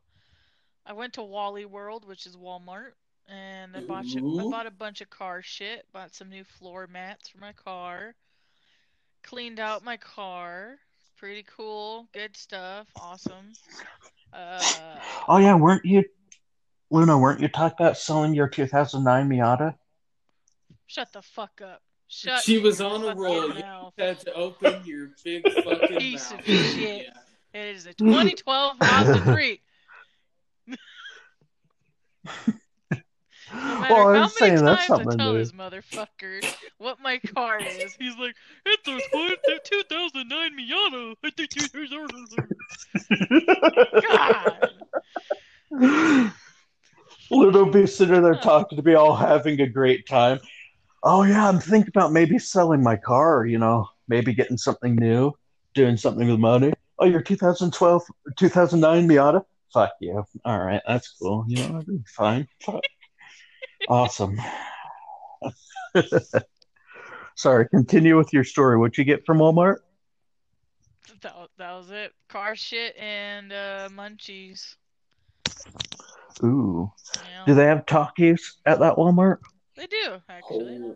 [0.86, 2.92] I went to Wally World, which is Walmart,
[3.28, 5.86] and I bought you, I bought a bunch of car shit.
[5.92, 8.14] Bought some new floor mats for my car.
[9.22, 10.78] Cleaned out my car.
[11.16, 12.08] Pretty cool.
[12.14, 12.88] Good stuff.
[12.96, 13.52] Awesome.
[14.32, 14.98] Uh,
[15.28, 16.04] Oh yeah, weren't you,
[16.90, 17.18] Luna?
[17.18, 19.74] Weren't you talking about selling your 2009 Miata?
[20.86, 21.82] shut the fuck up.
[22.08, 23.48] Shut She was your on a fucking roll.
[23.54, 23.94] You mouth.
[23.96, 27.06] had to open your big fucking Piece of shit.
[27.54, 27.60] Yeah.
[27.60, 29.60] It is a 2012 Mazda 3.
[33.52, 35.38] No matter Well, I'm how saying many that's times I something tell new.
[35.38, 38.34] this motherfucker what my car is, he's like,
[38.66, 39.00] "It's a
[39.64, 41.66] 2009 Miata." I think you-
[45.70, 46.32] God,
[47.30, 50.40] Luna be sitting there talking to me, all having a great time,
[51.02, 53.46] oh yeah, I'm thinking about maybe selling my car.
[53.46, 55.32] You know, maybe getting something new,
[55.74, 56.72] doing something with money.
[56.98, 58.02] Oh, your 2012,
[58.36, 59.44] 2009 Miata.
[59.72, 60.24] Fuck you.
[60.44, 61.44] All right, that's cool.
[61.48, 62.48] You know, fine.
[62.62, 62.82] Fuck.
[63.88, 64.38] awesome.
[67.36, 68.76] Sorry, continue with your story.
[68.76, 69.76] What'd you get from Walmart?
[71.22, 72.12] That, that was it.
[72.28, 74.74] Car shit and uh, munchies.
[76.44, 76.92] Ooh.
[77.16, 77.44] Yeah.
[77.46, 79.38] Do they have Takis at that Walmart?
[79.76, 80.78] They do actually.
[80.82, 80.94] Oh,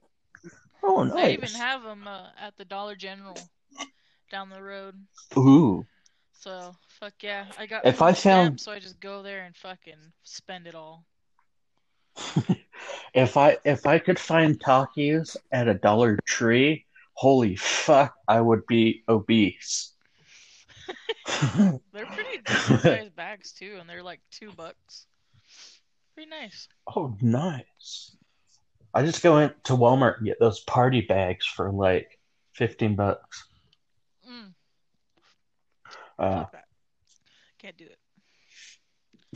[0.86, 3.36] Oh, They even have them uh, at the Dollar General
[4.30, 4.94] down the road.
[5.36, 5.86] Ooh.
[6.38, 8.16] So fuck yeah, I got If I found-
[8.60, 11.06] stamps, so I just go there and fucking spend it all.
[13.14, 16.84] If I if I could find Takis at a Dollar Tree,
[17.14, 19.92] holy fuck, I would be obese.
[21.56, 25.06] They're pretty decent sized bags too, and they're like two bucks.
[26.14, 26.68] Pretty nice.
[26.94, 28.16] oh, nice.
[28.92, 32.18] I just go into Walmart and get those party bags for like
[32.52, 33.44] fifteen bucks.
[34.28, 34.54] Mm,
[36.18, 36.44] Uh.
[37.58, 37.98] Can't do it.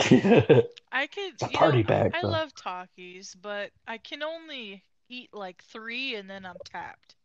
[0.92, 1.32] I could.
[1.34, 2.28] It's a you know, party bag, I though.
[2.28, 7.16] love Takis, but I can only eat like three, and then I'm tapped.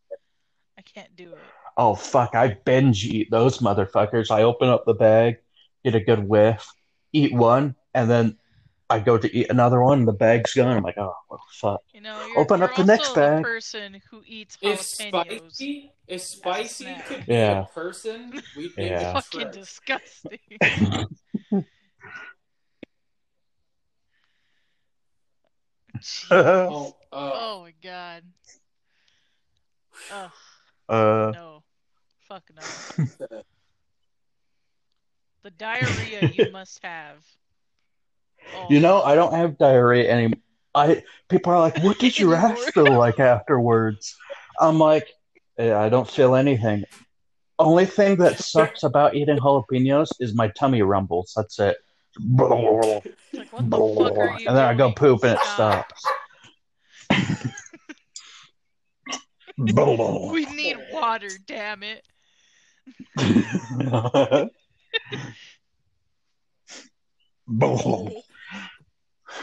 [0.77, 1.37] I can't do it.
[1.77, 4.31] oh fuck, I binge eat those motherfuckers.
[4.31, 5.37] I open up the bag,
[5.83, 6.67] get a good whiff,
[7.11, 8.37] eat one, and then
[8.89, 10.77] I go to eat another one, the bag's gone.
[10.77, 11.81] I'm like, oh well, fuck.
[11.93, 13.43] You know, you're, Open you're up the next also bag.
[13.43, 15.51] person who eats if jalapenos.
[15.51, 17.05] spicy, if spicy snack.
[17.07, 17.61] could be Yeah.
[17.61, 19.09] a person, we'd name Yeah.
[19.09, 19.51] it Fucking Shrek.
[19.51, 20.39] disgusting.
[25.99, 26.25] Jeez.
[26.31, 28.23] Oh, uh, Oh my god.
[30.11, 30.31] Ugh,
[30.89, 31.63] uh, no.
[32.27, 33.05] Fuck no.
[35.43, 37.25] The diarrhea you must have.
[38.55, 40.39] Oh, you know, I don't have diarrhea anymore.
[40.75, 44.15] I people are like, "What did your ass feel like afterwards?"
[44.59, 45.07] I'm like,
[45.57, 46.83] "Eh, I don't feel anything.
[47.59, 51.33] Only thing that sucks about eating jalapenos is my tummy rumbles.
[51.35, 51.77] That's it.
[52.37, 52.39] like,
[53.51, 55.99] what the fuck are you and then I go poop and it Stop.
[55.99, 56.05] stops.
[59.55, 62.03] We need water, damn it.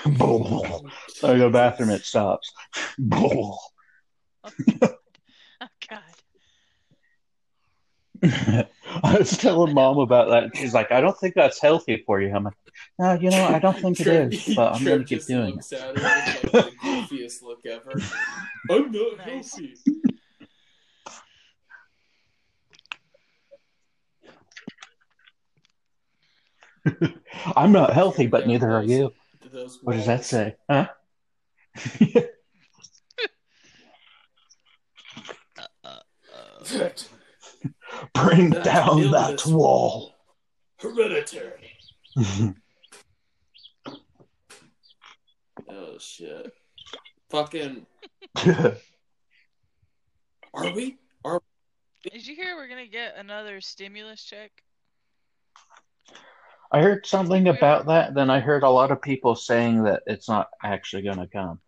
[0.04, 0.80] I go
[1.34, 2.52] to the bathroom, it stops.
[3.12, 3.56] Oh
[5.88, 6.02] god.
[9.02, 10.44] I was telling mom about that.
[10.44, 12.34] and She's like, I don't think that's healthy for you.
[12.34, 12.54] I'm like,
[12.98, 15.28] no, you know, I don't think it Trip- is, but I'm going to keep just
[15.28, 15.54] doing it.
[15.56, 18.00] looks at her like the goofiest look ever.
[18.70, 19.54] I'm not Nice.
[19.54, 19.74] healthy.
[27.56, 29.12] I'm not healthy, but neither are you.
[29.52, 30.56] Those What does that say?
[30.68, 30.88] Huh?
[36.72, 37.08] That
[38.14, 40.14] Bring That down that wall.
[40.78, 41.72] hereditary.
[45.72, 46.52] Oh shit.
[47.30, 47.86] Fucking.
[48.44, 48.74] Are
[50.74, 50.98] we?
[51.24, 51.40] Are
[52.02, 54.50] Did you hear we're gonna get another stimulus check?
[56.72, 58.14] I heard something about that.
[58.14, 61.60] Then I heard a lot of people saying that it's not actually going to come.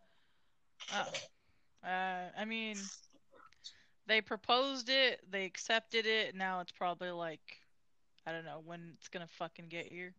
[0.94, 1.08] Oh.
[1.88, 2.76] Uh, I mean,
[4.06, 6.36] they proposed it, they accepted it.
[6.36, 7.40] Now it's probably like,
[8.26, 10.14] I don't know when it's gonna fucking get here.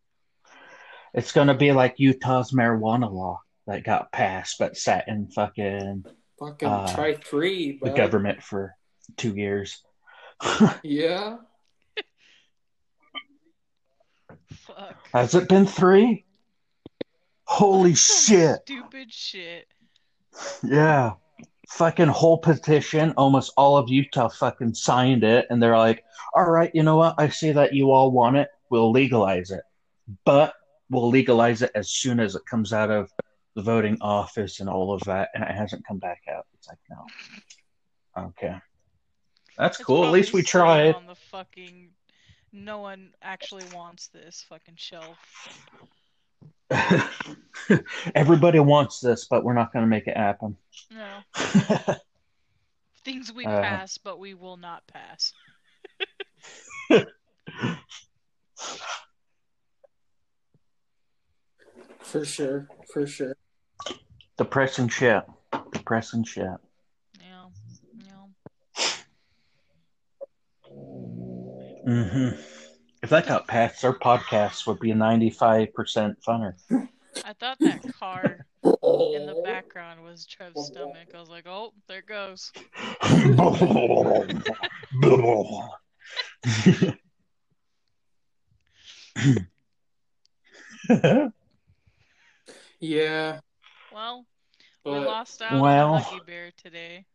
[1.13, 6.05] It's going to be like Utah's marijuana law that got passed but sat in fucking
[6.39, 7.79] fucking Uh, try three?
[7.81, 8.75] the government for
[9.15, 9.81] two years.
[10.83, 11.37] Yeah.
[14.65, 14.95] Fuck.
[15.13, 16.25] Has it been three?
[17.45, 18.61] Holy shit.
[18.63, 19.67] Stupid shit.
[20.63, 21.13] Yeah.
[21.69, 23.13] Fucking whole petition.
[23.17, 25.47] Almost all of Utah fucking signed it.
[25.49, 26.03] And they're like,
[26.33, 27.15] all right, you know what?
[27.17, 28.47] I see that you all want it.
[28.69, 29.61] We'll legalize it.
[30.25, 30.53] But
[30.89, 33.11] we'll legalize it as soon as it comes out of
[33.55, 35.29] the voting office and all of that.
[35.33, 36.45] And it hasn't come back out.
[36.57, 38.23] It's like, no.
[38.25, 38.55] Okay.
[39.57, 40.05] That's It's cool.
[40.05, 40.95] At least we tried.
[40.95, 41.89] On the fucking,
[42.53, 45.17] no one actually wants this fucking shelf.
[48.15, 50.55] Everybody wants this, but we're not going to make it happen.
[50.91, 51.23] No
[53.03, 53.61] things we Uh.
[53.61, 55.33] pass, but we will not pass.
[62.01, 62.67] For sure.
[62.91, 63.35] For sure.
[64.37, 65.23] Depressing shit.
[65.71, 66.45] Depressing shit.
[67.19, 67.45] Yeah.
[68.05, 68.25] Yeah.
[71.83, 72.29] Hmm
[73.01, 76.53] If that got passed, our podcast would be 95% funner.
[77.25, 81.09] I thought that car in the background was Trev's stomach.
[81.13, 82.51] I was like, oh, there it goes.
[92.79, 93.39] Yeah,
[93.93, 94.25] Well,
[94.83, 95.93] we lost out Well.
[95.95, 97.05] on the Huggy Bear today.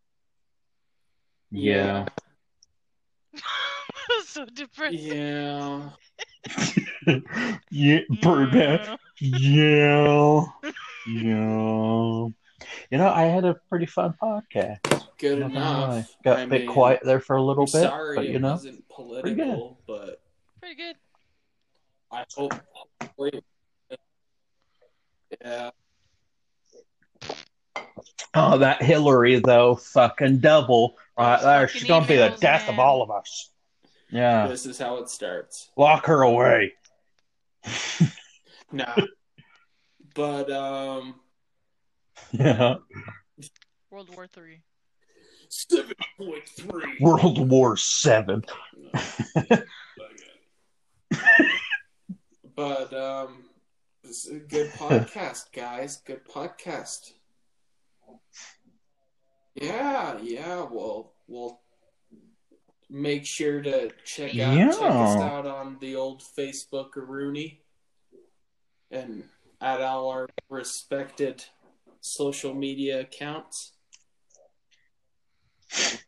[1.51, 2.07] yeah.
[4.27, 4.99] so depressing.
[5.07, 5.91] yeah,
[7.71, 8.99] yeah, Birdman.
[9.21, 10.43] Yeah.
[11.11, 12.27] Yeah.
[12.91, 14.81] You know, I had a pretty fun podcast.
[15.19, 15.95] good Not gonna lie.
[15.95, 16.17] enough.
[16.23, 18.37] Got I a bit mean, quiet there for a little I'm bit, sorry but you
[18.37, 20.21] it know, wasn't political, but
[20.61, 20.97] Pretty good.
[22.13, 22.53] I hope.
[23.01, 23.43] hopefully-
[25.43, 25.71] Yeah,
[28.35, 31.69] oh, that Hillary though, fucking double right there.
[31.69, 32.75] fucking She's gonna be the death man.
[32.75, 33.51] of all of us.
[34.11, 35.71] Yeah, this is how it starts.
[35.77, 36.73] lock her away.
[38.71, 38.95] Nah,
[40.15, 41.15] but um,
[42.33, 42.75] Yeah,
[43.91, 44.61] World War Three.
[45.49, 46.97] seven point three.
[47.01, 48.43] World War Seven.
[52.57, 53.45] But um,
[54.03, 55.99] this is a good podcast, guys.
[56.05, 57.13] Good podcast.
[59.55, 60.67] Yeah, yeah.
[60.71, 61.61] Well, we'll
[62.90, 67.60] make sure to check out check us out on the old Facebook Rooney
[68.90, 69.24] and
[69.60, 71.44] at all our respected
[72.01, 73.73] social media accounts.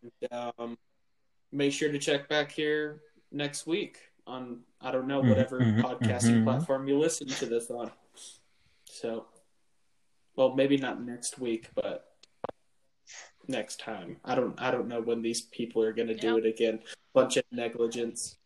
[0.03, 0.79] And, um,
[1.53, 3.03] make sure to check back here
[3.33, 6.45] next week on I don't know Mhm, whatever mhm, podcasting mhm.
[6.45, 7.91] platform you listen to this on.
[8.85, 9.27] So,
[10.37, 12.10] well, maybe not next week, but
[13.51, 14.17] next time.
[14.25, 16.37] I don't I don't know when these people are going to do Yeah.
[16.39, 16.81] it again.
[17.13, 18.37] Bunch of negligence.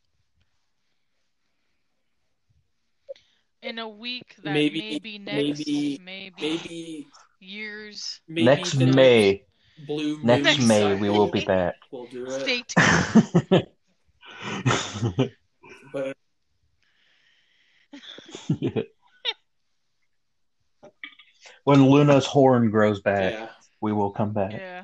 [3.62, 7.06] In a week that Maybe- maybe, next, maybe- maybe, Maybe,
[7.40, 8.20] years.
[8.28, 9.44] maybe next the May,
[9.86, 11.74] blue moon next May we will be back.
[11.90, 12.40] We'll do it.
[12.40, 13.66] Stay tuned.
[15.92, 16.16] But
[21.64, 23.48] when Luna's horn grows back, yeah,
[23.80, 24.52] we will come back.
[24.52, 24.82] Yeah,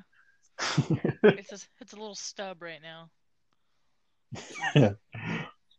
[1.22, 3.10] it's a, it's a little stub right now.
[4.74, 4.96] the-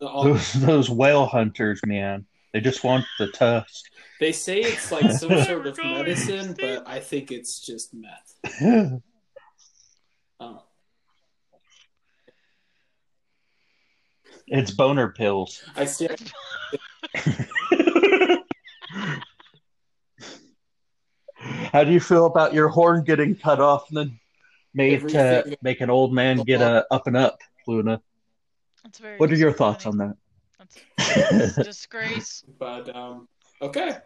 [0.02, 3.86] all, those those whale hunters, man, they just want the tusk.
[4.20, 8.36] they say it's like some sort of medicine, but I think it's just meth.
[10.40, 10.64] Oh.
[14.48, 15.64] it's boner pills.
[15.76, 16.08] I see.
[21.72, 24.20] How do you feel about your horn getting cut off and then
[24.74, 28.02] made to Everything- make an old man get a up and up, Luna?
[28.84, 29.18] That's very.
[29.18, 30.16] What are your thoughts on that?
[30.98, 32.44] That's a disgrace.
[32.60, 33.28] But um,
[33.62, 33.98] okay.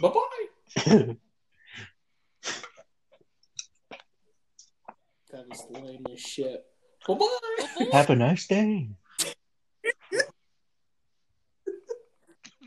[0.00, 1.16] Bye bye.
[5.30, 6.62] That was lame as shit.
[7.08, 7.86] Bye bye.
[7.92, 8.90] Have a nice day.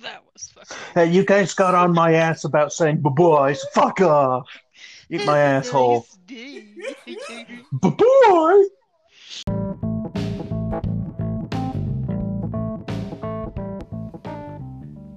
[0.02, 0.78] That was fucking.
[0.94, 3.64] Hey, you guys got on my ass about saying bye boys.
[3.74, 4.46] Fuck off.
[5.08, 6.08] Eat my asshole.
[7.72, 8.64] Boy.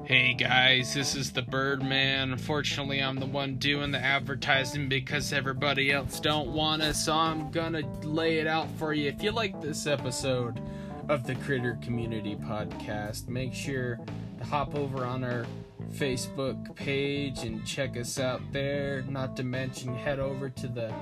[0.04, 2.32] Hey guys, this is the Birdman.
[2.32, 7.50] Unfortunately, I'm the one doing the advertising because everybody else don't want it, so I'm
[7.50, 9.08] gonna lay it out for you.
[9.08, 10.60] If you like this episode
[11.08, 13.98] of the Critter Community Podcast, make sure
[14.38, 15.46] to hop over on our
[15.92, 19.02] Facebook page and check us out there.
[19.02, 20.92] Not to mention, head over to the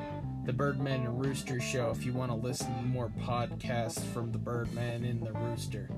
[0.47, 4.39] the Birdman and Rooster show if you want to listen to more podcasts from the
[4.39, 5.91] Birdman and the Rooster.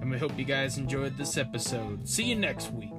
[0.00, 2.08] And we hope you guys enjoyed this episode.
[2.08, 2.92] See you next week.